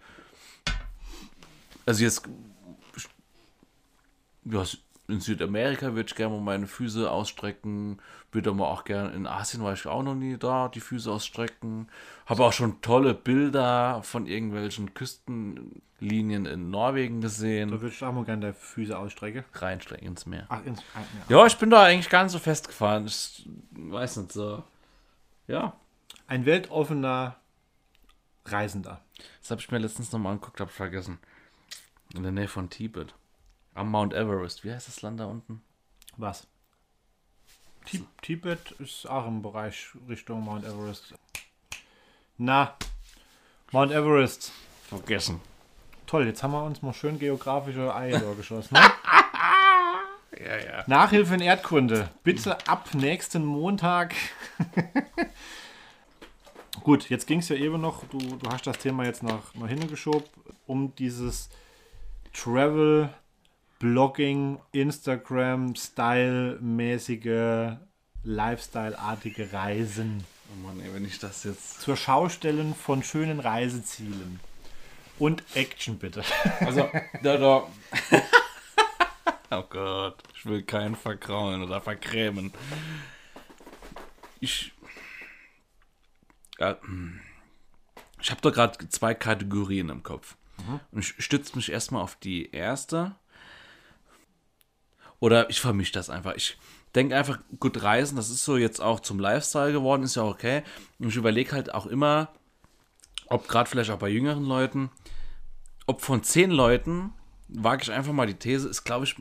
Also 1.87 2.03
jetzt. 2.03 2.29
Ja, 4.45 4.65
in 5.07 5.21
Südamerika 5.21 5.95
würde 5.95 6.09
ich 6.09 6.15
gerne 6.15 6.35
mal 6.35 6.41
meine 6.41 6.67
Füße 6.67 7.11
ausstrecken. 7.11 7.99
Würde 8.33 8.51
aber 8.51 8.69
auch 8.69 8.85
gerne. 8.85 9.11
In 9.11 9.27
Asien 9.27 9.63
war 9.63 9.73
ich 9.73 9.87
auch 9.87 10.03
noch 10.03 10.15
nie 10.15 10.37
da, 10.37 10.69
die 10.69 10.81
Füße 10.81 11.11
ausstrecken. 11.11 11.89
Habe 12.31 12.45
auch 12.45 12.53
schon 12.53 12.81
tolle 12.81 13.13
Bilder 13.13 14.03
von 14.05 14.27
irgendwelchen 14.27 14.95
Küstenlinien 14.95 16.47
in 16.47 16.71
Norwegen 16.71 17.21
Da 17.21 17.27
gesehen. 17.27 17.71
würde 17.71 17.89
ich 17.89 18.03
auch 18.05 18.13
mal 18.13 18.25
gerne 18.25 18.41
deine 18.43 18.55
Füße 18.55 18.97
ausstrecken. 18.97 19.45
Reinstrecken 19.53 20.07
ins 20.07 20.27
Meer. 20.27 20.47
Ach, 20.49 20.65
ins, 20.65 20.81
ah, 20.95 21.01
ja. 21.29 21.45
Ich 21.47 21.57
bin 21.59 21.71
da 21.71 21.83
eigentlich 21.83 22.09
gar 22.09 22.23
nicht 22.23 22.33
so 22.33 22.39
festgefahren. 22.39 23.07
Ich 23.07 23.47
weiß 23.73 24.19
nicht 24.19 24.33
so. 24.33 24.63
Ja, 25.49 25.75
Ein 26.29 26.47
weltoffener 26.47 27.37
Reisender. 28.45 29.01
das 29.41 29.51
habe 29.51 29.61
ich 29.61 29.71
mir 29.71 29.79
letztens 29.79 30.13
nochmal 30.13 30.33
angeguckt, 30.35 30.61
habe 30.61 30.71
vergessen. 30.71 31.19
In 32.15 32.23
der 32.23 32.33
Nähe 32.33 32.49
von 32.49 32.71
Tibet. 32.71 33.15
Am 33.75 33.91
Mount 33.91 34.15
Everest. 34.15 34.65
Wie 34.65 34.73
heißt 34.73 34.89
das 34.89 35.03
Land 35.03 35.19
da 35.21 35.27
unten? 35.27 35.63
Was? 36.17 36.47
Ti- 37.87 38.07
Tibet 38.23 38.73
ist 38.79 39.09
auch 39.09 39.27
im 39.27 39.43
Bereich 39.43 39.89
Richtung 40.09 40.45
Mount 40.45 40.65
Everest. 40.65 41.15
Na, 42.43 42.75
Mount 43.71 43.93
Everest. 43.93 44.51
Vergessen. 44.89 45.43
Toll, 46.07 46.27
jetzt 46.27 46.43
haben 46.43 46.53
wir 46.53 46.65
uns 46.65 46.81
mal 46.81 46.95
schön 46.95 47.19
geografische 47.19 47.95
Eier 47.95 48.35
geschossen. 48.35 48.75
Ne? 48.75 48.81
Ja, 50.43 50.57
ja. 50.57 50.85
Nachhilfe 50.87 51.35
in 51.35 51.41
Erdkunde. 51.41 52.09
Bitte 52.23 52.57
ab 52.67 52.95
nächsten 52.95 53.45
Montag. 53.45 54.15
Gut, 56.83 57.11
jetzt 57.11 57.27
ging 57.27 57.41
es 57.41 57.51
ja 57.51 57.57
eben 57.57 57.79
noch, 57.79 58.05
du, 58.07 58.19
du 58.19 58.51
hast 58.51 58.67
das 58.67 58.79
Thema 58.79 59.05
jetzt 59.05 59.23
nach, 59.23 59.55
nach 59.55 59.69
hinten 59.69 59.89
geschoben, 59.89 60.25
um 60.67 60.95
dieses 60.95 61.51
Travel, 62.33 63.13
Blogging, 63.81 64.61
Instagram, 64.73 65.75
Style-mäßige, 65.75 67.77
Lifestyle-artige 68.23 69.53
Reisen 69.53 70.25
Oh 70.51 70.67
Mann, 70.67 70.81
ey, 70.81 70.93
wenn 70.93 71.05
ich 71.05 71.19
das 71.19 71.45
jetzt. 71.45 71.81
zur 71.81 71.97
Schaustellen 71.97 72.75
von 72.75 73.03
schönen 73.03 73.41
Reisezielen. 73.41 74.41
Und 75.19 75.45
Action 75.55 75.99
bitte. 75.99 76.25
Also, 76.61 76.91
da, 77.23 77.37
da. 77.37 77.69
oh 79.51 79.63
Gott, 79.69 80.23
ich 80.35 80.47
will 80.47 80.63
keinen 80.63 80.97
verkraulen 80.97 81.63
oder 81.63 81.81
verkrämen. 81.81 82.53
Ich. 84.41 84.73
Ja, 86.59 86.79
ich 88.21 88.31
habe 88.31 88.41
da 88.43 88.51
gerade 88.51 88.89
zwei 88.89 89.15
Kategorien 89.15 89.89
im 89.89 90.03
Kopf. 90.03 90.37
Und 90.91 91.01
ich 91.01 91.25
stütze 91.25 91.57
mich 91.57 91.73
erstmal 91.73 92.03
auf 92.03 92.17
die 92.17 92.51
erste. 92.51 93.15
Oder 95.19 95.49
ich 95.51 95.61
vermische 95.61 95.93
das 95.93 96.11
einfach. 96.11 96.35
Ich 96.35 96.59
denke 96.95 97.17
einfach, 97.17 97.39
gut, 97.59 97.83
Reisen, 97.83 98.17
das 98.17 98.31
ist 98.31 98.45
so 98.45 98.57
jetzt 98.57 98.81
auch 98.81 99.01
zum 99.01 99.19
Lifestyle 99.19 99.73
geworden, 99.73 100.03
ist 100.03 100.17
ja 100.17 100.23
auch 100.23 100.35
okay. 100.35 100.63
Und 100.99 101.09
ich 101.09 101.17
überlege 101.17 101.53
halt 101.53 101.75
auch 101.75 101.87
immer, 101.87 102.29
ob 103.29 103.49
gerade 103.49 103.69
vielleicht 103.69 103.91
auch 103.91 103.99
bei 103.99 104.09
jüngeren 104.09 104.45
Leuten, 104.45 104.91
ob 105.87 106.03
von 106.03 106.23
zehn 106.23 106.51
Leuten, 106.51 107.13
wage 107.49 107.83
ich 107.83 107.93
einfach 107.93 108.13
mal 108.13 108.27
die 108.27 108.35
These, 108.35 108.69
ist, 108.69 108.85
glaube 108.85 109.05
ich, 109.05 109.17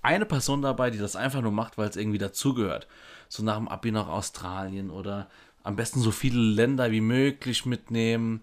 eine 0.00 0.26
Person 0.26 0.62
dabei, 0.62 0.90
die 0.90 0.98
das 0.98 1.14
einfach 1.14 1.42
nur 1.42 1.52
macht, 1.52 1.78
weil 1.78 1.88
es 1.88 1.96
irgendwie 1.96 2.18
dazugehört. 2.18 2.88
So 3.28 3.42
nach 3.42 3.56
dem 3.56 3.68
Abi 3.68 3.92
nach 3.92 4.08
Australien 4.08 4.90
oder 4.90 5.28
am 5.62 5.76
besten 5.76 6.00
so 6.00 6.10
viele 6.10 6.40
Länder 6.40 6.90
wie 6.90 7.00
möglich 7.00 7.66
mitnehmen. 7.66 8.40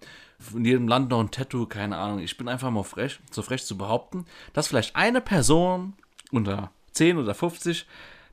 In 0.53 0.63
jedem 0.63 0.87
Land 0.87 1.09
noch 1.09 1.19
ein 1.19 1.31
Tattoo, 1.31 1.65
keine 1.65 1.97
Ahnung. 1.97 2.19
Ich 2.19 2.37
bin 2.37 2.47
einfach 2.47 2.71
mal 2.71 2.83
frech, 2.83 3.19
so 3.29 3.41
frech 3.41 3.65
zu 3.65 3.77
behaupten, 3.77 4.25
dass 4.53 4.67
vielleicht 4.67 4.95
eine 4.95 5.19
Person 5.19 5.93
unter 6.31 6.71
10 6.93 7.17
oder 7.17 7.35
50 7.35 7.85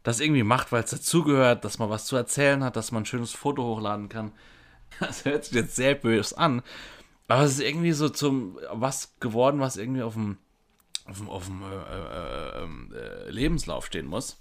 das 0.06 0.20
irgendwie 0.20 0.44
macht, 0.44 0.70
weil 0.70 0.84
es 0.84 0.90
dazugehört, 0.90 1.64
dass 1.64 1.78
man 1.80 1.90
was 1.90 2.04
zu 2.06 2.14
erzählen 2.16 2.62
hat, 2.62 2.76
dass 2.76 2.92
man 2.92 3.02
ein 3.02 3.06
schönes 3.06 3.32
Foto 3.32 3.64
hochladen 3.64 4.08
kann. 4.08 4.32
Das 5.00 5.24
hört 5.24 5.44
sich 5.44 5.54
jetzt 5.54 5.74
sehr 5.76 5.94
böse 5.96 6.38
an. 6.38 6.62
Aber 7.28 7.42
es 7.42 7.54
ist 7.54 7.60
irgendwie 7.60 7.90
so 7.92 8.08
zum 8.08 8.56
was 8.72 9.16
geworden, 9.18 9.58
was 9.60 9.76
irgendwie 9.76 10.02
auf 10.02 10.14
dem, 10.14 10.38
auf 11.06 11.18
dem, 11.18 11.28
auf 11.28 11.46
dem 11.46 11.62
äh, 11.62 11.74
äh, 11.74 12.62
ähm, 12.62 12.94
äh, 12.94 13.30
Lebenslauf 13.30 13.84
stehen 13.86 14.06
muss. 14.06 14.40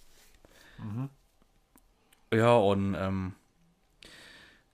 Ja, 2.32 2.54
und 2.56 2.96
ähm, 2.96 3.34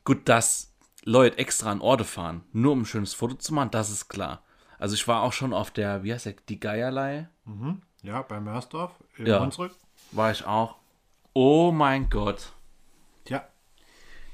gut, 0.03 0.27
dass 0.27 0.73
Leute 1.05 1.37
extra 1.37 1.71
an 1.71 1.81
Orte 1.81 2.03
fahren, 2.03 2.43
nur 2.51 2.73
um 2.73 2.81
ein 2.81 2.85
schönes 2.85 3.13
Foto 3.13 3.35
zu 3.35 3.53
machen, 3.53 3.71
das 3.71 3.89
ist 3.89 4.09
klar. 4.09 4.43
Also 4.77 4.95
ich 4.95 5.07
war 5.07 5.21
auch 5.23 5.33
schon 5.33 5.53
auf 5.53 5.71
der, 5.71 6.03
wie 6.03 6.13
heißt 6.13 6.25
der, 6.25 6.35
die 6.49 6.59
Geierlei, 6.59 7.29
Ja, 8.03 8.21
bei 8.23 8.39
Mörsdorf 8.39 8.91
in 9.17 9.27
Ja. 9.27 9.39
Hunsrück. 9.39 9.73
war 10.11 10.31
ich 10.31 10.45
auch. 10.45 10.75
Oh 11.33 11.71
mein 11.71 12.09
Gott. 12.09 12.53
Ja, 13.27 13.43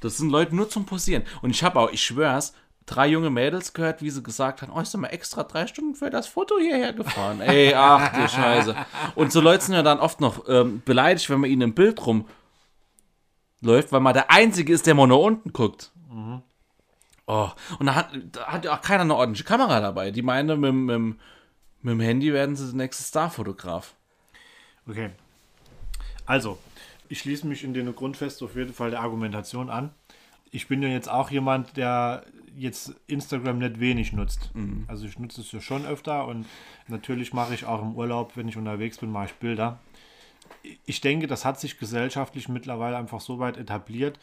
Das 0.01 0.17
sind 0.17 0.29
Leute 0.29 0.55
nur 0.55 0.69
zum 0.69 0.85
Posieren. 0.85 1.23
Und 1.41 1.51
ich 1.51 1.63
habe 1.63 1.79
auch, 1.79 1.91
ich 1.91 2.01
schwör's, 2.01 2.53
drei 2.85 3.07
junge 3.07 3.29
Mädels 3.29 3.73
gehört, 3.73 4.01
wie 4.01 4.09
sie 4.09 4.23
gesagt 4.23 4.61
haben, 4.61 4.71
oh, 4.73 4.81
ich 4.81 4.91
bin 4.91 5.01
mal 5.01 5.07
extra 5.09 5.43
drei 5.43 5.67
Stunden 5.67 5.93
für 5.95 6.09
das 6.09 6.25
Foto 6.27 6.57
hierher 6.57 6.93
gefahren. 6.93 7.41
Ey, 7.41 7.73
ach 7.75 8.13
du 8.13 8.27
Scheiße. 8.35 8.75
Und 9.15 9.31
so 9.31 9.41
Leute 9.41 9.65
sind 9.65 9.75
ja 9.75 9.83
dann 9.83 9.99
oft 9.99 10.21
noch 10.21 10.47
ähm, 10.47 10.81
beleidigt, 10.85 11.29
wenn 11.29 11.41
man 11.41 11.49
ihnen 11.49 11.61
im 11.63 11.73
Bild 11.75 11.99
rumläuft, 12.05 13.91
weil 13.91 13.99
man 13.99 14.13
der 14.13 14.31
Einzige 14.31 14.73
ist, 14.73 14.87
der 14.87 14.95
mal 14.95 15.07
nach 15.07 15.17
unten 15.17 15.53
guckt. 15.53 15.91
Oh, 17.29 17.49
und 17.77 17.87
da 17.87 17.95
hat, 17.95 18.11
da 18.31 18.47
hat 18.47 18.63
ja 18.63 18.73
auch 18.73 18.81
keiner 18.81 19.01
eine 19.01 19.13
ordentliche 19.13 19.43
Kamera 19.43 19.81
dabei. 19.81 20.11
Die 20.11 20.21
meinen, 20.21 20.59
mit, 20.61 20.73
mit, 20.73 21.17
mit 21.81 21.91
dem 21.91 21.99
Handy 21.99 22.31
werden 22.31 22.55
sie 22.55 22.67
der 22.67 22.75
nächste 22.75 23.03
Starfotograf. 23.03 23.93
Okay. 24.87 25.09
Also, 26.25 26.57
ich 27.09 27.19
schließe 27.19 27.47
mich 27.47 27.63
in 27.63 27.73
den 27.73 27.93
Grundfest 27.95 28.41
auf 28.43 28.55
jeden 28.55 28.73
Fall 28.73 28.91
der 28.91 29.01
Argumentation 29.01 29.69
an. 29.69 29.91
Ich 30.51 30.67
bin 30.67 30.81
ja 30.81 30.89
jetzt 30.89 31.09
auch 31.09 31.29
jemand, 31.29 31.77
der 31.77 32.23
jetzt 32.57 32.95
Instagram 33.07 33.59
nicht 33.59 33.79
wenig 33.79 34.13
nutzt. 34.13 34.51
Also 34.87 35.05
ich 35.05 35.19
nutze 35.19 35.41
es 35.41 35.51
ja 35.51 35.61
schon 35.61 35.85
öfter 35.85 36.25
und 36.27 36.45
natürlich 36.87 37.33
mache 37.33 37.53
ich 37.53 37.65
auch 37.65 37.81
im 37.81 37.95
Urlaub, 37.95 38.35
wenn 38.35 38.47
ich 38.47 38.57
unterwegs 38.57 38.97
bin, 38.97 39.11
mache 39.11 39.25
ich 39.25 39.33
Bilder. 39.33 39.79
Ich 40.85 41.01
denke, 41.01 41.27
das 41.27 41.45
hat 41.45 41.59
sich 41.59 41.77
gesellschaftlich 41.77 42.49
mittlerweile 42.49 42.97
einfach 42.97 43.21
so 43.21 43.39
weit 43.39 43.57
etabliert, 43.57 44.19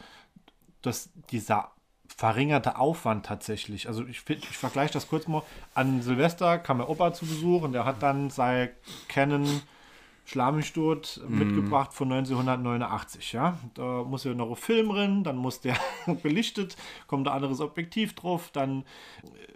dass 0.81 1.09
dieser 1.31 1.71
verringerte 2.07 2.77
Aufwand 2.77 3.25
tatsächlich. 3.25 3.87
Also 3.87 4.05
ich, 4.05 4.23
ich 4.29 4.57
vergleiche 4.57 4.93
das 4.93 5.07
kurz 5.07 5.27
mal. 5.27 5.43
An 5.73 6.01
Silvester 6.01 6.57
kam 6.59 6.77
mein 6.77 6.87
Opa 6.87 7.13
zu 7.13 7.25
Besuch 7.25 7.63
und 7.63 7.73
der 7.73 7.85
hat 7.85 8.01
dann 8.03 8.29
sein 8.29 8.69
Canon 9.07 9.61
Schlamistot 10.25 11.21
mitgebracht 11.27 11.93
von 11.93 12.11
1989. 12.11 13.33
Ja? 13.33 13.57
Da 13.75 14.03
muss 14.03 14.23
ja 14.23 14.33
noch 14.33 14.49
ein 14.49 14.55
Film 14.55 14.89
drin, 14.89 15.23
dann 15.23 15.37
muss 15.37 15.61
der 15.61 15.77
belichtet, 16.23 16.75
kommt 17.07 17.27
ein 17.27 17.33
anderes 17.33 17.61
Objektiv 17.61 18.13
drauf, 18.13 18.49
dann, 18.51 18.83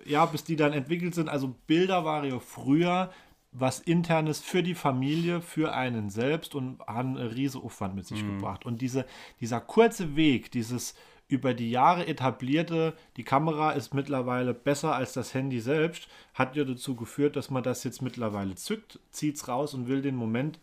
äh, 0.06 0.12
ja, 0.12 0.26
bis 0.26 0.44
die 0.44 0.56
dann 0.56 0.74
entwickelt 0.74 1.16
sind. 1.16 1.28
Also 1.28 1.56
Bilder 1.68 2.06
waren 2.06 2.30
ja 2.30 2.40
früher 2.40 3.12
was 3.52 3.80
internes 3.80 4.40
für 4.40 4.62
die 4.62 4.76
Familie, 4.76 5.42
für 5.42 5.74
einen 5.74 6.12
selbst 6.12 6.54
und 6.54 6.80
haben 6.82 7.18
einen 7.18 7.30
riesen 7.30 7.62
Aufwand 7.62 7.96
mit 7.96 8.06
sich 8.06 8.24
gebracht. 8.24 8.64
Und 8.64 8.80
diese, 8.80 9.06
dieser 9.42 9.60
kurze 9.60 10.16
Weg, 10.16 10.52
dieses 10.52 10.94
über 11.30 11.54
die 11.54 11.70
Jahre 11.70 12.08
etablierte, 12.08 12.96
die 13.16 13.24
Kamera 13.24 13.72
ist 13.72 13.94
mittlerweile 13.94 14.54
besser 14.54 14.96
als 14.96 15.14
das 15.14 15.34
Handy 15.34 15.62
selbst, 15.62 16.10
hat 16.34 16.56
ja 16.56 16.66
dazu 16.66 16.96
geführt, 16.96 17.36
dass 17.36 17.52
man 17.52 17.64
das 17.64 17.84
jetzt 17.84 18.02
mittlerweile 18.02 18.56
zückt, 18.56 19.00
zieht 19.12 19.36
es 19.36 19.48
raus 19.48 19.74
und 19.76 19.88
will 19.88 20.02
den 20.02 20.16
Moment 20.16 20.60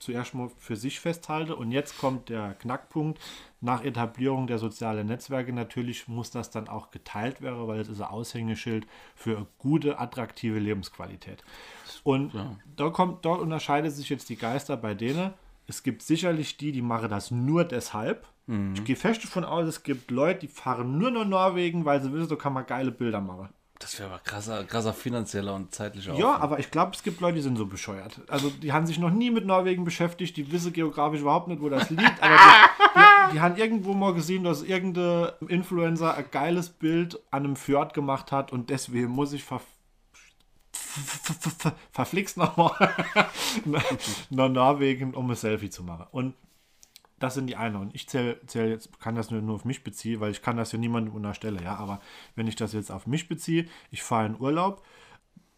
zuerst 0.00 0.34
mal 0.34 0.50
für 0.58 0.76
sich 0.76 1.00
festhalten. 1.00 1.52
Und 1.52 1.72
jetzt 1.72 1.98
kommt 1.98 2.28
der 2.28 2.54
Knackpunkt. 2.54 3.20
Nach 3.60 3.84
Etablierung 3.84 4.46
der 4.46 4.58
sozialen 4.58 5.06
Netzwerke 5.06 5.52
natürlich 5.52 6.08
muss 6.08 6.30
das 6.30 6.50
dann 6.50 6.68
auch 6.68 6.90
geteilt 6.90 7.40
werden, 7.40 7.66
weil 7.66 7.80
es 7.80 7.88
ist 7.88 8.00
ein 8.00 8.08
Aushängeschild 8.08 8.86
für 9.14 9.46
gute, 9.58 9.98
attraktive 9.98 10.58
Lebensqualität. 10.58 11.42
Und 12.04 12.32
da 12.76 12.90
kommt, 12.90 13.24
dort 13.24 13.40
unterscheidet 13.40 13.92
sich 13.92 14.08
jetzt 14.08 14.28
die 14.28 14.36
Geister 14.36 14.76
bei 14.76 14.94
denen. 14.94 15.32
Es 15.68 15.82
gibt 15.84 16.02
sicherlich 16.02 16.56
die, 16.56 16.72
die 16.72 16.82
machen 16.82 17.08
das 17.10 17.30
nur 17.30 17.62
deshalb. 17.64 18.26
Ich 18.74 18.82
gehe 18.84 18.96
fest 18.96 19.22
davon 19.22 19.44
aus, 19.44 19.66
es 19.68 19.82
gibt 19.82 20.10
Leute, 20.10 20.40
die 20.40 20.48
fahren 20.48 20.96
nur 20.96 21.10
nach 21.10 21.26
Norwegen, 21.26 21.84
weil 21.84 22.02
sie 22.02 22.10
wissen, 22.14 22.28
so 22.30 22.36
kann 22.36 22.54
man 22.54 22.64
geile 22.64 22.90
Bilder 22.90 23.20
machen. 23.20 23.50
Das 23.78 23.96
wäre 23.98 24.08
aber 24.08 24.18
krasser, 24.20 24.64
krasser 24.64 24.92
finanzieller 24.94 25.54
und 25.54 25.72
zeitlicher 25.74 26.14
Ja, 26.14 26.28
Aufwand. 26.28 26.42
aber 26.42 26.58
ich 26.58 26.70
glaube, 26.70 26.92
es 26.94 27.02
gibt 27.02 27.20
Leute, 27.20 27.34
die 27.36 27.42
sind 27.42 27.56
so 27.58 27.66
bescheuert. 27.66 28.20
Also 28.26 28.48
die 28.48 28.72
haben 28.72 28.86
sich 28.86 28.98
noch 28.98 29.10
nie 29.10 29.30
mit 29.30 29.44
Norwegen 29.46 29.84
beschäftigt, 29.84 30.36
die 30.38 30.50
wissen 30.50 30.72
geografisch 30.72 31.20
überhaupt 31.20 31.46
nicht, 31.48 31.60
wo 31.60 31.68
das 31.68 31.90
liegt, 31.90 32.20
aber 32.22 32.34
die, 32.36 32.98
die, 32.98 33.32
die 33.34 33.40
haben 33.42 33.56
irgendwo 33.56 33.92
mal 33.92 34.14
gesehen, 34.14 34.42
dass 34.44 34.62
irgendein 34.62 35.28
Influencer 35.46 36.14
ein 36.16 36.24
geiles 36.32 36.70
Bild 36.70 37.20
an 37.30 37.44
einem 37.44 37.54
Fjord 37.56 37.92
gemacht 37.92 38.32
hat 38.32 38.50
und 38.50 38.70
deswegen 38.70 39.10
muss 39.10 39.32
ich 39.34 39.44
ver 39.44 39.60
ver- 39.60 39.66
ver- 39.66 39.68
ver- 39.68 39.77
verflixt 41.92 42.36
nochmal 42.36 42.94
nach 44.30 44.48
Norwegen, 44.48 45.14
um 45.14 45.30
ein 45.30 45.36
Selfie 45.36 45.70
zu 45.70 45.82
machen. 45.82 46.06
Und 46.10 46.34
das 47.18 47.34
sind 47.34 47.46
die 47.46 47.56
eine. 47.56 47.78
Und 47.78 47.94
ich 47.94 48.08
zähle 48.08 48.40
zähl 48.46 48.68
jetzt, 48.68 49.00
kann 49.00 49.14
das 49.14 49.30
nur, 49.30 49.40
nur 49.40 49.56
auf 49.56 49.64
mich 49.64 49.82
beziehen, 49.82 50.20
weil 50.20 50.30
ich 50.30 50.42
kann 50.42 50.56
das 50.56 50.72
ja 50.72 50.78
niemandem 50.78 51.14
unterstellen, 51.14 51.62
ja. 51.62 51.76
Aber 51.76 52.00
wenn 52.36 52.46
ich 52.46 52.56
das 52.56 52.72
jetzt 52.72 52.90
auf 52.90 53.06
mich 53.06 53.28
beziehe, 53.28 53.66
ich 53.90 54.02
fahre 54.02 54.26
in 54.26 54.40
Urlaub, 54.40 54.84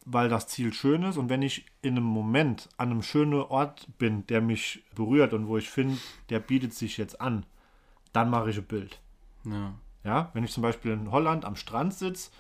weil 0.07 0.29
das 0.29 0.47
Ziel 0.47 0.73
schön 0.73 1.03
ist 1.03 1.19
und 1.19 1.29
wenn 1.29 1.43
ich 1.43 1.67
in 1.83 1.97
einem 1.97 2.07
Moment 2.07 2.69
an 2.79 2.91
einem 2.91 3.03
schönen 3.03 3.35
Ort 3.35 3.87
bin, 3.99 4.27
der 4.27 4.41
mich 4.41 4.83
berührt 4.95 5.35
und 5.35 5.47
wo 5.47 5.59
ich 5.59 5.69
finde, 5.69 5.99
der 6.31 6.41
bietet 6.41 6.75
sich 6.75 6.97
jetzt 6.97 7.21
an, 7.21 7.45
dann 8.13 8.31
mache 8.31 8.51
ich 8.51 8.57
ein 8.57 8.65
Bild. 8.65 9.01
Ja. 9.45 9.75
Ja, 10.03 10.31
wenn 10.33 10.45
ich 10.45 10.53
zum 10.53 10.63
Beispiel 10.63 10.93
in 10.93 11.11
Holland 11.11 11.45
am 11.45 11.57
Strand 11.57 11.93
sitze, 11.93 12.31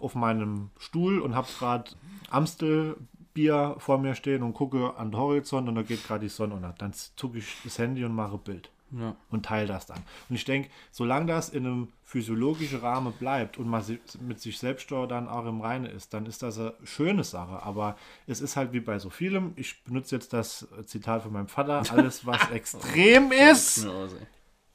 auf 0.00 0.14
meinem 0.14 0.70
Stuhl 0.78 1.20
und 1.20 1.34
habe 1.34 1.48
gerade 1.58 1.90
Amstelbier 2.30 3.76
vor 3.78 3.98
mir 3.98 4.14
stehen 4.14 4.42
und 4.42 4.54
gucke 4.54 4.94
an 4.96 5.10
den 5.10 5.18
Horizont 5.18 5.68
und 5.68 5.74
da 5.74 5.82
geht 5.82 6.06
gerade 6.06 6.20
die 6.24 6.28
Sonne 6.28 6.54
unter, 6.54 6.74
dann 6.78 6.92
zucke 6.92 7.38
ich 7.38 7.56
das 7.64 7.78
Handy 7.78 8.04
und 8.04 8.14
mache 8.14 8.38
Bild 8.38 8.70
Ja. 8.92 9.16
und 9.30 9.44
teile 9.46 9.66
das 9.66 9.86
dann. 9.86 9.98
Und 10.28 10.36
ich 10.36 10.44
denke, 10.44 10.68
solange 10.92 11.26
das 11.26 11.48
in 11.48 11.66
einem 11.66 11.88
physiologischen 12.04 12.80
Rahmen 12.80 13.12
bleibt 13.12 13.58
und 13.58 13.66
man 13.68 13.82
mit 14.20 14.40
sich 14.40 14.58
selbst 14.58 14.90
da 14.92 15.06
dann 15.06 15.28
auch 15.28 15.46
im 15.46 15.60
Reine 15.60 15.88
ist, 15.88 16.14
dann 16.14 16.26
ist 16.26 16.42
das 16.42 16.58
eine 16.58 16.74
schöne 16.84 17.24
Sache. 17.24 17.62
Aber 17.64 17.96
es 18.28 18.40
ist 18.40 18.56
halt 18.56 18.72
wie 18.72 18.80
bei 18.80 18.98
so 19.00 19.10
vielem, 19.10 19.52
ich 19.56 19.82
benutze 19.84 20.14
jetzt 20.14 20.32
das 20.32 20.68
Zitat 20.86 21.22
von 21.24 21.32
meinem 21.32 21.48
Vater, 21.48 21.82
alles 21.90 22.24
was 22.24 22.50
extrem 22.50 23.32
ist, 23.32 23.84
Ja, 23.84 24.06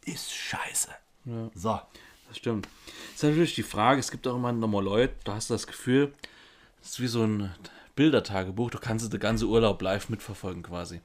ist 0.06 0.34
scheiße. 0.34 0.90
So. 1.54 1.80
Das 2.30 2.38
stimmt. 2.38 2.68
ist 3.16 3.24
natürlich 3.24 3.56
die 3.56 3.64
Frage, 3.64 4.00
es 4.00 4.12
gibt 4.12 4.26
auch 4.28 4.36
immer 4.36 4.52
nochmal 4.54 4.84
Leute, 4.84 5.14
da 5.26 5.34
hast 5.36 5.50
du 5.50 5.54
das 5.56 5.68
Gefühl, 5.68 6.14
es 6.82 6.92
ist 6.92 7.00
wie 7.02 7.08
so 7.08 7.24
ein 7.24 7.52
Bildertagebuch, 7.96 8.70
du 8.70 8.78
kannst 8.80 9.12
den 9.12 9.20
ganzen 9.20 9.48
Urlaub 9.50 9.82
live 9.82 10.10
mitverfolgen 10.10 10.64
quasi. 10.64 11.02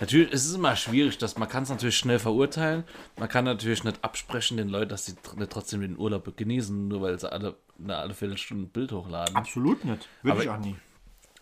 Natürlich, 0.00 0.32
es 0.32 0.46
ist 0.46 0.54
immer 0.54 0.74
schwierig, 0.76 1.18
dass 1.18 1.36
man 1.36 1.48
kann 1.48 1.62
es 1.62 1.68
natürlich 1.68 1.96
schnell 1.96 2.18
verurteilen, 2.18 2.84
man 3.18 3.28
kann 3.28 3.44
natürlich 3.44 3.84
nicht 3.84 4.02
absprechen 4.02 4.56
den 4.56 4.68
Leuten, 4.68 4.88
dass 4.88 5.04
sie 5.06 5.14
trotzdem 5.50 5.82
den 5.82 5.98
Urlaub 5.98 6.36
genießen, 6.36 6.88
nur 6.88 7.02
weil 7.02 7.18
sie 7.18 7.30
alle 7.30 7.54
eine 7.82 7.96
alle 7.96 8.14
Viertelstunde 8.14 8.64
ein 8.64 8.68
Bild 8.70 8.92
hochladen. 8.92 9.36
Absolut 9.36 9.84
nicht. 9.84 10.08
Würde 10.22 10.32
Aber- 10.32 10.42
ich 10.42 10.48
auch 10.50 10.58
nie. 10.58 10.74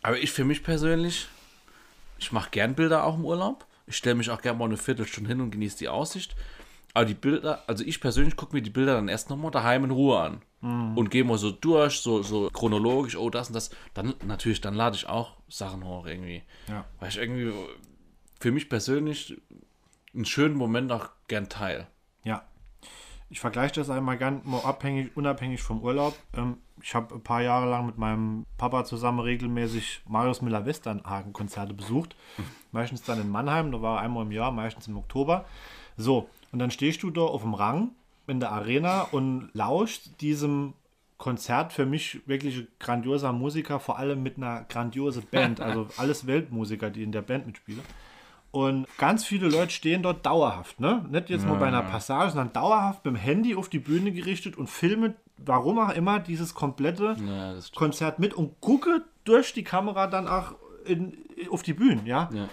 Aber 0.03 0.19
ich 0.19 0.31
für 0.33 0.45
mich 0.45 0.63
persönlich, 0.63 1.27
ich 2.19 2.33
mache 2.33 2.51
gern 2.51 2.75
Bilder 2.75 3.05
auch 3.05 3.15
im 3.17 3.25
Urlaub. 3.25 3.65
Ich 3.87 3.97
stelle 3.97 4.17
mich 4.17 4.31
auch 4.31 4.43
gern 4.43 4.59
mal 4.59 4.65
eine 4.67 4.77
Viertelstunde 4.77 5.29
hin 5.29 5.41
und 5.41 5.51
genieße 5.53 5.79
die 5.79 5.89
Aussicht. 5.89 6.35
Aber 6.97 7.05
die 7.05 7.13
Bilder, 7.13 7.63
also 7.67 7.85
ich 7.85 8.01
persönlich 8.01 8.37
gucke 8.37 8.57
mir 8.57 8.63
die 8.63 8.71
Bilder 8.71 8.95
dann 8.95 9.09
erst 9.09 9.29
nochmal 9.29 9.51
daheim 9.51 9.85
in 9.85 9.91
Ruhe 9.91 10.19
an. 10.19 10.41
Und 10.97 11.11
gehe 11.11 11.25
mal 11.25 11.37
so 11.37 11.51
durch, 11.51 12.01
so, 12.01 12.23
so 12.23 12.49
chronologisch, 12.51 13.17
oh, 13.17 13.29
das 13.29 13.49
und 13.49 13.55
das. 13.55 13.69
Dann 13.93 14.15
natürlich, 14.25 14.63
dann 14.63 14.73
lade 14.73 14.97
ich 14.97 15.07
auch 15.07 15.35
Sachen 15.47 15.85
hoch 15.85 16.07
irgendwie. 16.07 16.43
Ja. 16.69 16.87
Weil 16.99 17.11
ich 17.11 17.19
irgendwie 17.19 17.53
für 18.41 18.51
mich 18.51 18.71
persönlich 18.71 19.39
einen 20.15 20.25
schönen 20.25 20.57
Moment 20.57 20.91
auch 20.91 21.11
gern 21.29 21.51
teile. 21.51 21.87
Ja. 22.25 22.45
Ich 23.29 23.41
vergleiche 23.41 23.75
das 23.75 23.91
einmal 23.91 24.17
ganz 24.17 24.43
abhängig, 24.65 25.15
unabhängig 25.19 25.61
vom 25.61 25.83
Urlaub. 25.83 26.17
Ähm, 26.35 26.57
ich 26.81 26.95
habe 26.95 27.15
ein 27.15 27.23
paar 27.23 27.43
Jahre 27.43 27.69
lang 27.69 27.85
mit 27.85 27.99
meinem 27.99 28.47
Papa 28.57 28.87
zusammen 28.87 29.21
regelmäßig 29.21 30.01
Marius 30.09 30.41
Müller-Westernhagen-Konzerte 30.41 31.75
besucht. 31.75 32.17
Meistens 32.73 33.03
dann 33.03 33.21
in 33.21 33.29
Mannheim, 33.29 33.71
da 33.71 33.83
war 33.83 33.99
er 33.99 34.03
einmal 34.03 34.25
im 34.25 34.33
Jahr, 34.33 34.51
meistens 34.51 34.89
im 34.89 34.97
Oktober. 34.97 35.45
So, 35.99 36.29
und 36.57 36.61
dann 36.61 36.71
stehst 36.71 37.03
du 37.03 37.11
da 37.11 37.21
auf 37.21 37.43
dem 37.43 37.53
Rang 37.53 37.91
in 38.27 38.41
der 38.41 38.51
Arena 38.51 39.03
und 39.03 39.51
lauschst 39.53 40.23
diesem 40.23 40.73
Konzert 41.19 41.75
für 41.75 41.85
mich 41.85 42.27
wirklich 42.27 42.67
grandioser 42.79 43.35
Musiker, 43.35 43.79
vor 43.79 43.99
allem 43.99 44.23
mit 44.23 44.39
einer 44.39 44.65
grandiosen 44.67 45.25
Band, 45.31 45.61
also 45.61 45.87
alles 45.99 46.27
Weltmusiker, 46.27 46.89
die 46.89 47.03
in 47.03 47.13
der 47.13 47.21
Band 47.21 47.45
mitspielen. 47.47 47.83
Und 48.53 48.87
ganz 48.97 49.23
viele 49.27 49.51
Leute 49.51 49.71
stehen 49.71 50.03
dort 50.03 50.25
dauerhaft, 50.25 50.81
ne? 50.81 51.05
Nicht 51.11 51.29
jetzt 51.29 51.47
mal 51.47 51.57
bei 51.59 51.67
einer 51.67 51.83
Passage, 51.83 52.31
sondern 52.31 52.55
dauerhaft 52.55 53.05
mit 53.05 53.13
dem 53.13 53.19
Handy 53.19 53.55
auf 53.55 53.69
die 53.69 53.79
Bühne 53.79 54.11
gerichtet 54.13 54.57
und 54.57 54.71
filmen, 54.71 55.15
warum 55.37 55.79
auch 55.79 55.95
immer, 55.95 56.21
dieses 56.21 56.55
komplette 56.55 57.17
Ja. 57.23 57.55
Konzert 57.75 58.19
mit 58.19 58.33
und 58.33 58.63
gucke 58.63 59.05
durch 59.25 59.53
die 59.53 59.63
Kamera 59.63 60.07
dann 60.07 60.27
auch 60.27 60.55
in, 60.87 61.19
auf 61.51 61.63
die 61.63 61.75
Bühnen, 61.75 62.07
ja. 62.07 62.31
Ja. 62.33 62.49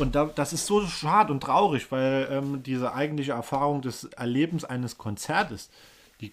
Und 0.00 0.14
da, 0.14 0.26
das 0.26 0.52
ist 0.52 0.66
so 0.66 0.84
schade 0.86 1.32
und 1.32 1.42
traurig, 1.42 1.90
weil 1.92 2.28
ähm, 2.30 2.62
diese 2.62 2.94
eigentliche 2.94 3.32
Erfahrung 3.32 3.80
des 3.80 4.04
Erlebens 4.04 4.64
eines 4.64 4.98
Konzertes, 4.98 5.70
die, 6.20 6.32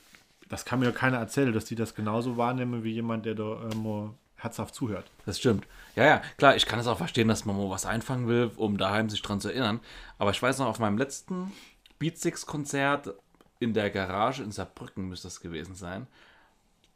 das 0.49 0.65
kann 0.65 0.79
mir 0.79 0.91
keiner 0.91 1.17
erzählen, 1.17 1.53
dass 1.53 1.65
die 1.65 1.75
das 1.75 1.93
genauso 1.93 2.37
wahrnehmen 2.37 2.83
wie 2.83 2.93
jemand, 2.93 3.25
der 3.25 3.35
da 3.35 3.69
ähm, 3.71 4.15
herzhaft 4.35 4.73
zuhört. 4.73 5.05
Das 5.25 5.37
stimmt. 5.37 5.67
Ja, 5.95 6.05
ja, 6.05 6.21
klar, 6.37 6.55
ich 6.55 6.65
kann 6.65 6.79
es 6.79 6.87
auch 6.87 6.97
verstehen, 6.97 7.27
dass 7.27 7.45
man 7.45 7.55
mal 7.55 7.69
was 7.69 7.85
einfangen 7.85 8.27
will, 8.27 8.51
um 8.55 8.77
daheim 8.77 9.09
sich 9.09 9.21
dran 9.21 9.39
zu 9.39 9.49
erinnern. 9.49 9.79
Aber 10.17 10.31
ich 10.31 10.41
weiß 10.41 10.57
noch, 10.59 10.67
auf 10.67 10.79
meinem 10.79 10.97
letzten 10.97 11.51
Beatsticks-Konzert 11.99 13.13
in 13.59 13.73
der 13.73 13.91
Garage 13.91 14.41
in 14.41 14.51
Saarbrücken 14.51 15.07
müsste 15.07 15.27
das 15.27 15.39
gewesen 15.39 15.75
sein. 15.75 16.07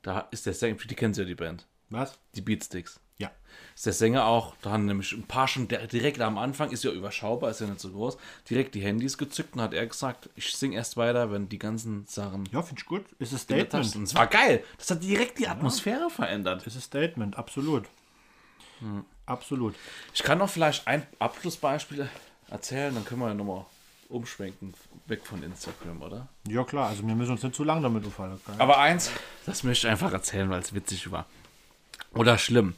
Da 0.01 0.27
ist 0.31 0.45
der 0.47 0.53
Sänger, 0.53 0.77
die 0.77 0.95
kennen 0.95 1.13
Sie 1.13 1.21
ja 1.21 1.27
die 1.27 1.35
Band, 1.35 1.67
Was? 1.89 2.17
die 2.33 2.41
Beatsticks. 2.41 2.99
Ja. 3.17 3.31
Ist 3.75 3.85
der 3.85 3.93
Sänger 3.93 4.25
auch, 4.25 4.55
da 4.61 4.71
haben 4.71 4.85
nämlich 4.85 5.11
ein 5.13 5.23
paar 5.23 5.47
schon 5.47 5.67
direkt 5.67 6.19
am 6.21 6.37
Anfang, 6.37 6.71
ist 6.71 6.83
ja 6.83 6.91
überschaubar, 6.91 7.49
ist 7.51 7.61
ja 7.61 7.67
nicht 7.67 7.79
so 7.79 7.91
groß, 7.91 8.17
direkt 8.49 8.75
die 8.75 8.81
Handys 8.81 9.17
gezückt 9.17 9.55
und 9.55 9.61
hat 9.61 9.73
er 9.73 9.85
gesagt, 9.87 10.29
ich 10.35 10.53
sing 10.55 10.73
erst 10.73 10.97
weiter, 10.97 11.31
wenn 11.31 11.49
die 11.49 11.59
ganzen 11.59 12.05
Sachen 12.07 12.45
Ja, 12.51 12.61
finde 12.61 12.81
ich 12.81 12.85
gut. 12.85 13.05
Ist 13.19 13.31
ein 13.31 13.37
Tasche 13.37 13.43
Statement. 13.43 13.85
sind. 13.85 14.03
Es 14.03 14.15
war 14.15 14.27
geil. 14.27 14.63
Das 14.77 14.91
hat 14.91 15.03
direkt 15.03 15.39
die 15.39 15.47
Atmosphäre 15.47 16.09
verändert. 16.09 16.65
Ist 16.67 16.75
ein 16.75 16.81
Statement, 16.81 17.37
absolut. 17.37 17.85
Hm. 18.79 19.05
Absolut. 19.25 19.75
Ich 20.13 20.21
kann 20.23 20.37
noch 20.37 20.49
vielleicht 20.49 20.87
ein 20.87 21.05
Abschlussbeispiel 21.19 22.07
erzählen, 22.49 22.93
dann 22.93 23.05
können 23.05 23.21
wir 23.21 23.29
ja 23.29 23.33
nochmal 23.33 23.65
umschwenken, 24.09 24.73
weg 25.07 25.25
von 25.25 25.41
Instagram, 25.41 26.01
oder? 26.03 26.27
Ja, 26.47 26.63
klar, 26.63 26.89
also 26.89 27.05
wir 27.07 27.15
müssen 27.15 27.31
uns 27.31 27.41
nicht 27.41 27.55
zu 27.55 27.63
lange 27.63 27.81
damit 27.81 28.05
aufhalten. 28.05 28.39
Aber 28.59 28.77
eins, 28.77 29.09
das 29.47 29.63
möchte 29.63 29.87
ich 29.87 29.91
einfach 29.91 30.13
erzählen, 30.13 30.47
weil 30.49 30.59
es 30.59 30.73
witzig 30.75 31.09
war. 31.11 31.25
Oder 32.15 32.37
schlimm. 32.37 32.73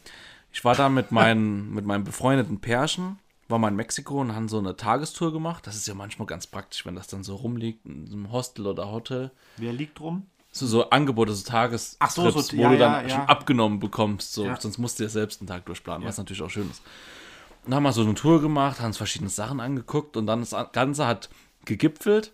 Ich 0.52 0.64
war 0.66 0.76
da 0.76 0.90
mit, 0.90 1.12
meinen, 1.12 1.74
mit 1.74 1.86
meinem 1.86 2.04
befreundeten 2.04 2.60
Pärchen, 2.60 3.20
war 3.48 3.60
mal 3.60 3.70
in 3.70 3.76
Mexiko 3.76 4.20
und 4.20 4.36
haben 4.36 4.50
so 4.50 4.58
eine 4.60 4.76
Tagestour 4.76 5.32
gemacht. 5.32 5.66
Das 5.68 5.76
ist 5.76 5.88
ja 5.88 5.94
manchmal 5.94 6.26
ganz 6.26 6.48
praktisch, 6.48 6.86
wenn 6.86 6.96
das 6.96 7.08
dann 7.08 7.24
so 7.24 7.36
rumliegt 7.36 7.86
in 7.86 8.08
einem 8.08 8.32
Hostel 8.32 8.68
oder 8.68 8.92
Hotel. 8.92 9.32
Wer 9.58 9.74
liegt 9.74 10.00
drum? 10.00 10.26
So, 10.52 10.66
so 10.66 10.90
Angebote, 10.90 11.34
so 11.34 11.48
Tagestrips, 11.48 11.98
Ach 12.00 12.10
so, 12.10 12.30
so- 12.32 12.58
wo 12.58 12.62
ja, 12.62 12.70
du 12.70 12.78
dann 12.78 13.04
ja, 13.04 13.10
schon 13.10 13.20
ja. 13.20 13.26
abgenommen 13.26 13.80
bekommst. 13.80 14.34
So. 14.34 14.54
Sonst 14.60 14.78
musst 14.80 15.00
du 15.00 15.04
ja 15.04 15.10
selbst 15.10 15.40
einen 15.40 15.48
Tag 15.48 15.66
durchplanen, 15.66 16.08
was 16.08 16.18
natürlich 16.18 16.42
auch 16.42 16.50
schön 16.50 16.70
ist. 16.70 16.82
Dann 17.64 17.76
haben 17.76 17.84
wir 17.84 17.92
so 17.92 18.02
eine 18.02 18.16
Tour 18.16 18.42
gemacht, 18.42 18.80
haben 18.80 18.88
uns 18.88 18.98
verschiedene 18.98 19.30
Sachen 19.30 19.60
angeguckt 19.60 20.18
und 20.18 20.26
dann 20.26 20.40
das 20.40 20.56
Ganze 20.72 21.06
hat 21.06 21.30
gegipfelt 21.66 22.32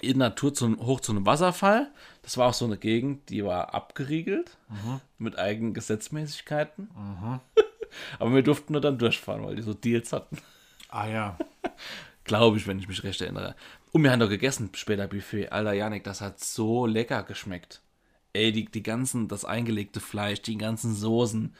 in 0.00 0.18
der 0.18 0.34
Tour 0.34 0.54
zu, 0.54 0.76
hoch 0.78 1.00
zu 1.00 1.12
einem 1.12 1.24
Wasserfall. 1.26 1.90
Das 2.26 2.36
war 2.38 2.48
auch 2.48 2.54
so 2.54 2.64
eine 2.64 2.76
Gegend, 2.76 3.30
die 3.30 3.44
war 3.44 3.72
abgeriegelt 3.72 4.56
mit 5.18 5.38
eigenen 5.38 5.74
Gesetzmäßigkeiten. 5.74 6.90
Aber 8.18 8.34
wir 8.34 8.42
durften 8.42 8.72
nur 8.72 8.82
dann 8.82 8.98
durchfahren, 8.98 9.44
weil 9.44 9.54
die 9.54 9.62
so 9.62 9.74
Deals 9.74 10.12
hatten. 10.12 10.36
Ah 10.88 11.06
ja. 11.06 11.38
Glaube 12.24 12.56
ich, 12.56 12.66
wenn 12.66 12.80
ich 12.80 12.88
mich 12.88 13.04
recht 13.04 13.20
erinnere. 13.20 13.54
Und 13.92 14.02
wir 14.02 14.10
haben 14.10 14.18
doch 14.18 14.28
gegessen 14.28 14.70
später 14.74 15.06
Buffet. 15.06 15.50
Alter, 15.50 15.72
Janik, 15.72 16.02
das 16.02 16.20
hat 16.20 16.40
so 16.40 16.84
lecker 16.84 17.22
geschmeckt. 17.22 17.80
Ey, 18.32 18.50
die, 18.50 18.64
die 18.64 18.82
ganzen, 18.82 19.28
das 19.28 19.44
eingelegte 19.44 20.00
Fleisch, 20.00 20.42
die 20.42 20.58
ganzen 20.58 20.96
Soßen. 20.96 21.54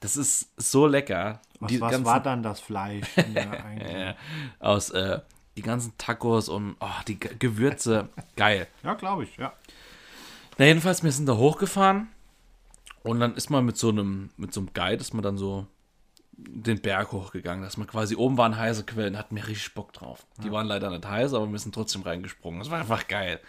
Das 0.00 0.18
ist 0.18 0.50
so 0.58 0.86
lecker. 0.86 1.40
Was, 1.60 1.70
die 1.70 1.80
was 1.80 1.92
ganzen, 1.92 2.04
war 2.04 2.22
dann 2.22 2.42
das 2.42 2.60
Fleisch? 2.60 3.06
Ja, 3.34 4.14
aus 4.60 4.90
äh, 4.90 5.20
die 5.56 5.62
ganzen 5.62 5.96
Tacos 5.96 6.50
und 6.50 6.76
oh, 6.78 6.86
die 7.08 7.18
Ge- 7.18 7.34
Gewürze. 7.38 8.10
Geil. 8.36 8.68
ja 8.84 8.92
glaube 8.94 9.24
ich, 9.24 9.36
ja. 9.38 9.54
Na, 10.58 10.66
jedenfalls, 10.66 11.04
wir 11.04 11.12
sind 11.12 11.26
da 11.26 11.36
hochgefahren 11.36 12.08
und 13.04 13.20
dann 13.20 13.34
ist 13.36 13.48
man 13.48 13.64
mit 13.64 13.76
so 13.78 13.90
einem, 13.90 14.30
mit 14.36 14.52
so 14.52 14.60
einem 14.60 14.70
Guide, 14.74 15.00
ist 15.00 15.14
man 15.14 15.22
dann 15.22 15.38
so 15.38 15.68
den 16.32 16.80
Berg 16.80 17.12
hochgegangen, 17.12 17.62
dass 17.62 17.76
man 17.76 17.86
quasi 17.86 18.16
oben 18.16 18.36
waren 18.36 18.56
heiße 18.56 18.84
Quellen, 18.84 19.16
hatten 19.16 19.36
wir 19.36 19.46
richtig 19.46 19.74
Bock 19.74 19.92
drauf. 19.92 20.26
Die 20.42 20.50
waren 20.50 20.66
leider 20.66 20.90
nicht 20.90 21.06
heiß, 21.06 21.32
aber 21.34 21.50
wir 21.50 21.58
sind 21.58 21.74
trotzdem 21.74 22.02
reingesprungen. 22.02 22.58
Das 22.58 22.70
war 22.70 22.80
einfach 22.80 23.06
geil. 23.06 23.40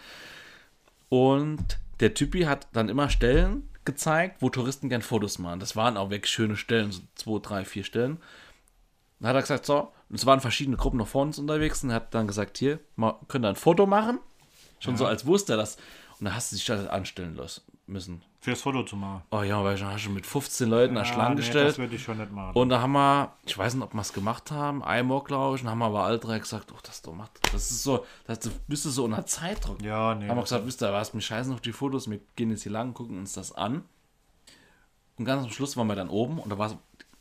Und 1.08 1.78
der 1.98 2.14
Typi 2.14 2.42
hat 2.42 2.68
dann 2.72 2.88
immer 2.88 3.10
Stellen 3.10 3.68
gezeigt, 3.84 4.36
wo 4.40 4.48
Touristen 4.48 4.88
gern 4.88 5.02
Fotos 5.02 5.38
machen. 5.38 5.60
Das 5.60 5.74
waren 5.74 5.96
auch 5.96 6.10
wirklich 6.10 6.30
schöne 6.30 6.56
Stellen, 6.56 6.92
so 6.92 7.02
zwei, 7.16 7.38
drei, 7.40 7.64
vier 7.64 7.82
Stellen. 7.82 8.18
Dann 9.18 9.30
hat 9.30 9.36
er 9.36 9.42
gesagt, 9.42 9.66
so, 9.66 9.92
und 10.08 10.16
es 10.16 10.26
waren 10.26 10.40
verschiedene 10.40 10.76
Gruppen 10.76 10.98
noch 10.98 11.08
vor 11.08 11.22
uns 11.22 11.38
unterwegs 11.38 11.82
und 11.82 11.92
hat 11.92 12.14
dann 12.14 12.26
gesagt, 12.28 12.58
hier, 12.58 12.78
mal, 12.94 13.16
könnt 13.28 13.44
ihr 13.44 13.48
ein 13.48 13.56
Foto 13.56 13.86
machen? 13.86 14.20
Schon 14.78 14.96
so, 14.96 15.06
als 15.06 15.26
wusste 15.26 15.54
er 15.54 15.56
das. 15.58 15.76
Und 16.20 16.26
dann 16.26 16.34
hast 16.34 16.52
du 16.52 16.56
dich 16.56 16.66
da 16.66 16.86
anstellen 16.86 17.34
lassen 17.34 17.62
müssen. 17.86 18.22
Fürs 18.40 18.62
Foto 18.62 18.82
zu 18.84 18.96
machen. 18.96 19.22
Oh 19.30 19.42
ja, 19.42 19.62
weil 19.64 19.76
ich 19.76 19.82
habe 19.82 19.98
schon 19.98 20.14
mit 20.14 20.26
15 20.26 20.68
Leuten 20.68 20.94
da 20.94 21.04
Schlange 21.04 21.34
nee, 21.34 21.40
gestellt. 21.40 21.68
Das 21.70 21.78
würde 21.78 21.96
ich 21.96 22.02
schon 22.02 22.18
nicht 22.18 22.30
machen. 22.30 22.54
Und 22.54 22.68
da 22.68 22.80
haben 22.80 22.92
wir, 22.92 23.32
ich 23.44 23.56
weiß 23.56 23.74
nicht, 23.74 23.82
ob 23.82 23.92
wir 23.92 24.00
es 24.00 24.12
gemacht 24.12 24.50
haben, 24.50 24.82
einmal, 24.82 25.22
glaube 25.22 25.56
ich, 25.56 25.62
und 25.62 25.68
haben 25.68 25.78
wir 25.78 25.86
aber 25.86 26.04
alle 26.04 26.18
drei 26.18 26.38
gesagt, 26.38 26.72
oh, 26.72 26.78
das 26.82 27.02
doch 27.02 27.14
macht, 27.14 27.32
das 27.52 27.70
ist 27.70 27.82
so, 27.82 28.06
das 28.26 28.38
bist 28.68 28.84
du 28.84 28.90
so 28.90 29.04
unter 29.04 29.26
Zeitdruck. 29.26 29.82
ja, 29.82 30.14
nee. 30.14 30.28
Haben 30.28 30.36
wir 30.36 30.42
gesagt, 30.42 30.66
wisst 30.66 30.82
ihr 30.82 30.92
was, 30.92 31.12
mir 31.12 31.20
scheißen 31.20 31.52
auf 31.52 31.60
die 31.60 31.72
Fotos, 31.72 32.08
wir 32.08 32.20
gehen 32.36 32.50
jetzt 32.50 32.62
hier 32.62 32.72
lang, 32.72 32.94
gucken 32.94 33.18
uns 33.18 33.32
das 33.32 33.52
an. 33.52 33.84
Und 35.18 35.24
ganz 35.26 35.44
am 35.44 35.50
Schluss 35.50 35.76
waren 35.76 35.86
wir 35.86 35.96
dann 35.96 36.08
oben 36.08 36.38
und 36.38 36.48
da 36.50 36.56
war 36.56 36.78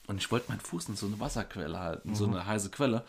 und 0.07 0.17
ich 0.17 0.31
wollte 0.31 0.49
meinen 0.49 0.61
Fuß 0.61 0.89
in 0.89 0.95
so 0.95 1.05
eine 1.05 1.19
Wasserquelle 1.19 1.79
halten, 1.79 2.15
so 2.15 2.25
eine 2.25 2.45
heiße 2.45 2.71
Quelle. 2.71 3.03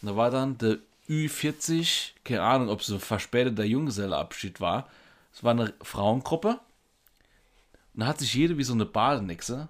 Und 0.00 0.08
da 0.08 0.16
war 0.16 0.30
dann 0.30 0.58
der 0.58 0.78
Ü40, 1.08 2.12
keine 2.24 2.42
Ahnung, 2.42 2.68
ob 2.68 2.80
es 2.80 2.86
so 2.86 2.98
verspäteter 2.98 3.64
Junggeselleabschied 3.64 4.60
war. 4.60 4.88
Es 5.32 5.42
war 5.44 5.50
eine 5.52 5.72
Frauengruppe. 5.82 6.60
Und 7.94 8.00
da 8.00 8.06
hat 8.06 8.18
sich 8.18 8.32
jede 8.34 8.56
wie 8.58 8.64
so 8.64 8.72
eine 8.72 8.86
Badenixe, 8.86 9.68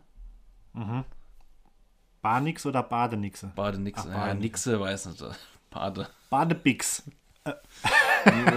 Barnix 2.22 2.64
oder 2.66 2.82
Badenixe? 2.82 3.52
Badenixe, 3.54 4.08
Ach, 4.14 4.28
ja. 4.28 4.34
Nixe, 4.34 4.78
weiß 4.80 5.06
nicht, 5.06 5.24
Bade. 5.70 6.08
Badebix. 6.30 7.02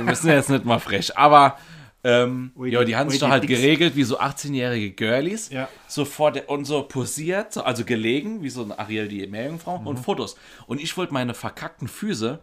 Wir 0.08 0.16
sind 0.16 0.30
jetzt 0.32 0.50
nicht 0.50 0.66
mal 0.66 0.80
frech, 0.80 1.18
aber 1.18 1.58
ähm, 2.04 2.52
Ui, 2.56 2.70
ja, 2.72 2.84
die 2.84 2.96
haben 2.96 3.10
sich 3.10 3.20
doch 3.20 3.30
halt 3.30 3.44
Dicks. 3.44 3.60
geregelt 3.60 3.96
wie 3.96 4.04
so 4.04 4.20
18-jährige 4.20 4.92
Girlies. 4.92 5.50
Ja. 5.50 5.68
So 5.88 6.06
vor 6.06 6.32
der, 6.32 6.50
und 6.50 6.66
so 6.66 6.84
posiert, 6.84 7.52
so, 7.54 7.64
also 7.64 7.84
gelegen, 7.84 8.44
wie 8.44 8.50
so 8.52 8.64
eine 8.64 8.78
Ariel 8.78 9.08
die 9.08 9.26
Meerjungfrau 9.26 9.80
Mhm. 9.80 9.88
und 9.88 9.98
Fotos. 9.98 10.36
Und 10.68 10.80
ich 10.80 10.96
wollte 10.98 11.14
meine 11.14 11.34
verkackten 11.34 11.88
Füße 11.88 12.40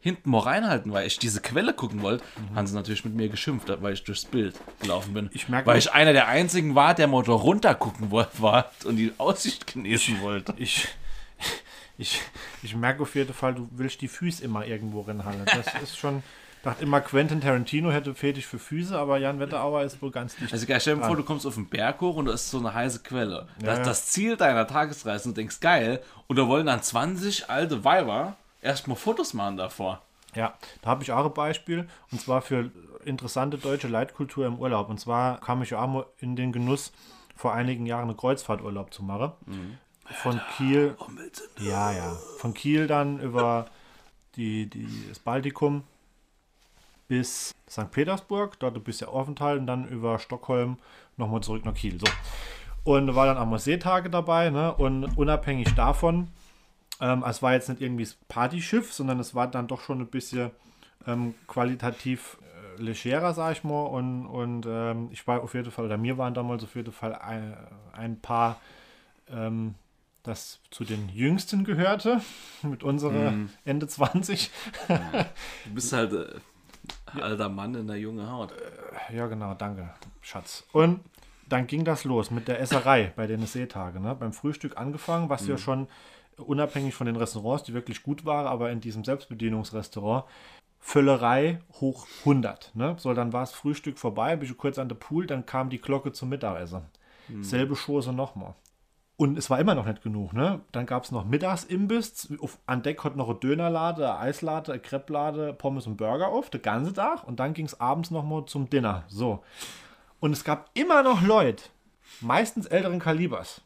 hinten 0.00 0.30
mal 0.30 0.40
reinhalten, 0.40 0.92
weil 0.92 1.06
ich 1.06 1.18
diese 1.18 1.40
Quelle 1.40 1.72
gucken 1.74 2.02
wollte. 2.02 2.24
Haben 2.54 2.66
sie 2.66 2.74
natürlich 2.74 3.04
mit 3.04 3.14
mir 3.14 3.28
geschimpft, 3.28 3.70
weil 3.82 3.92
ich 3.92 4.02
durchs 4.04 4.24
Bild 4.24 4.54
gelaufen 4.80 5.12
bin. 5.14 5.26
Mhm. 5.26 5.30
Ich 5.34 5.48
merk 5.48 5.66
weil 5.66 5.78
ich 5.78 5.92
einer 5.92 6.12
der 6.12 6.28
einzigen 6.28 6.74
war, 6.74 6.94
der 6.94 7.06
mal 7.06 7.22
da 7.22 7.32
runtergucken 7.32 8.10
wo- 8.10 8.24
war 8.38 8.70
und 8.84 8.96
die 8.96 9.12
Aussicht 9.18 9.66
genießen 9.72 10.20
wollte. 10.22 10.54
Ich, 10.56 10.88
ich, 11.98 12.20
ich 12.62 12.74
merke 12.74 13.02
auf 13.02 13.14
jeden 13.14 13.34
Fall, 13.34 13.54
du 13.54 13.68
willst 13.72 14.00
die 14.00 14.08
Füße 14.08 14.42
immer 14.42 14.66
irgendwo 14.66 15.02
reinhalten. 15.02 15.44
Das 15.44 15.66
ist 15.82 15.98
schon. 15.98 16.22
Ich 16.56 16.64
dachte 16.64 16.82
immer, 16.82 17.00
Quentin 17.00 17.40
Tarantino 17.40 17.90
hätte 17.90 18.14
Fetisch 18.14 18.44
für 18.44 18.58
Füße, 18.58 18.94
aber 18.98 19.16
Jan 19.16 19.40
Wetterauer 19.40 19.82
ist 19.82 20.02
wohl 20.02 20.10
ganz 20.10 20.36
dicht. 20.36 20.52
Also 20.52 20.66
geil, 20.66 20.78
stell 20.78 20.96
dir 20.96 21.06
vor, 21.06 21.16
du 21.16 21.22
kommst 21.22 21.46
auf 21.46 21.54
den 21.54 21.66
Berg 21.66 21.98
hoch 22.02 22.16
und 22.16 22.26
da 22.26 22.34
ist 22.34 22.50
so 22.50 22.58
eine 22.58 22.74
heiße 22.74 22.98
Quelle. 23.02 23.48
Das, 23.60 23.78
ja. 23.78 23.84
das 23.84 24.06
Ziel 24.08 24.36
deiner 24.36 24.66
Tagesreise 24.66 25.28
und 25.28 25.36
du 25.38 25.40
denkst, 25.40 25.60
geil. 25.60 26.02
Und 26.26 26.36
da 26.38 26.46
wollen 26.46 26.66
dann 26.66 26.82
20 26.82 27.48
alte 27.48 27.82
Weiber 27.84 28.36
erstmal 28.60 28.96
Fotos 28.96 29.34
machen 29.34 29.56
davor. 29.56 30.02
Ja, 30.34 30.54
da 30.82 30.90
habe 30.90 31.02
ich 31.02 31.12
auch 31.12 31.24
ein 31.24 31.34
Beispiel 31.34 31.88
und 32.12 32.20
zwar 32.20 32.40
für 32.42 32.70
interessante 33.04 33.58
deutsche 33.58 33.88
Leitkultur 33.88 34.46
im 34.46 34.58
Urlaub. 34.58 34.88
Und 34.88 35.00
zwar 35.00 35.40
kam 35.40 35.62
ich 35.62 35.74
auch 35.74 35.86
mal 35.86 36.06
in 36.18 36.36
den 36.36 36.52
Genuss, 36.52 36.92
vor 37.36 37.54
einigen 37.54 37.86
Jahren 37.86 38.08
einen 38.08 38.16
Kreuzfahrturlaub 38.16 38.92
zu 38.92 39.02
machen. 39.02 39.32
Von 40.22 40.40
Kiel, 40.56 40.96
ja, 41.58 41.92
ja, 41.92 42.16
von 42.38 42.52
Kiel 42.52 42.86
dann 42.86 43.20
über 43.20 43.66
die, 44.36 44.66
die, 44.68 44.88
das 45.08 45.20
Baltikum 45.20 45.84
bis 47.08 47.54
St. 47.68 47.90
Petersburg, 47.90 48.58
dort 48.58 48.76
ein 48.76 48.82
bisschen 48.82 49.08
Aufenthalt 49.08 49.60
und 49.60 49.66
dann 49.66 49.88
über 49.88 50.18
Stockholm 50.18 50.78
nochmal 51.16 51.42
zurück 51.42 51.64
nach 51.64 51.74
Kiel. 51.74 51.98
So. 51.98 52.06
Und 52.84 53.14
war 53.14 53.26
dann 53.26 53.38
auch 53.38 53.46
mal 53.46 53.58
Seetage 53.58 54.10
dabei, 54.10 54.50
ne? 54.50 54.74
Und 54.74 55.16
unabhängig 55.16 55.74
davon, 55.74 56.28
ähm, 57.00 57.24
es 57.26 57.42
war 57.42 57.54
jetzt 57.54 57.68
nicht 57.68 57.80
irgendwie 57.80 58.04
das 58.04 58.16
Partyschiff, 58.28 58.92
sondern 58.92 59.18
es 59.20 59.34
war 59.34 59.46
dann 59.50 59.68
doch 59.68 59.80
schon 59.80 60.00
ein 60.00 60.06
bisschen 60.06 60.50
ähm, 61.06 61.34
qualitativ 61.46 62.38
äh, 62.78 62.82
legerer, 62.82 63.32
sag 63.32 63.52
ich 63.52 63.64
mal. 63.64 63.84
Und, 63.84 64.26
und 64.26 64.66
ähm, 64.68 65.08
ich 65.10 65.26
war 65.26 65.42
auf 65.42 65.54
jeden 65.54 65.70
Fall, 65.70 65.86
oder 65.86 65.96
mir 65.96 66.18
waren 66.18 66.34
damals 66.34 66.62
auf 66.62 66.74
jeden 66.74 66.92
Fall 66.92 67.14
ein, 67.14 67.56
ein 67.92 68.20
paar, 68.20 68.60
ähm, 69.30 69.74
das 70.22 70.60
zu 70.70 70.84
den 70.84 71.08
Jüngsten 71.08 71.64
gehörte, 71.64 72.20
mit 72.62 72.82
unserer 72.82 73.32
Ende 73.64 73.86
20. 73.86 74.50
Du 74.88 75.74
bist 75.74 75.92
halt 75.94 76.12
äh, 76.12 77.20
alter 77.20 77.48
Mann 77.48 77.74
in 77.74 77.86
der 77.86 77.96
jungen 77.96 78.30
Haut. 78.30 78.52
Ja, 79.10 79.26
genau, 79.26 79.54
danke, 79.54 79.94
Schatz. 80.20 80.64
Und 80.72 81.00
dann 81.48 81.66
ging 81.66 81.84
das 81.84 82.04
los 82.04 82.30
mit 82.30 82.46
der 82.46 82.60
Esserei 82.60 83.12
bei 83.16 83.26
den 83.26 83.44
Seetagen. 83.46 84.02
Ne? 84.02 84.14
Beim 84.14 84.32
Frühstück 84.32 84.76
angefangen, 84.76 85.28
was 85.28 85.46
ja 85.46 85.58
schon 85.58 85.88
unabhängig 86.36 86.94
von 86.94 87.06
den 87.06 87.16
Restaurants, 87.16 87.64
die 87.64 87.74
wirklich 87.74 88.02
gut 88.02 88.24
waren, 88.24 88.46
aber 88.46 88.70
in 88.70 88.80
diesem 88.80 89.04
Selbstbedienungsrestaurant, 89.04 90.24
Völlerei 90.78 91.60
hoch 91.80 92.06
100. 92.20 92.74
Ne? 92.74 92.96
So, 92.98 93.12
dann 93.12 93.32
war 93.32 93.40
das 93.40 93.52
Frühstück 93.52 93.98
vorbei, 93.98 94.36
bin 94.36 94.48
ich 94.48 94.56
kurz 94.56 94.78
an 94.78 94.88
der 94.88 94.96
Pool, 94.96 95.26
dann 95.26 95.44
kam 95.44 95.68
die 95.68 95.80
Glocke 95.80 96.12
zum 96.12 96.30
Mittagessen. 96.30 96.82
Selbe 97.42 97.76
Chose 97.76 98.12
nochmal. 98.12 98.54
Und 99.16 99.36
es 99.36 99.50
war 99.50 99.60
immer 99.60 99.74
noch 99.74 99.84
nicht 99.84 100.02
genug, 100.02 100.32
ne? 100.32 100.62
Dann 100.72 100.86
gab 100.86 101.04
es 101.04 101.12
noch 101.12 101.26
Mittagsimbiss. 101.26 102.32
Auf, 102.40 102.58
an 102.64 102.82
Deck 102.82 103.04
hat 103.04 103.16
noch 103.16 103.28
eine 103.28 103.38
Dönerlade, 103.38 104.10
eine 104.10 104.18
Eislade, 104.18 104.72
eine 104.72 104.80
Crepelade, 104.80 105.52
Pommes 105.52 105.86
und 105.86 105.98
Burger 105.98 106.28
auf, 106.28 106.48
den 106.48 106.62
ganzen 106.62 106.94
Tag. 106.94 107.28
Und 107.28 107.38
dann 107.38 107.52
ging 107.52 107.66
es 107.66 107.78
abends 107.78 108.10
nochmal 108.10 108.46
zum 108.46 108.70
Dinner. 108.70 109.04
So. 109.08 109.44
Und 110.20 110.32
es 110.32 110.42
gab 110.42 110.70
immer 110.72 111.02
noch 111.02 111.20
Leute, 111.20 111.64
meistens 112.22 112.64
älteren 112.64 112.98
Kalibers, 112.98 113.60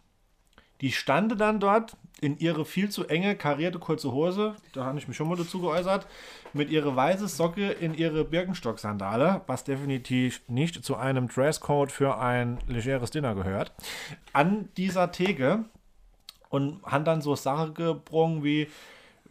die 0.80 0.92
standen 0.92 1.38
dann 1.38 1.60
dort 1.60 1.96
in 2.20 2.38
ihre 2.38 2.64
viel 2.64 2.88
zu 2.88 3.06
enge 3.06 3.36
karierte 3.36 3.78
kurze 3.78 4.12
Hose, 4.12 4.56
da 4.72 4.84
habe 4.84 4.98
ich 4.98 5.08
mich 5.08 5.16
schon 5.16 5.28
mal 5.28 5.36
dazu 5.36 5.60
geäußert, 5.60 6.06
mit 6.52 6.70
ihrer 6.70 6.94
weiße 6.94 7.28
Socke 7.28 7.70
in 7.70 7.94
ihre 7.94 8.24
Birkenstock-Sandale, 8.24 9.42
was 9.46 9.64
definitiv 9.64 10.40
nicht 10.48 10.84
zu 10.84 10.96
einem 10.96 11.28
Dresscode 11.28 11.92
für 11.92 12.18
ein 12.18 12.58
legeres 12.66 13.10
Dinner 13.10 13.34
gehört, 13.34 13.72
an 14.32 14.68
dieser 14.76 15.12
Theke 15.12 15.64
und 16.48 16.82
haben 16.84 17.04
dann 17.04 17.20
so 17.20 17.34
Sachen 17.34 17.74
gebrungen 17.74 18.44
wie, 18.44 18.62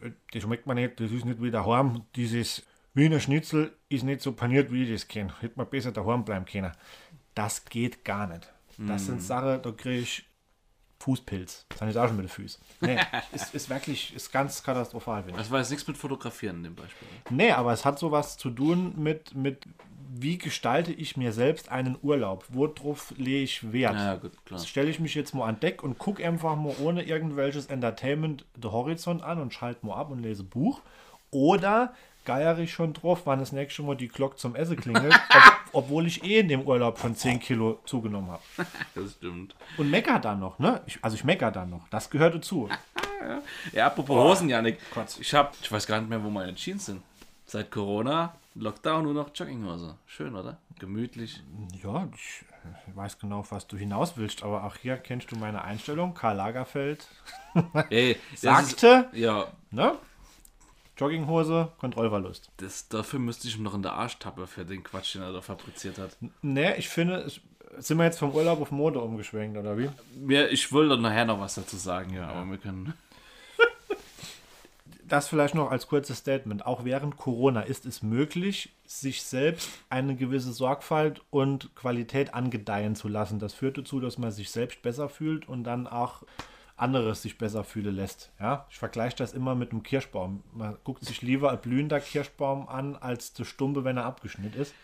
äh, 0.00 0.10
das 0.32 0.42
schmeckt 0.42 0.66
man 0.66 0.76
nicht, 0.76 1.00
das 1.00 1.10
ist 1.10 1.24
nicht 1.24 1.42
wie 1.42 1.50
daheim, 1.50 2.02
dieses 2.14 2.62
Wiener 2.92 3.18
Schnitzel 3.18 3.72
ist 3.88 4.04
nicht 4.04 4.20
so 4.20 4.32
paniert, 4.32 4.70
wie 4.70 4.84
ich 4.84 4.92
das 4.92 5.08
kenne. 5.08 5.34
Hätte 5.40 5.54
man 5.56 5.68
besser 5.68 5.90
daheim 5.90 6.24
bleiben 6.24 6.44
können. 6.44 6.70
Das 7.34 7.64
geht 7.64 8.04
gar 8.04 8.28
nicht. 8.28 8.52
Das 8.78 9.06
sind 9.06 9.20
Sachen, 9.22 9.62
da 9.62 9.72
kriege 9.72 10.00
ich 10.00 10.24
Fußpilz. 11.00 11.66
Schon 11.78 11.88
mit 11.88 11.96
den 11.96 12.28
Füßen. 12.28 12.62
Nee, 12.80 12.98
ist, 13.32 13.54
ist 13.54 13.68
wirklich, 13.68 14.14
ist 14.14 14.32
ganz 14.32 14.62
katastrophal, 14.62 15.22
finde 15.22 15.32
ich. 15.32 15.38
Das 15.38 15.50
war 15.50 15.58
jetzt 15.58 15.70
nichts 15.70 15.86
mit 15.86 15.96
Fotografieren 15.96 16.58
in 16.58 16.64
dem 16.64 16.74
Beispiel. 16.74 17.08
Nee, 17.30 17.50
aber 17.52 17.72
es 17.72 17.84
hat 17.84 17.98
sowas 17.98 18.38
zu 18.38 18.50
tun 18.50 18.94
mit, 18.96 19.34
mit 19.34 19.66
wie 20.16 20.38
gestalte 20.38 20.92
ich 20.92 21.16
mir 21.16 21.32
selbst 21.32 21.70
einen 21.70 21.98
Urlaub? 22.00 22.44
Worauf 22.48 23.12
lege 23.16 23.42
ich 23.42 23.72
Wert? 23.72 23.94
Ja, 23.94 24.14
gut, 24.14 24.32
klar. 24.46 24.60
Stelle 24.60 24.88
ich 24.88 25.00
mich 25.00 25.14
jetzt 25.14 25.34
mal 25.34 25.48
an 25.48 25.58
Deck 25.60 25.82
und 25.82 25.98
gucke 25.98 26.26
einfach 26.26 26.56
mal 26.56 26.74
ohne 26.80 27.02
irgendwelches 27.02 27.66
Entertainment 27.66 28.44
den 28.56 28.70
Horizont 28.70 29.22
an 29.22 29.40
und 29.40 29.52
schalte 29.52 29.84
mal 29.84 29.96
ab 29.96 30.10
und 30.10 30.22
lese 30.22 30.44
Buch. 30.44 30.80
Oder 31.30 31.94
geiere 32.24 32.60
ich 32.60 32.72
schon 32.72 32.92
drauf, 32.92 33.22
wann 33.24 33.40
das 33.40 33.52
nächste 33.52 33.82
Mal 33.82 33.96
die 33.96 34.08
Glocke 34.08 34.36
zum 34.36 34.54
Essen 34.54 34.76
klingelt, 34.76 35.14
ob, 35.30 35.63
obwohl 35.74 36.06
ich 36.06 36.24
eh 36.24 36.40
in 36.40 36.48
dem 36.48 36.62
Urlaub 36.62 36.98
schon 36.98 37.14
10 37.14 37.40
Kilo 37.40 37.80
zugenommen 37.84 38.30
habe. 38.30 38.42
Das 38.94 39.12
stimmt. 39.12 39.54
Und 39.76 39.90
mecker 39.90 40.18
dann 40.18 40.40
noch, 40.40 40.58
ne? 40.58 40.80
Ich, 40.86 40.98
also 41.02 41.16
ich 41.16 41.24
mecker 41.24 41.50
dann 41.50 41.70
noch. 41.70 41.88
Das 41.88 42.10
gehört 42.10 42.34
dazu. 42.34 42.68
Ja, 43.72 43.86
apropos 43.86 44.16
Hosen, 44.16 44.50
Janik. 44.50 44.78
Gott. 44.94 45.16
Ich 45.18 45.32
hab, 45.32 45.54
ich 45.58 45.72
weiß 45.72 45.86
gar 45.86 45.98
nicht 45.98 46.10
mehr, 46.10 46.22
wo 46.22 46.28
meine 46.28 46.54
Jeans 46.54 46.84
sind. 46.84 47.00
Seit 47.46 47.70
Corona, 47.70 48.34
Lockdown 48.54 49.04
nur 49.04 49.14
noch 49.14 49.30
Jogginghose. 49.34 49.94
Schön, 50.06 50.34
oder? 50.36 50.58
Gemütlich. 50.78 51.42
Ja, 51.82 52.06
ich 52.14 52.44
weiß 52.94 53.18
genau, 53.18 53.38
auf 53.40 53.50
was 53.50 53.66
du 53.66 53.78
hinaus 53.78 54.18
willst, 54.18 54.42
aber 54.42 54.64
auch 54.64 54.76
hier 54.76 54.98
kennst 54.98 55.30
du 55.30 55.36
meine 55.36 55.64
Einstellung. 55.64 56.12
Karl 56.12 56.36
Lagerfeld 56.36 57.06
Ey, 57.90 58.16
sagte, 58.36 59.08
Ist, 59.12 59.18
ja, 59.18 59.46
ne? 59.70 59.96
Jogginghose, 60.96 61.72
Kontrollverlust. 61.78 62.50
das, 62.58 62.88
dafür 62.88 63.18
müsste 63.18 63.48
ich 63.48 63.56
ihm 63.56 63.64
noch 63.64 63.74
in 63.74 63.82
der 63.82 63.94
Arschtappe 63.94 64.46
für 64.46 64.64
den 64.64 64.82
Quatsch, 64.84 65.14
den 65.14 65.22
er 65.22 65.32
da 65.32 65.40
fabriziert 65.40 65.98
hat. 65.98 66.16
Ne, 66.42 66.76
ich 66.76 66.88
finde, 66.88 67.30
sind 67.78 67.98
wir 67.98 68.04
jetzt 68.04 68.18
vom 68.18 68.32
Urlaub 68.32 68.60
auf 68.60 68.70
Mode 68.70 69.00
umgeschwenkt, 69.00 69.58
oder 69.58 69.76
wie? 69.76 69.90
Mir, 70.16 70.50
ich 70.50 70.72
wollte 70.72 70.96
nachher 70.96 71.24
noch 71.24 71.40
was 71.40 71.56
dazu 71.56 71.76
sagen, 71.76 72.14
ja, 72.14 72.28
aber 72.28 72.48
wir 72.50 72.58
können. 72.58 72.94
Das 75.06 75.28
vielleicht 75.28 75.54
noch 75.54 75.70
als 75.70 75.86
kurzes 75.86 76.16
Statement. 76.18 76.64
Auch 76.64 76.86
während 76.86 77.18
Corona 77.18 77.60
ist 77.60 77.84
es 77.84 78.02
möglich, 78.02 78.72
sich 78.86 79.22
selbst 79.22 79.68
eine 79.90 80.16
gewisse 80.16 80.50
Sorgfalt 80.54 81.20
und 81.30 81.74
Qualität 81.76 82.32
angedeihen 82.32 82.96
zu 82.96 83.08
lassen. 83.08 83.38
Das 83.38 83.52
führt 83.52 83.76
dazu, 83.76 84.00
dass 84.00 84.16
man 84.16 84.32
sich 84.32 84.50
selbst 84.50 84.80
besser 84.80 85.10
fühlt 85.10 85.46
und 85.46 85.64
dann 85.64 85.86
auch 85.86 86.22
anderes 86.76 87.22
sich 87.22 87.38
besser 87.38 87.64
fühlen 87.64 87.94
lässt. 87.94 88.30
Ja? 88.40 88.66
Ich 88.70 88.78
vergleiche 88.78 89.16
das 89.16 89.32
immer 89.32 89.54
mit 89.54 89.70
einem 89.70 89.82
Kirschbaum. 89.82 90.42
Man 90.52 90.76
guckt 90.84 91.04
sich 91.04 91.22
lieber 91.22 91.50
ein 91.52 91.60
blühender 91.60 92.00
Kirschbaum 92.00 92.68
an, 92.68 92.96
als 92.96 93.32
der 93.32 93.44
Stumpe, 93.44 93.84
wenn 93.84 93.96
er 93.96 94.04
abgeschnitten 94.04 94.60
ist. 94.60 94.74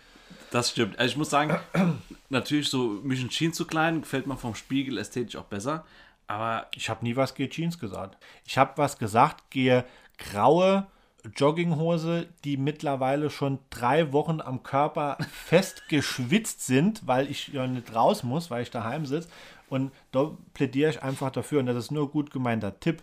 Das 0.50 0.70
stimmt. 0.70 0.98
Also 0.98 1.12
ich 1.12 1.16
muss 1.16 1.30
sagen, 1.30 1.58
natürlich 2.28 2.68
so 2.68 3.00
Mission 3.02 3.28
Jeans 3.28 3.56
zu 3.56 3.66
klein, 3.66 4.02
gefällt 4.02 4.26
mir 4.26 4.36
vom 4.36 4.54
Spiegel 4.54 4.98
ästhetisch 4.98 5.36
auch 5.36 5.44
besser. 5.44 5.84
Aber 6.26 6.68
Ich 6.76 6.88
habe 6.88 7.04
nie 7.04 7.16
was 7.16 7.34
gegen 7.34 7.50
Jeans 7.50 7.78
gesagt. 7.78 8.16
Ich 8.44 8.56
habe 8.56 8.72
was 8.76 8.98
gesagt, 8.98 9.50
gehe 9.50 9.84
graue 10.16 10.86
Jogginghose, 11.36 12.28
die 12.44 12.56
mittlerweile 12.56 13.30
schon 13.30 13.58
drei 13.68 14.12
Wochen 14.12 14.40
am 14.40 14.62
Körper 14.62 15.18
fest 15.32 15.88
geschwitzt 15.88 16.64
sind, 16.66 17.06
weil 17.06 17.30
ich 17.30 17.48
ja 17.48 17.66
nicht 17.66 17.94
raus 17.94 18.22
muss, 18.22 18.50
weil 18.50 18.62
ich 18.62 18.70
daheim 18.70 19.06
sitze. 19.06 19.28
Und 19.70 19.92
da 20.12 20.36
plädiere 20.52 20.90
ich 20.90 21.02
einfach 21.02 21.30
dafür. 21.30 21.60
Und 21.60 21.66
das 21.66 21.76
ist 21.76 21.90
nur 21.90 22.10
gut 22.10 22.30
gemeinter 22.30 22.78
Tipp. 22.80 23.02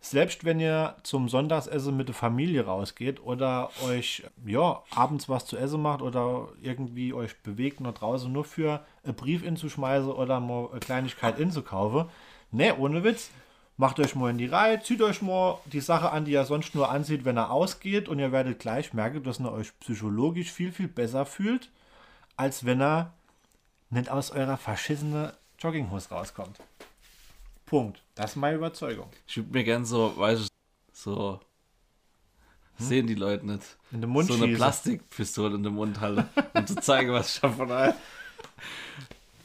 Selbst 0.00 0.44
wenn 0.44 0.60
ihr 0.60 0.94
zum 1.02 1.28
Sonntagsessen 1.28 1.96
mit 1.96 2.08
der 2.08 2.14
Familie 2.14 2.64
rausgeht 2.64 3.20
oder 3.22 3.70
euch 3.84 4.22
ja 4.46 4.82
abends 4.94 5.28
was 5.28 5.46
zu 5.46 5.56
essen 5.56 5.82
macht 5.82 6.00
oder 6.00 6.48
irgendwie 6.62 7.12
euch 7.12 7.36
bewegt 7.42 7.80
nach 7.80 7.94
draußen 7.94 8.30
nur 8.30 8.44
für 8.44 8.84
einen 9.02 9.16
Brief 9.16 9.42
inzuschmeißen 9.42 10.10
oder 10.10 10.38
mal 10.38 10.68
eine 10.70 10.80
Kleinigkeit 10.80 11.40
inzukaufen, 11.40 12.08
ne, 12.52 12.76
ohne 12.78 13.02
Witz, 13.02 13.30
macht 13.76 13.98
euch 13.98 14.14
mal 14.14 14.30
in 14.30 14.38
die 14.38 14.46
Reihe, 14.46 14.80
zieht 14.80 15.02
euch 15.02 15.22
mal 15.22 15.58
die 15.64 15.80
Sache 15.80 16.10
an, 16.10 16.24
die 16.24 16.32
ihr 16.32 16.44
sonst 16.44 16.74
nur 16.74 16.90
anzieht, 16.90 17.24
wenn 17.24 17.36
er 17.36 17.50
ausgeht 17.50 18.08
und 18.08 18.18
ihr 18.18 18.32
werdet 18.32 18.58
gleich 18.58 18.94
merken, 18.94 19.24
dass 19.24 19.40
ihr 19.40 19.52
euch 19.52 19.78
psychologisch 19.80 20.52
viel, 20.52 20.72
viel 20.72 20.88
besser 20.88 21.26
fühlt, 21.26 21.70
als 22.36 22.64
wenn 22.64 22.80
er 22.80 23.12
nicht 23.90 24.10
aus 24.10 24.30
eurer 24.30 24.56
verschissenen 24.56 25.32
Jogginghose 25.58 26.08
rauskommt. 26.10 26.58
Punkt. 27.64 28.02
Das 28.14 28.32
ist 28.32 28.36
meine 28.36 28.56
Überzeugung. 28.56 29.10
ich 29.26 29.36
würde 29.36 29.50
mir 29.50 29.64
gern 29.64 29.84
so, 29.84 30.16
weißt 30.16 30.42
du, 30.42 30.48
so 30.92 31.40
sehen 32.78 33.06
die 33.06 33.14
Leute 33.14 33.46
nicht. 33.46 33.76
In 33.90 34.00
den 34.00 34.10
Mund 34.10 34.28
so 34.28 34.34
eine 34.34 34.44
schießen. 34.44 34.56
Plastikpistole 34.56 35.56
in 35.56 35.62
den 35.62 35.74
Mund 35.74 36.00
halte, 36.00 36.28
um 36.54 36.66
zu 36.66 36.76
zeigen, 36.76 37.12
was 37.12 37.34
ich 37.34 37.40
davon 37.40 37.70
halte. 37.70 37.98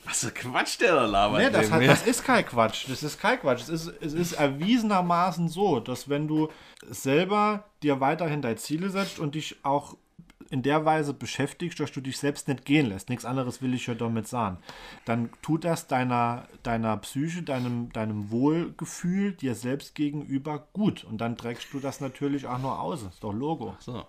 Was 0.04 0.26
für 0.26 0.32
Quatsch 0.32 0.80
der 0.80 0.96
da 0.96 1.06
labert. 1.06 1.40
Nee, 1.42 1.50
das, 1.52 1.72
hat, 1.72 1.84
das 1.84 2.06
ist 2.06 2.26
kein 2.26 2.46
Quatsch. 2.46 2.90
Das 2.90 3.04
ist 3.04 3.20
kein 3.20 3.40
Quatsch. 3.40 3.62
Es 3.62 3.70
ist, 3.70 3.88
es 4.02 4.14
ist 4.14 4.34
erwiesenermaßen 4.34 5.48
so, 5.48 5.80
dass 5.80 6.10
wenn 6.10 6.28
du 6.28 6.50
selber 6.90 7.66
dir 7.84 8.02
weiterhin 8.02 8.42
deine 8.42 8.58
Ziele 8.58 8.90
setzt 8.90 9.20
und 9.20 9.36
dich 9.36 9.58
auch 9.64 9.96
in 10.52 10.62
der 10.62 10.86
Weise 10.86 11.14
beschäftigst, 11.14 11.80
dass 11.80 11.92
du 11.92 12.02
dich 12.02 12.18
selbst 12.18 12.48
nicht 12.48 12.66
gehen 12.66 12.88
lässt, 12.88 13.10
nichts 13.10 13.26
anderes 13.26 13.62
will 13.62 13.74
ich 13.74 13.88
ja 13.88 13.96
damit 13.96 14.28
sagen, 14.28 14.58
dann 15.06 15.30
tut 15.42 15.64
das 15.64 15.88
deiner, 15.88 16.48
deiner 16.64 16.98
Psyche, 16.98 17.42
deinem, 17.44 17.92
deinem 17.94 18.30
Wohlgefühl 18.32 19.32
dir 19.34 19.56
selbst 19.56 19.96
gegenüber 19.96 20.68
gut. 20.74 21.04
Und 21.04 21.20
dann 21.20 21.38
trägst 21.38 21.74
du 21.74 21.80
das 21.80 22.02
natürlich 22.02 22.46
auch 22.48 22.60
nur 22.60 22.80
aus. 22.80 23.04
Ist 23.04 23.24
doch 23.24 23.34
Logo. 23.34 23.76
So. 23.80 24.06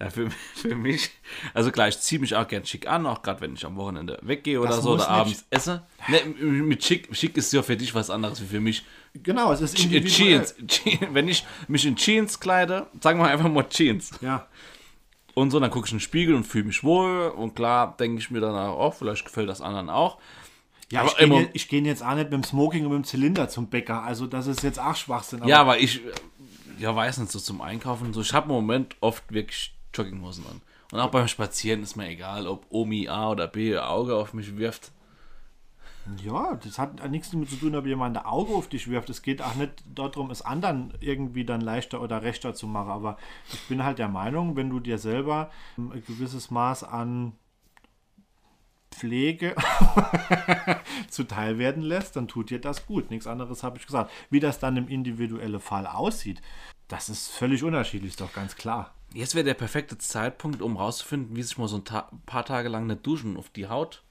Ja, 0.00 0.10
für, 0.10 0.28
für 0.56 0.74
mich, 0.74 1.10
also 1.54 1.70
klar, 1.70 1.86
ich 1.88 2.00
ziehe 2.00 2.20
mich 2.20 2.34
auch 2.34 2.48
gern 2.48 2.64
schick 2.64 2.88
an, 2.88 3.06
auch 3.06 3.22
gerade 3.22 3.40
wenn 3.42 3.54
ich 3.54 3.64
am 3.64 3.76
Wochenende 3.76 4.18
weggehe 4.22 4.58
oder 4.60 4.70
Das 4.70 4.82
so 4.82 4.94
oder 4.94 5.08
abends 5.08 5.44
esse. 5.50 5.82
Ne, 6.08 6.24
mit 6.44 6.82
schick, 6.82 7.14
schick 7.14 7.36
ist 7.36 7.52
ja 7.52 7.62
für 7.62 7.76
dich 7.76 7.94
was 7.94 8.10
anderes 8.10 8.40
wie 8.42 8.46
für 8.46 8.60
mich. 8.60 8.84
Genau, 9.22 9.52
es 9.52 9.60
ist. 9.60 9.76
Jeans, 9.76 10.54
Je- 10.84 10.98
wenn 11.12 11.28
ich 11.28 11.46
mich 11.68 11.86
in 11.86 11.94
Jeans 11.94 12.40
kleide, 12.40 12.88
sagen 13.00 13.20
wir 13.20 13.28
einfach 13.28 13.48
mal 13.48 13.68
Jeans. 13.68 14.10
Ja. 14.20 14.48
Und 15.34 15.50
so, 15.50 15.58
dann 15.60 15.70
gucke 15.70 15.86
ich 15.86 15.92
in 15.92 15.98
den 15.98 16.02
Spiegel 16.02 16.34
und 16.34 16.44
fühle 16.44 16.64
mich 16.64 16.84
wohl. 16.84 17.28
Und 17.28 17.54
klar, 17.56 17.96
denke 17.98 18.18
ich 18.20 18.30
mir 18.30 18.40
danach 18.40 18.68
auch, 18.70 18.94
vielleicht 18.94 19.24
gefällt 19.24 19.48
das 19.48 19.60
anderen 19.60 19.90
auch. 19.90 20.18
Ja, 20.90 21.00
Aber 21.00 21.10
ich 21.54 21.68
gehe 21.68 21.80
ich 21.80 21.86
jetzt 21.86 22.04
auch 22.04 22.14
nicht 22.14 22.24
mit 22.30 22.32
dem 22.34 22.44
Smoking 22.44 22.84
und 22.86 22.92
mit 22.92 22.98
dem 22.98 23.04
Zylinder 23.04 23.48
zum 23.48 23.66
Bäcker. 23.68 24.02
Also 24.04 24.26
das 24.26 24.46
ist 24.46 24.62
jetzt 24.62 24.78
auch 24.78 24.94
Schwachsinn. 24.94 25.40
aber- 25.40 25.48
Ja, 25.48 25.60
aber 25.60 25.78
ich, 25.78 26.00
ja, 26.78 26.94
weiß 26.94 27.18
nicht, 27.18 27.32
so 27.32 27.40
zum 27.40 27.60
Einkaufen 27.62 28.12
so. 28.12 28.20
Ich 28.20 28.32
habe 28.32 28.46
im 28.46 28.52
Moment 28.54 28.94
oft 29.00 29.24
wirklich 29.32 29.74
Jogginghosen 29.92 30.44
an. 30.46 30.60
Und 30.92 31.00
auch 31.00 31.10
beim 31.10 31.26
Spazieren 31.26 31.82
ist 31.82 31.96
mir 31.96 32.08
egal, 32.08 32.46
ob 32.46 32.66
Omi 32.70 33.08
A 33.08 33.30
oder 33.30 33.48
B 33.48 33.70
ihr 33.70 33.88
Auge 33.90 34.14
auf 34.14 34.34
mich 34.34 34.56
wirft. 34.56 34.92
Ja, 36.22 36.56
das 36.62 36.78
hat 36.78 37.08
nichts 37.10 37.30
damit 37.30 37.48
zu 37.48 37.56
tun, 37.56 37.74
ob 37.74 37.86
jemand 37.86 38.16
ein 38.16 38.24
Auge 38.24 38.54
auf 38.54 38.68
dich 38.68 38.88
wirft. 38.90 39.08
Es 39.10 39.22
geht 39.22 39.40
auch 39.40 39.54
nicht 39.54 39.82
darum, 39.94 40.30
es 40.30 40.42
anderen 40.42 40.92
irgendwie 41.00 41.44
dann 41.44 41.60
leichter 41.60 42.00
oder 42.00 42.22
rechter 42.22 42.54
zu 42.54 42.66
machen. 42.66 42.90
Aber 42.90 43.16
ich 43.52 43.60
bin 43.68 43.84
halt 43.84 43.98
der 43.98 44.08
Meinung, 44.08 44.56
wenn 44.56 44.70
du 44.70 44.80
dir 44.80 44.98
selber 44.98 45.50
ein 45.76 46.02
gewisses 46.06 46.50
Maß 46.50 46.84
an 46.84 47.32
Pflege 48.94 49.56
zuteil 51.08 51.58
werden 51.58 51.82
lässt, 51.82 52.16
dann 52.16 52.28
tut 52.28 52.50
dir 52.50 52.60
das 52.60 52.86
gut. 52.86 53.10
Nichts 53.10 53.26
anderes 53.26 53.62
habe 53.62 53.78
ich 53.78 53.86
gesagt. 53.86 54.10
Wie 54.30 54.40
das 54.40 54.58
dann 54.58 54.76
im 54.76 54.88
individuellen 54.88 55.60
Fall 55.60 55.86
aussieht, 55.86 56.40
das 56.88 57.08
ist 57.08 57.28
völlig 57.28 57.64
unterschiedlich, 57.64 58.12
ist 58.12 58.20
doch 58.20 58.32
ganz 58.32 58.56
klar. 58.56 58.94
Jetzt 59.12 59.34
wäre 59.34 59.44
der 59.44 59.54
perfekte 59.54 59.98
Zeitpunkt, 59.98 60.62
um 60.62 60.76
rauszufinden, 60.76 61.36
wie 61.36 61.42
sich 61.42 61.58
mal 61.58 61.68
so 61.68 61.76
ein 61.76 61.84
Ta 61.84 62.10
paar 62.26 62.44
Tage 62.44 62.68
lang 62.68 62.86
nicht 62.86 63.06
duschen 63.06 63.36
auf 63.36 63.48
die 63.50 63.68
Haut. 63.68 64.02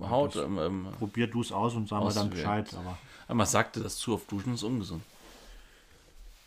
Haut, 0.00 0.36
ähm, 0.36 0.58
ähm, 0.58 0.88
Probier 0.98 1.26
du 1.26 1.40
es 1.40 1.52
aus 1.52 1.74
und 1.74 1.88
sag 1.88 2.02
mir 2.04 2.12
dann. 2.12 2.30
Bescheid. 2.30 2.68
Aber 2.74 2.98
aber 3.30 3.36
man 3.36 3.46
sagte 3.46 3.78
das 3.78 3.96
zu, 3.96 4.14
auf 4.14 4.24
Duschen 4.24 4.54
ist 4.54 4.64
ungesund. 4.64 5.04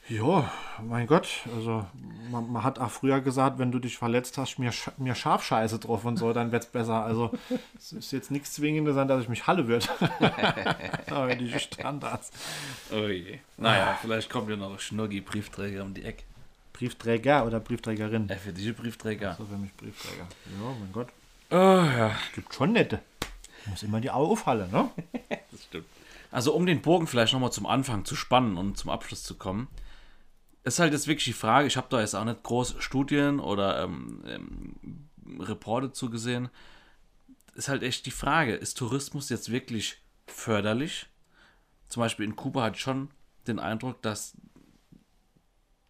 Ja, 0.09 0.51
mein 0.81 1.07
Gott, 1.07 1.29
also 1.55 1.86
man, 2.29 2.51
man 2.51 2.61
hat 2.61 2.77
auch 2.77 2.91
früher 2.91 3.21
gesagt, 3.21 3.57
wenn 3.57 3.71
du 3.71 3.79
dich 3.79 3.97
verletzt 3.97 4.38
hast, 4.38 4.59
mir, 4.59 4.73
mir 4.97 5.15
Schafscheiße 5.15 5.79
drauf 5.79 6.03
und 6.03 6.17
so, 6.17 6.34
dann 6.34 6.51
wird's 6.51 6.65
besser. 6.65 7.05
Also 7.05 7.31
es 7.77 7.93
ist 7.93 8.11
jetzt 8.11 8.31
nichts 8.31 8.51
Zwingendes 8.51 8.97
an, 8.97 9.07
dass 9.07 9.21
ich 9.21 9.29
mich 9.29 9.47
halle 9.47 9.69
wird. 9.69 9.89
Aber 11.09 11.34
die 11.36 11.57
Standards. 11.57 12.31
Oh 12.91 13.07
je. 13.07 13.39
Naja, 13.55 13.97
vielleicht 14.01 14.29
kommt 14.29 14.49
ja 14.49 14.57
noch 14.57 14.73
ein 14.73 14.79
Schnurgi-Briefträger 14.79 15.84
um 15.84 15.93
die 15.93 16.03
Ecke. 16.03 16.23
Briefträger 16.73 17.45
oder 17.45 17.61
Briefträgerin? 17.61 18.29
Äh, 18.29 18.36
für 18.36 18.51
diese 18.51 18.73
Briefträger. 18.73 19.36
So 19.38 19.45
für 19.45 19.57
mich 19.57 19.73
Briefträger. 19.77 20.27
Ja, 20.59 20.75
mein 20.81 20.91
Gott. 20.91 21.07
Oh 21.49 21.55
ja. 21.55 22.13
Gibt 22.36 22.53
schon 22.53 22.73
nette. 22.73 22.99
Muss 23.68 23.84
immer 23.84 24.01
die 24.01 24.11
Augen 24.11 24.32
aufhallen, 24.32 24.72
ne? 24.72 24.89
Das 25.51 25.64
stimmt. 25.64 25.86
Also 26.32 26.53
um 26.53 26.66
den 26.66 26.82
Bogen 26.82 27.05
vielleicht 27.05 27.34
nochmal 27.34 27.51
zum 27.51 27.68
Anfang 27.68 28.05
zu 28.05 28.16
spannen 28.16 28.57
und 28.57 28.78
zum 28.78 28.89
Abschluss 28.89 29.24
zu 29.24 29.36
kommen, 29.36 29.68
ist 30.64 30.80
halt 30.80 30.93
jetzt 30.93 31.07
wirklich 31.07 31.26
die 31.26 31.34
Frage, 31.34 31.68
ich 31.68 31.78
habe 31.78 31.88
da 31.89 31.99
jetzt 31.99 32.16
auch 32.16 32.24
nicht 32.24 32.41
groß 32.41 32.76
Studien 32.80 33.39
oder 33.39 33.84
ähm, 33.84 34.24
ähm, 34.26 35.09
Reporte 35.39 35.91
zugesehen, 35.91 36.49
ist 37.53 37.70
halt 37.70 37.84
echt 37.84 38.05
die 38.05 38.11
Frage, 38.11 38.55
ist 38.55 38.78
Tourismus 38.78 39.30
jetzt 39.30 39.51
wirklich 39.51 40.01
förderlich? 40.26 41.07
Zum 41.88 42.01
Beispiel 42.01 42.26
in 42.26 42.36
Kuba 42.36 42.64
hat 42.64 42.78
schon 42.78 43.09
den 43.45 43.59
Eindruck, 43.59 44.01
dass 44.01 44.34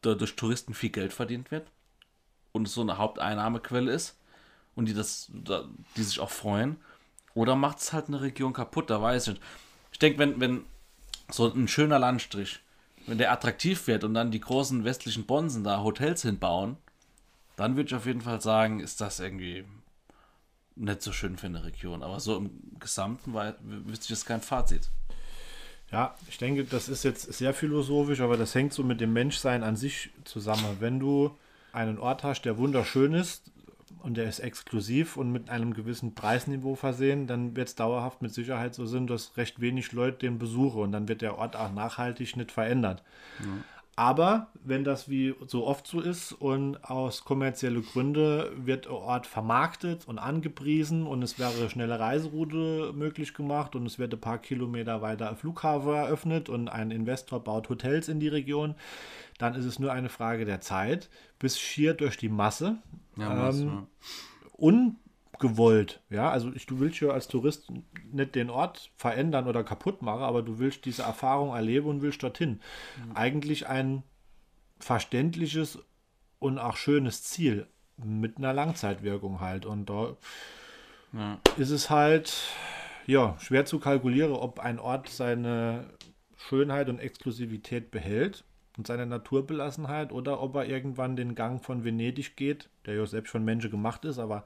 da 0.01 0.15
durch 0.15 0.35
Touristen 0.35 0.73
viel 0.73 0.89
Geld 0.89 1.13
verdient 1.13 1.51
wird 1.51 1.71
und 2.51 2.67
es 2.67 2.73
so 2.73 2.81
eine 2.81 2.97
Haupteinnahmequelle 2.97 3.91
ist 3.91 4.17
und 4.75 4.87
die, 4.87 4.93
das, 4.93 5.31
da, 5.33 5.65
die 5.95 6.03
sich 6.03 6.19
auch 6.19 6.31
freuen. 6.31 6.77
Oder 7.35 7.55
macht 7.55 7.79
es 7.79 7.93
halt 7.93 8.07
eine 8.07 8.21
Region 8.21 8.53
kaputt, 8.53 8.89
da 8.89 9.01
weiß 9.01 9.27
ich 9.27 9.33
nicht. 9.33 9.43
Ich 9.91 9.99
denke, 9.99 10.19
wenn, 10.19 10.39
wenn 10.39 10.65
so 11.29 11.51
ein 11.51 11.67
schöner 11.67 11.99
Landstrich, 11.99 12.59
wenn 13.07 13.17
der 13.17 13.31
attraktiv 13.31 13.87
wird 13.87 14.03
und 14.03 14.13
dann 14.13 14.31
die 14.31 14.39
großen 14.39 14.83
westlichen 14.83 15.25
Bonsen 15.25 15.63
da 15.63 15.81
Hotels 15.83 16.21
hinbauen, 16.21 16.77
dann 17.55 17.75
würde 17.75 17.87
ich 17.87 17.95
auf 17.95 18.05
jeden 18.05 18.21
Fall 18.21 18.41
sagen, 18.41 18.79
ist 18.79 19.01
das 19.01 19.19
irgendwie 19.19 19.65
nicht 20.75 21.01
so 21.01 21.11
schön 21.11 21.37
für 21.37 21.47
eine 21.47 21.63
Region. 21.63 22.01
Aber 22.01 22.19
so 22.19 22.37
im 22.37 22.51
Gesamten 22.79 23.33
wei- 23.33 23.55
wüsste 23.61 24.05
ich 24.05 24.09
jetzt 24.09 24.25
kein 24.25 24.41
Fazit. 24.41 24.89
Ja, 25.91 26.15
ich 26.27 26.39
denke, 26.39 26.63
das 26.63 26.89
ist 26.89 27.03
jetzt 27.03 27.31
sehr 27.33 27.53
philosophisch, 27.53 28.21
aber 28.21 28.37
das 28.37 28.55
hängt 28.55 28.73
so 28.73 28.83
mit 28.83 28.99
dem 28.99 29.13
Menschsein 29.13 29.61
an 29.63 29.75
sich 29.75 30.09
zusammen. 30.23 30.77
Wenn 30.79 30.99
du 30.99 31.37
einen 31.71 31.99
Ort 31.99 32.23
hast, 32.23 32.43
der 32.43 32.57
wunderschön 32.57 33.13
ist 33.13 33.51
und 34.03 34.15
der 34.17 34.27
ist 34.27 34.39
exklusiv 34.39 35.17
und 35.17 35.31
mit 35.31 35.49
einem 35.49 35.73
gewissen 35.73 36.13
Preisniveau 36.13 36.75
versehen, 36.75 37.25
dann 37.25 37.55
wird 37.55 37.69
es 37.69 37.75
dauerhaft 37.75 38.21
mit 38.21 38.33
Sicherheit 38.33 38.75
so 38.75 38.85
sein, 38.85 39.07
dass 39.07 39.37
recht 39.37 39.61
wenig 39.61 39.93
Leute 39.93 40.19
den 40.19 40.37
besuchen 40.37 40.81
und 40.81 40.91
dann 40.91 41.07
wird 41.07 41.21
der 41.21 41.37
Ort 41.37 41.55
auch 41.55 41.71
nachhaltig 41.71 42.35
nicht 42.35 42.51
verändert. 42.51 43.01
Aber 43.95 44.47
wenn 44.63 44.83
das 44.83 45.07
wie 45.07 45.35
so 45.45 45.67
oft 45.67 45.85
so 45.85 46.01
ist 46.01 46.31
und 46.31 46.83
aus 46.83 47.25
kommerzielle 47.25 47.81
Gründe 47.81 48.51
wird 48.55 48.85
der 48.85 48.93
Ort 48.93 49.27
vermarktet 49.27 50.07
und 50.07 50.17
angepriesen 50.17 51.05
und 51.05 51.21
es 51.21 51.37
wäre 51.37 51.69
schnelle 51.69 51.99
Reiseroute 51.99 52.91
möglich 52.95 53.35
gemacht 53.35 53.75
und 53.75 53.85
es 53.85 53.99
wird 53.99 54.13
ein 54.13 54.19
paar 54.19 54.39
Kilometer 54.39 55.03
weiter 55.03 55.29
ein 55.29 55.37
Flughafen 55.37 55.93
eröffnet 55.93 56.49
und 56.49 56.69
ein 56.69 56.89
Investor 56.89 57.43
baut 57.43 57.69
Hotels 57.69 58.07
in 58.07 58.19
die 58.19 58.29
Region, 58.29 58.73
dann 59.37 59.53
ist 59.53 59.65
es 59.65 59.77
nur 59.77 59.91
eine 59.91 60.09
Frage 60.09 60.45
der 60.45 60.61
Zeit, 60.61 61.09
bis 61.37 61.59
schier 61.59 61.93
durch 61.93 62.17
die 62.17 62.29
Masse 62.29 62.77
Ja, 63.15 63.49
ähm, 63.49 63.67
ja. 63.67 63.87
Ungewollt, 65.43 66.01
ja, 66.09 66.29
also 66.29 66.51
ich, 66.53 66.65
du 66.65 66.79
willst 66.79 66.99
ja 66.99 67.09
als 67.09 67.27
Tourist 67.27 67.71
nicht 68.11 68.35
den 68.35 68.49
Ort 68.49 68.91
verändern 68.95 69.47
oder 69.47 69.63
kaputt 69.63 70.01
machen, 70.01 70.23
aber 70.23 70.41
du 70.41 70.59
willst 70.59 70.85
diese 70.85 71.03
Erfahrung 71.03 71.53
erleben 71.53 71.87
und 71.87 72.01
willst 72.01 72.23
dorthin. 72.23 72.59
Eigentlich 73.13 73.67
ein 73.67 74.03
verständliches 74.79 75.79
und 76.39 76.59
auch 76.59 76.77
schönes 76.77 77.23
Ziel 77.23 77.67
mit 77.97 78.37
einer 78.37 78.53
Langzeitwirkung 78.53 79.39
halt 79.39 79.65
und 79.65 79.89
da 79.89 80.15
Ja. 81.13 81.39
ist 81.57 81.69
es 81.69 81.89
halt 81.89 82.33
ja 83.05 83.37
schwer 83.39 83.65
zu 83.65 83.79
kalkulieren, 83.79 84.31
ob 84.33 84.59
ein 84.59 84.79
Ort 84.79 85.09
seine 85.09 85.85
Schönheit 86.35 86.89
und 86.89 86.99
Exklusivität 86.99 87.91
behält 87.91 88.43
und 88.77 88.87
seine 88.87 89.05
Naturbelassenheit 89.05 90.11
oder 90.11 90.41
ob 90.41 90.55
er 90.55 90.65
irgendwann 90.65 91.15
den 91.15 91.35
Gang 91.35 91.63
von 91.63 91.83
Venedig 91.83 92.35
geht, 92.35 92.69
der 92.85 92.95
ja 92.95 93.05
selbst 93.05 93.31
von 93.31 93.45
Menschen 93.45 93.71
gemacht 93.71 94.03
ist, 94.05 94.17
aber 94.19 94.43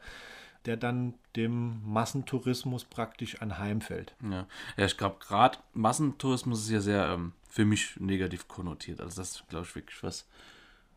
der 0.68 0.78
dann 0.78 1.16
dem 1.36 1.82
Massentourismus 1.92 2.86
praktisch 2.86 3.42
anheimfällt. 3.42 4.14
Ja, 4.22 4.46
ja 4.76 4.86
ich 4.86 4.98
glaube, 4.98 5.16
gerade 5.20 5.58
Massentourismus 5.74 6.64
ist 6.64 6.70
ja 6.70 6.82
sehr 6.82 7.08
ähm, 7.10 7.32
für 7.50 7.66
mich 7.66 8.00
negativ 8.00 8.48
konnotiert. 8.48 9.02
Also 9.02 9.22
das 9.22 9.44
glaube 9.50 9.66
ich, 9.66 9.76
wirklich 9.76 10.04
was. 10.04 10.28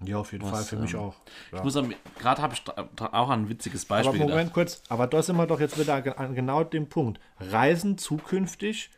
Ja, 0.05 0.17
auf 0.17 0.33
jeden 0.33 0.45
Was, 0.45 0.51
Fall 0.51 0.65
für 0.65 0.77
mich 0.77 0.95
ähm, 0.95 1.01
auch. 1.01 1.15
Ich 1.47 1.53
Ja. 1.53 1.63
muss 1.63 1.75
gerade 2.19 2.43
habe 2.43 2.55
ich 2.55 2.63
auch 3.01 3.31
ein 3.31 3.49
witziges 3.49 3.85
Aber 3.85 3.97
Beispiel 3.97 4.21
Moment 4.21 4.39
gedacht. 4.39 4.55
kurz, 4.55 4.83
aber 4.89 5.07
da 5.07 5.23
sind 5.23 5.37
wir 5.37 5.47
doch 5.47 5.61
jetzt 5.61 5.79
wieder 5.79 6.19
an 6.19 6.35
genau 6.35 6.65
dem 6.65 6.89
Punkt. 6.89 7.21
Reisen 7.39 7.99
zukünftig 7.99 8.91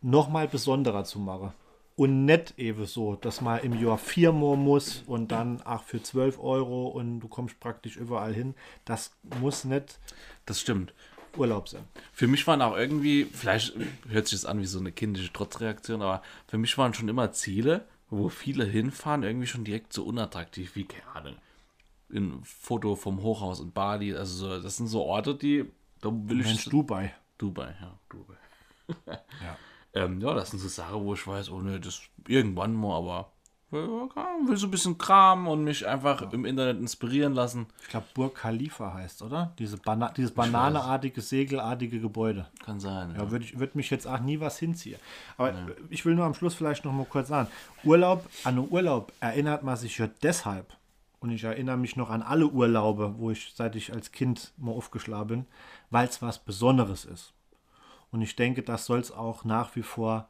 nochmal 0.00 0.48
besonderer 0.48 1.04
zu 1.04 1.18
machen. 1.18 1.52
Und 1.98 2.26
nicht 2.26 2.56
eben 2.60 2.86
so, 2.86 3.16
dass 3.16 3.40
man 3.40 3.58
im 3.58 3.74
Jahr 3.74 3.98
viermal 3.98 4.56
muss 4.56 5.02
und 5.08 5.32
dann 5.32 5.60
ach 5.64 5.82
für 5.82 6.00
12 6.00 6.38
Euro 6.38 6.86
und 6.86 7.18
du 7.18 7.26
kommst 7.26 7.58
praktisch 7.58 7.96
überall 7.96 8.32
hin. 8.32 8.54
Das 8.84 9.10
muss 9.40 9.64
nicht 9.64 9.98
Das 10.46 10.60
stimmt. 10.60 10.94
Urlaub 11.36 11.68
sein. 11.68 11.82
Für 12.12 12.28
mich 12.28 12.46
waren 12.46 12.62
auch 12.62 12.76
irgendwie, 12.76 13.24
vielleicht 13.24 13.74
hört 14.08 14.28
sich 14.28 14.40
das 14.40 14.48
an 14.48 14.60
wie 14.60 14.66
so 14.66 14.78
eine 14.78 14.92
kindische 14.92 15.32
Trotzreaktion, 15.32 16.00
aber 16.00 16.22
für 16.46 16.56
mich 16.56 16.78
waren 16.78 16.94
schon 16.94 17.08
immer 17.08 17.32
Ziele, 17.32 17.84
wo 18.10 18.28
viele 18.28 18.64
hinfahren, 18.64 19.24
irgendwie 19.24 19.48
schon 19.48 19.64
direkt 19.64 19.92
so 19.92 20.04
unattraktiv 20.04 20.76
wie, 20.76 20.84
keine 20.84 21.06
Ahnung, 21.16 21.34
ein 22.12 22.40
Foto 22.44 22.94
vom 22.94 23.22
Hochhaus 23.22 23.58
in 23.58 23.72
Bali. 23.72 24.14
Also 24.14 24.46
so, 24.46 24.62
das 24.62 24.76
sind 24.76 24.86
so 24.86 25.02
Orte, 25.02 25.34
die, 25.34 25.64
da 26.00 26.10
will 26.12 26.40
ich... 26.42 26.46
Mensch, 26.46 26.66
Dubai. 26.66 27.12
Dubai, 27.38 27.74
ja, 27.80 27.98
Dubai. 28.08 28.36
Ja. 29.42 29.56
Ähm, 29.94 30.20
ja, 30.20 30.34
das 30.34 30.50
sind 30.50 30.58
so 30.58 30.68
Sachen, 30.68 31.04
wo 31.04 31.14
ich 31.14 31.26
weiß, 31.26 31.50
oh 31.50 31.60
ne, 31.60 31.80
das 31.80 32.00
irgendwann 32.26 32.74
mal, 32.74 32.96
aber 32.96 33.32
ja, 33.70 33.78
will 34.46 34.56
so 34.56 34.66
ein 34.66 34.70
bisschen 34.70 34.96
Kram 34.96 35.46
und 35.46 35.62
mich 35.62 35.86
einfach 35.86 36.32
im 36.32 36.46
Internet 36.46 36.78
inspirieren 36.78 37.34
lassen. 37.34 37.66
Ich 37.82 37.88
glaube, 37.88 38.06
Burj 38.14 38.32
Khalifa 38.32 38.94
heißt, 38.94 39.20
oder? 39.20 39.52
Diese 39.58 39.76
Bana 39.76 40.10
dieses 40.16 40.30
bananeartige, 40.32 41.20
segelartige 41.20 42.00
Gebäude. 42.00 42.46
Kann 42.64 42.80
sein. 42.80 43.14
Ja, 43.14 43.30
würde 43.30 43.44
ich, 43.44 43.58
würd 43.58 43.74
mich 43.74 43.90
jetzt 43.90 44.06
auch 44.06 44.20
nie 44.20 44.40
was 44.40 44.58
hinziehen. 44.58 44.98
Aber 45.36 45.52
ich 45.90 46.06
will 46.06 46.14
nur 46.14 46.24
am 46.24 46.32
Schluss 46.32 46.54
vielleicht 46.54 46.86
noch 46.86 46.92
mal 46.92 47.04
kurz 47.04 47.28
sagen. 47.28 47.48
Urlaub, 47.84 48.26
an 48.44 48.56
einen 48.58 48.70
Urlaub 48.70 49.12
erinnert 49.20 49.62
man 49.62 49.76
sich 49.76 49.98
ja 49.98 50.08
deshalb. 50.22 50.74
Und 51.20 51.30
ich 51.30 51.44
erinnere 51.44 51.76
mich 51.76 51.96
noch 51.96 52.10
an 52.10 52.22
alle 52.22 52.46
Urlaube, 52.46 53.16
wo 53.18 53.30
ich, 53.30 53.52
seit 53.54 53.76
ich 53.76 53.92
als 53.92 54.12
Kind 54.12 54.52
mal 54.56 54.72
aufgeschlagen 54.72 55.28
bin, 55.28 55.46
weil 55.90 56.08
es 56.08 56.22
was 56.22 56.38
Besonderes 56.38 57.04
ist. 57.04 57.34
Und 58.10 58.22
ich 58.22 58.36
denke, 58.36 58.62
das 58.62 58.86
soll 58.86 59.00
es 59.00 59.12
auch 59.12 59.44
nach 59.44 59.76
wie 59.76 59.82
vor 59.82 60.28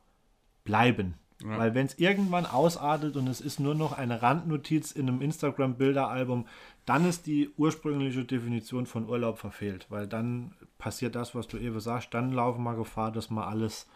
bleiben. 0.64 1.14
Weil 1.40 1.74
wenn 1.74 1.86
es 1.86 1.98
irgendwann 1.98 2.46
ausartet 2.46 3.16
und 3.16 3.28
es 3.28 3.40
ist 3.40 3.60
nur 3.60 3.76
noch 3.76 3.92
eine 3.92 4.22
Randnotiz 4.22 4.90
in 4.90 5.06
einem 5.06 5.22
Instagram-Bilderalbum, 5.22 6.48
dann 6.84 7.08
ist 7.08 7.26
die 7.26 7.50
ursprüngliche 7.56 8.24
Definition 8.24 8.86
von 8.86 9.08
Urlaub 9.08 9.38
verfehlt. 9.38 9.86
Weil 9.88 10.08
dann 10.08 10.52
passiert 10.78 11.14
das, 11.14 11.36
was 11.36 11.46
du 11.46 11.56
eben 11.56 11.78
sagst, 11.78 12.12
dann 12.12 12.32
laufen 12.32 12.64
wir 12.64 12.74
Gefahr, 12.74 13.12
dass 13.12 13.30
man 13.30 13.44
alles 13.44 13.86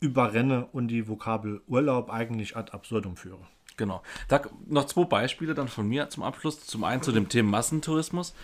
überrenne 0.00 0.66
und 0.72 0.88
die 0.88 1.06
Vokabel 1.06 1.60
Urlaub 1.68 2.10
eigentlich 2.10 2.56
ad 2.56 2.72
absurdum 2.72 3.16
führe. 3.16 3.46
Genau. 3.76 4.02
Da 4.26 4.42
noch 4.66 4.86
zwei 4.86 5.04
Beispiele 5.04 5.54
dann 5.54 5.68
von 5.68 5.86
mir 5.86 6.08
zum 6.10 6.24
Abschluss. 6.24 6.66
Zum 6.66 6.82
einen 6.82 7.02
zu 7.02 7.12
dem 7.12 7.28
Thema 7.28 7.50
Massentourismus. 7.50 8.34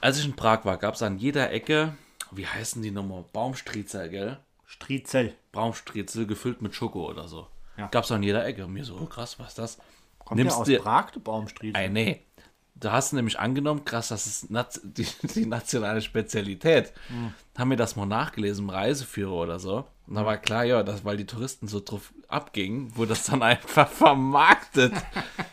Als 0.00 0.18
ich 0.18 0.26
in 0.26 0.36
Prag 0.36 0.64
war, 0.64 0.76
gab 0.76 0.94
es 0.94 1.02
an 1.02 1.18
jeder 1.18 1.50
Ecke, 1.50 1.94
wie 2.34 2.46
heißen 2.46 2.82
die 2.82 2.90
nochmal? 2.90 3.24
Baumstriezel, 3.32 4.08
gell? 4.08 4.38
Striezel. 4.66 5.34
Baumstriezel 5.52 6.26
gefüllt 6.26 6.62
mit 6.62 6.74
Schoko 6.74 7.08
oder 7.08 7.28
so. 7.28 7.46
Ja. 7.76 7.88
Gab 7.88 8.04
es 8.04 8.12
an 8.12 8.22
jeder 8.22 8.44
Ecke. 8.44 8.64
Und 8.64 8.72
mir 8.72 8.84
so, 8.84 8.96
oh, 8.96 9.06
krass, 9.06 9.38
was 9.38 9.48
ist 9.48 9.58
das? 9.58 9.78
Kommt 10.18 10.40
der 10.40 10.56
aus 10.56 10.66
dir, 10.66 10.80
Prag, 10.80 11.10
der 11.10 11.20
Baumstriezel? 11.20 11.80
Ey, 11.80 11.88
nee. 11.88 12.22
Da 12.74 12.92
hast 12.92 13.12
du 13.12 13.16
nämlich 13.16 13.38
angenommen, 13.38 13.84
krass, 13.84 14.08
das 14.08 14.26
ist 14.26 14.48
die, 14.82 15.06
die 15.34 15.46
nationale 15.46 16.00
Spezialität. 16.00 16.92
Haben 17.56 17.70
wir 17.70 17.76
das 17.76 17.96
mal 17.96 18.06
nachgelesen 18.06 18.64
im 18.64 18.70
Reiseführer 18.70 19.32
oder 19.32 19.58
so. 19.58 19.84
Und 20.06 20.14
da 20.16 20.26
war 20.26 20.36
klar, 20.38 20.64
ja, 20.64 20.82
dass, 20.82 21.04
weil 21.04 21.16
die 21.16 21.26
Touristen 21.26 21.68
so 21.68 21.80
drauf 21.80 22.12
abgingen, 22.28 22.96
wurde 22.96 23.10
das 23.10 23.26
dann 23.26 23.42
einfach 23.42 23.88
vermarktet. 23.88 24.94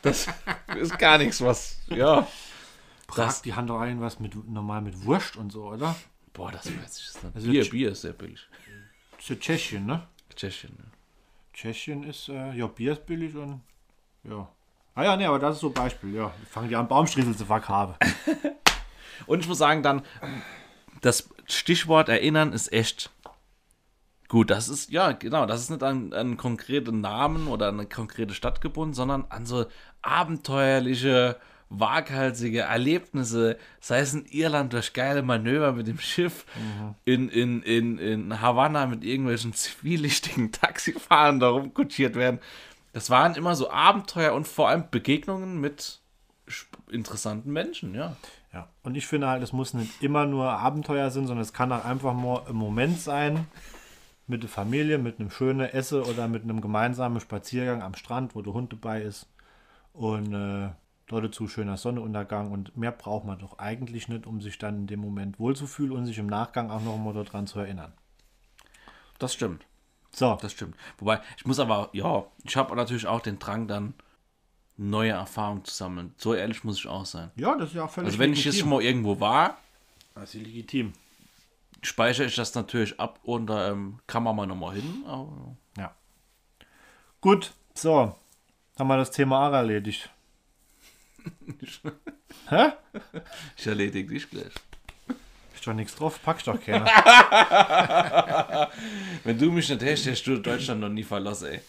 Das 0.02 0.28
ist 0.78 0.98
gar 0.98 1.18
nichts, 1.18 1.42
was, 1.42 1.80
ja. 1.88 2.28
Prag, 3.08 3.26
Das, 3.26 3.42
die 3.42 3.54
haben 3.54 3.68
doch 3.68 3.82
irgendwas 3.82 4.20
mit, 4.20 4.36
normal 4.50 4.82
mit 4.82 5.06
Wurst 5.06 5.36
und 5.36 5.52
so, 5.52 5.66
oder? 5.66 5.96
Boah, 6.34 6.52
das 6.52 6.66
weiß 6.66 7.00
ich 7.00 7.06
jetzt 7.06 7.24
nicht. 7.24 7.36
Also 7.36 7.50
Bier, 7.52 7.64
Tsch- 7.66 7.72
Bier 7.72 7.92
ist 7.92 8.02
sehr 8.02 8.14
billig. 8.14 8.48
Ja 9.28 9.36
Tschechien, 9.36 9.86
ne? 9.86 10.08
Tschechien. 10.36 10.76
Ja. 10.78 10.86
Tschechien 11.54 12.04
ist, 12.04 12.30
äh, 12.30 12.54
ja, 12.54 12.68
Bier 12.68 12.94
ist 12.94 13.06
billig 13.06 13.36
und, 13.36 13.62
ja. 14.24 14.48
Ah 14.96 15.04
ja, 15.04 15.16
nee, 15.18 15.26
aber 15.26 15.40
das 15.40 15.56
ist 15.56 15.62
so 15.62 15.68
ein 15.68 15.74
Beispiel, 15.74 16.16
ja. 16.16 16.34
Fangen 16.50 16.70
die 16.70 16.76
an, 16.76 16.88
Baumstriezel 16.88 17.36
zu 17.36 17.46
verkaufen. 17.46 17.96
Und 19.28 19.42
ich 19.42 19.48
muss 19.48 19.58
sagen, 19.58 19.84
dann, 19.84 20.02
das 21.02 21.30
Stichwort 21.46 22.08
erinnern 22.10 22.54
ist 22.54 22.72
echt 22.72 23.10
gut. 24.30 24.50
Das 24.50 24.70
ist, 24.70 24.90
ja, 24.92 25.12
genau, 25.12 25.46
das 25.46 25.62
ist 25.62 25.70
nicht 25.70 25.84
an, 25.84 26.14
an 26.14 26.38
konkrete 26.38 26.94
Namen 26.94 27.48
oder 27.48 27.68
an 27.68 27.80
eine 27.80 27.88
konkrete 27.90 28.34
Stadt 28.34 28.62
gebunden, 28.62 28.94
sondern 28.94 29.26
an 29.30 29.46
so 29.46 29.66
abenteuerliche, 30.02 31.38
waghalsige 31.70 32.62
Erlebnisse, 32.62 33.58
sei 33.80 34.00
es 34.00 34.14
in 34.14 34.26
Irland 34.26 34.74
durch 34.74 34.94
geile 34.94 35.22
Manöver 35.22 35.74
mit 35.74 35.88
dem 35.88 36.00
Schiff, 36.00 36.46
in, 37.06 37.30
in, 37.30 37.62
in, 37.62 37.98
in 38.00 38.42
Havanna 38.42 38.88
mit 38.88 39.04
irgendwelchen 39.04 39.54
zivilichtigen 39.54 40.52
Taxifahrern 40.52 41.40
da 41.40 41.50
rumkutschiert 41.50 42.16
werden. 42.16 42.40
Das 42.94 43.10
waren 43.12 43.36
immer 43.36 43.56
so 43.56 43.70
Abenteuer 43.70 44.34
und 44.34 44.48
vor 44.48 44.70
allem 44.70 44.86
Begegnungen 44.90 45.62
mit 45.62 46.00
interessanten 46.90 47.54
Menschen, 47.54 47.94
ja. 47.94 48.16
Ja, 48.52 48.68
und 48.82 48.98
ich 48.98 49.06
finde 49.06 49.28
halt, 49.28 49.44
es 49.44 49.54
muss 49.54 49.76
nicht 49.76 50.02
immer 50.02 50.26
nur 50.26 50.50
Abenteuer 50.50 51.12
sein, 51.12 51.28
sondern 51.28 51.44
es 51.44 51.54
kann 51.54 51.72
auch 51.72 51.86
einfach 51.86 52.16
mal 52.16 52.42
ein 52.50 52.56
Moment 52.56 53.00
sein 53.00 53.46
mit 54.26 54.42
der 54.42 54.50
Familie, 54.50 54.98
mit 54.98 55.20
einem 55.20 55.30
schönen 55.30 55.70
Essen 55.70 56.02
oder 56.02 56.28
mit 56.28 56.44
einem 56.44 56.60
gemeinsamen 56.60 57.20
Spaziergang 57.20 57.84
am 57.84 57.94
Strand, 57.94 58.34
wo 58.34 58.42
der 58.42 58.54
Hund 58.54 58.74
dabei 58.74 59.04
ist. 59.04 59.28
Und 59.94 60.34
äh, 60.34 60.70
dort 61.10 61.26
dazu 61.26 61.48
schöner 61.50 61.76
Sonnenuntergang. 61.76 62.52
Und 62.52 62.78
mehr 62.78 62.92
braucht 62.94 63.26
man 63.26 63.38
doch 63.40 63.60
eigentlich 63.60 64.08
nicht, 64.08 64.26
um 64.26 64.40
sich 64.42 64.58
dann 64.58 64.78
in 64.78 64.88
dem 64.88 65.02
Moment 65.02 65.38
wohlzufühlen 65.40 65.92
und 65.92 66.06
sich 66.06 66.18
im 66.18 66.28
Nachgang 66.28 66.72
auch 66.72 66.82
noch 66.82 66.98
mal 66.98 67.14
daran 67.14 67.46
zu 67.48 67.60
erinnern. 67.60 67.92
Das 69.18 69.34
stimmt. 69.34 69.66
So, 70.12 70.38
Das 70.42 70.54
stimmt. 70.54 70.76
Wobei, 70.98 71.22
ich 71.38 71.46
muss 71.46 71.60
aber, 71.60 71.90
ja, 71.94 72.24
ich 72.44 72.56
habe 72.56 72.76
natürlich 72.76 73.06
auch 73.06 73.20
den 73.22 73.38
Drang, 73.38 73.68
dann 73.68 73.94
neue 74.78 75.12
Erfahrungen 75.12 75.66
zu 75.66 75.74
sammeln. 75.74 76.14
So 76.18 76.34
ehrlich 76.34 76.64
muss 76.64 76.78
ich 76.78 76.88
auch 76.88 77.06
sein. 77.06 77.30
ja, 77.36 77.56
das 77.58 77.70
ist 77.70 77.76
ja 77.76 77.84
auch 77.86 77.90
völlig 77.92 78.08
Also 78.08 78.20
wenn 78.20 78.32
ich 78.34 78.44
jetzt 78.46 78.60
schon 78.60 78.70
mal 78.70 78.82
irgendwo 78.82 79.20
war, 79.20 79.58
Das 80.16 80.34
ist 80.34 80.42
legitim. 80.42 80.94
speichere 81.82 82.26
ich 82.26 82.36
das 82.36 82.56
natürlich 82.56 83.00
ab 83.00 83.20
und 83.24 83.48
da 83.48 83.70
ähm, 83.72 84.00
kann 84.08 84.24
man 84.24 84.36
mal 84.36 84.48
nochmal 84.48 84.76
hin. 84.76 85.04
Aber 85.06 85.56
Ja. 85.78 85.94
Gut, 87.22 87.54
so. 87.76 88.16
Haben 88.80 88.88
wir 88.88 88.98
das 88.98 89.12
Thema 89.12 89.48
auch 89.50 89.54
erledigt. 89.54 90.10
Hä? 92.50 92.72
ich 93.58 93.68
erledige 93.68 94.14
dich 94.14 94.30
gleich. 94.30 94.54
Ist 95.54 95.68
doch 95.68 95.74
nichts 95.74 95.96
drauf, 95.96 96.20
packst 96.24 96.48
doch 96.48 96.60
keiner. 96.64 96.86
Wenn 99.24 99.38
du 99.38 99.52
mich 99.52 99.70
nicht 99.70 99.84
hast, 99.84 100.08
hast 100.08 100.24
du 100.24 100.38
Deutschland 100.38 100.80
noch 100.82 100.90
nie 100.90 101.04
verlassen, 101.04 101.48
ey. 101.48 101.60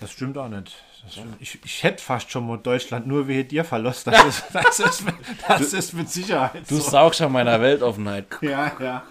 Das 0.00 0.10
stimmt 0.10 0.36
auch 0.36 0.48
nicht. 0.48 0.74
Stimmt. 1.08 1.36
Ich, 1.38 1.58
ich 1.64 1.82
hätte 1.82 2.02
fast 2.02 2.30
schon 2.30 2.46
mal 2.46 2.56
Deutschland 2.58 3.06
nur 3.06 3.28
wie 3.28 3.44
dir 3.44 3.64
verlost. 3.64 4.06
Das 4.06 4.24
ist, 4.24 4.44
das 4.52 4.80
ist, 4.80 5.04
mit, 5.04 5.14
das 5.46 5.72
ist 5.72 5.92
mit 5.92 6.10
Sicherheit 6.10 6.68
Du 6.68 6.76
so. 6.76 6.90
saugst 6.90 7.20
an 7.22 7.30
meiner 7.32 7.60
Weltoffenheit. 7.60 8.26
Ja, 8.42 8.72
ja. 8.80 9.02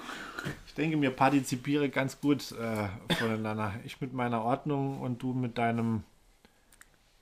Ich 0.68 0.74
denke, 0.74 1.00
wir 1.00 1.12
partizipieren 1.12 1.92
ganz 1.92 2.20
gut 2.20 2.52
äh, 2.54 2.90
voneinander. 3.16 3.76
Ich 3.86 4.02
mit 4.02 4.12
meiner 4.12 4.42
Ordnung 4.44 5.00
und 5.02 5.22
du 5.22 5.32
mit 5.34 5.58
deinem 5.58 6.04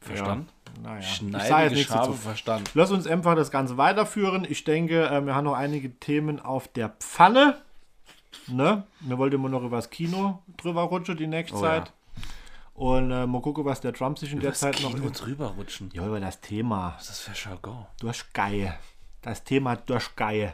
Verstand? 0.02 0.52
Naja, 0.82 0.99
ich 0.99 1.06
sage 1.06 1.26
jetzt 1.32 1.47
Schneidige 1.47 1.76
nichts 1.76 1.93
Schabe, 1.93 2.08
dazu. 2.08 2.18
Verstand. 2.18 2.72
Lass 2.74 2.91
uns 2.91 3.06
einfach 3.08 3.36
das 3.36 3.52
Ganze 3.52 3.78
weiterführen. 3.78 4.47
Ich 4.49 4.64
denke, 4.64 5.06
äh, 5.06 5.26
wir 5.26 5.36
haben 5.36 5.45
noch 5.45 5.54
einige 5.54 5.91
Themen 5.99 6.39
auf 6.39 6.68
der 6.68 6.89
Pfanne. 6.89 7.62
Ne? 8.47 8.84
Wir 9.02 9.18
wollten 9.18 9.36
immer 9.36 9.49
noch 9.49 9.62
über 9.64 9.76
das 9.78 9.89
Kino 9.89 10.41
drüber 10.58 10.82
rutschen 10.84 11.18
die 11.18 11.28
nächste 11.28 11.58
Oh, 11.58 11.62
Zeit. 11.62 11.93
Und 12.74 13.12
äh, 13.12 13.28
mal 13.28 13.41
gucken, 13.41 13.64
was 13.66 13.82
der 13.82 13.93
Trump 13.93 14.18
sich 14.18 14.32
in 14.34 14.39
der 14.39 14.52
Das 14.52 14.60
Zeit 14.62 14.82
noch. 14.82 14.91
Kino 14.95 15.10
drüber 15.12 15.47
rutschen. 15.49 15.91
Ja, 15.93 16.08
über 16.08 16.20
das 16.20 16.41
Thema. 16.41 16.93
Was 16.97 17.10
ist 17.10 17.28
das 17.28 17.38
für 17.38 17.49
Jargon? 17.49 17.86
Durchgeie. 17.99 18.74
Das 19.22 19.43
Thema 19.43 19.76
Durchgeie. 19.76 20.54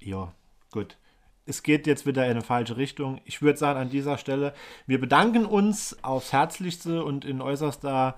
Ja, 0.00 0.32
gut. 0.72 0.96
Es 1.48 1.62
geht 1.62 1.86
jetzt 1.86 2.06
wieder 2.06 2.24
in 2.24 2.32
eine 2.32 2.42
falsche 2.42 2.76
Richtung. 2.76 3.20
Ich 3.24 3.40
würde 3.40 3.58
sagen, 3.58 3.78
an 3.78 3.88
dieser 3.90 4.18
Stelle, 4.18 4.52
wir 4.86 5.00
bedanken 5.00 5.46
uns 5.46 5.96
aufs 6.02 6.32
Herzlichste 6.32 7.04
und 7.04 7.24
in 7.24 7.40
äußerster 7.40 8.16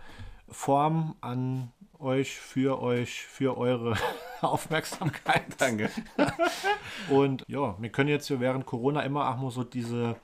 Form 0.49 1.15
an 1.21 1.71
euch, 1.99 2.39
für 2.39 2.81
euch, 2.81 3.23
für 3.27 3.59
eure 3.59 3.97
Aufmerksamkeit. 4.41 5.43
Danke. 5.59 5.91
Und 7.11 7.45
ja, 7.49 7.77
wir 7.79 7.91
können 7.91 8.09
jetzt 8.09 8.29
hier 8.29 8.39
während 8.41 8.65
Corona 8.67 9.03
immer 9.03 9.29
auch 9.29 9.37
mal 9.37 9.51
so 9.51 9.65
diese 9.65 10.15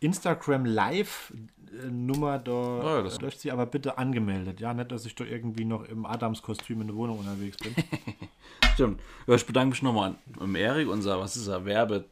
Instagram 0.00 0.66
Live-Nummer 0.66 2.38
da 2.38 2.52
Ja, 2.98 3.02
das- 3.02 3.18
durchziehen, 3.18 3.52
aber 3.52 3.64
bitte 3.66 3.96
angemeldet. 3.98 4.60
Ja, 4.60 4.74
nicht, 4.74 4.92
dass 4.92 5.06
ich 5.06 5.14
da 5.14 5.24
irgendwie 5.24 5.64
noch 5.64 5.84
im 5.84 6.04
Adams-Kostüm 6.04 6.82
in 6.82 6.88
der 6.88 6.96
Wohnung 6.96 7.18
unterwegs 7.20 7.56
bin. 7.56 7.74
Stimmt. 8.74 9.00
Ja, 9.26 9.34
ich 9.34 9.46
bedanke 9.46 9.70
mich 9.70 9.82
nochmal 9.82 10.14
an 10.38 10.54
Erik, 10.54 10.88
unser, 10.88 11.18
was 11.20 11.36
ist 11.36 11.48
er, 11.48 11.64
Werbe... 11.64 12.04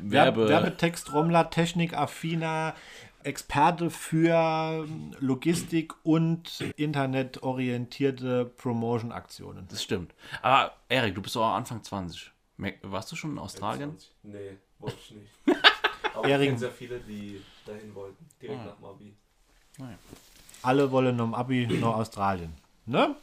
Werbe 0.00 0.12
Werbe... 0.40 0.48
Werbetext, 0.48 1.06
Trommler, 1.08 1.50
Technikaffiner, 1.50 2.74
Experte 3.22 3.90
für 3.90 4.86
Logistik 5.18 5.94
und 6.02 6.60
internetorientierte 6.76 8.44
Promotion-Aktionen. 8.44 9.66
Das 9.70 9.82
stimmt. 9.82 10.14
Aber 10.42 10.72
Erik, 10.88 11.14
du 11.14 11.22
bist 11.22 11.36
auch 11.36 11.54
Anfang 11.54 11.82
20. 11.82 12.30
Mer- 12.56 12.74
Warst 12.82 13.10
du 13.12 13.16
schon 13.16 13.32
in 13.32 13.38
Australien? 13.38 13.96
Nee, 14.22 14.58
wollte 14.78 14.96
ich 15.02 15.10
nicht. 15.12 15.32
Aber 16.14 16.28
Erik- 16.28 16.42
ich 16.42 16.46
kenne 16.48 16.58
sehr 16.58 16.70
viele, 16.70 17.00
die 17.00 17.40
dahin 17.66 17.94
wollten. 17.94 18.24
Direkt 18.40 18.60
Ah. 18.60 18.64
nach 18.66 18.76
dem 18.76 18.84
Abi. 18.84 19.14
Alle 20.62 20.90
wollen 20.90 21.16
noch 21.16 21.24
im 21.24 21.34
Abi 21.34 21.66
nach 21.66 21.94
Australien. 21.96 22.52
Ne? 22.86 23.16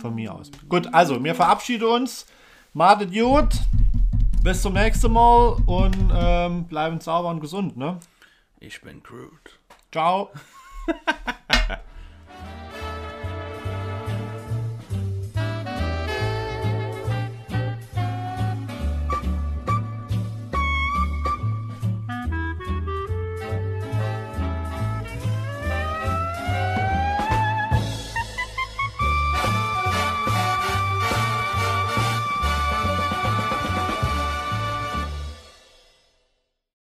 Von 0.00 0.14
mir 0.14 0.34
aus. 0.34 0.50
Gut, 0.68 0.92
also, 0.92 1.22
wir 1.22 1.34
verabschieden 1.34 1.84
uns. 1.88 2.26
Madet 2.74 3.12
gut. 3.12 3.54
Bis 4.42 4.60
zum 4.60 4.72
nächsten 4.72 5.12
Mal 5.12 5.56
und 5.66 6.12
ähm, 6.12 6.64
bleiben 6.64 7.00
sauber 7.00 7.28
und 7.28 7.38
gesund, 7.38 7.76
ne? 7.76 8.00
Ich 8.58 8.80
bin 8.80 9.00
Groot. 9.00 9.60
Ciao. 9.92 10.30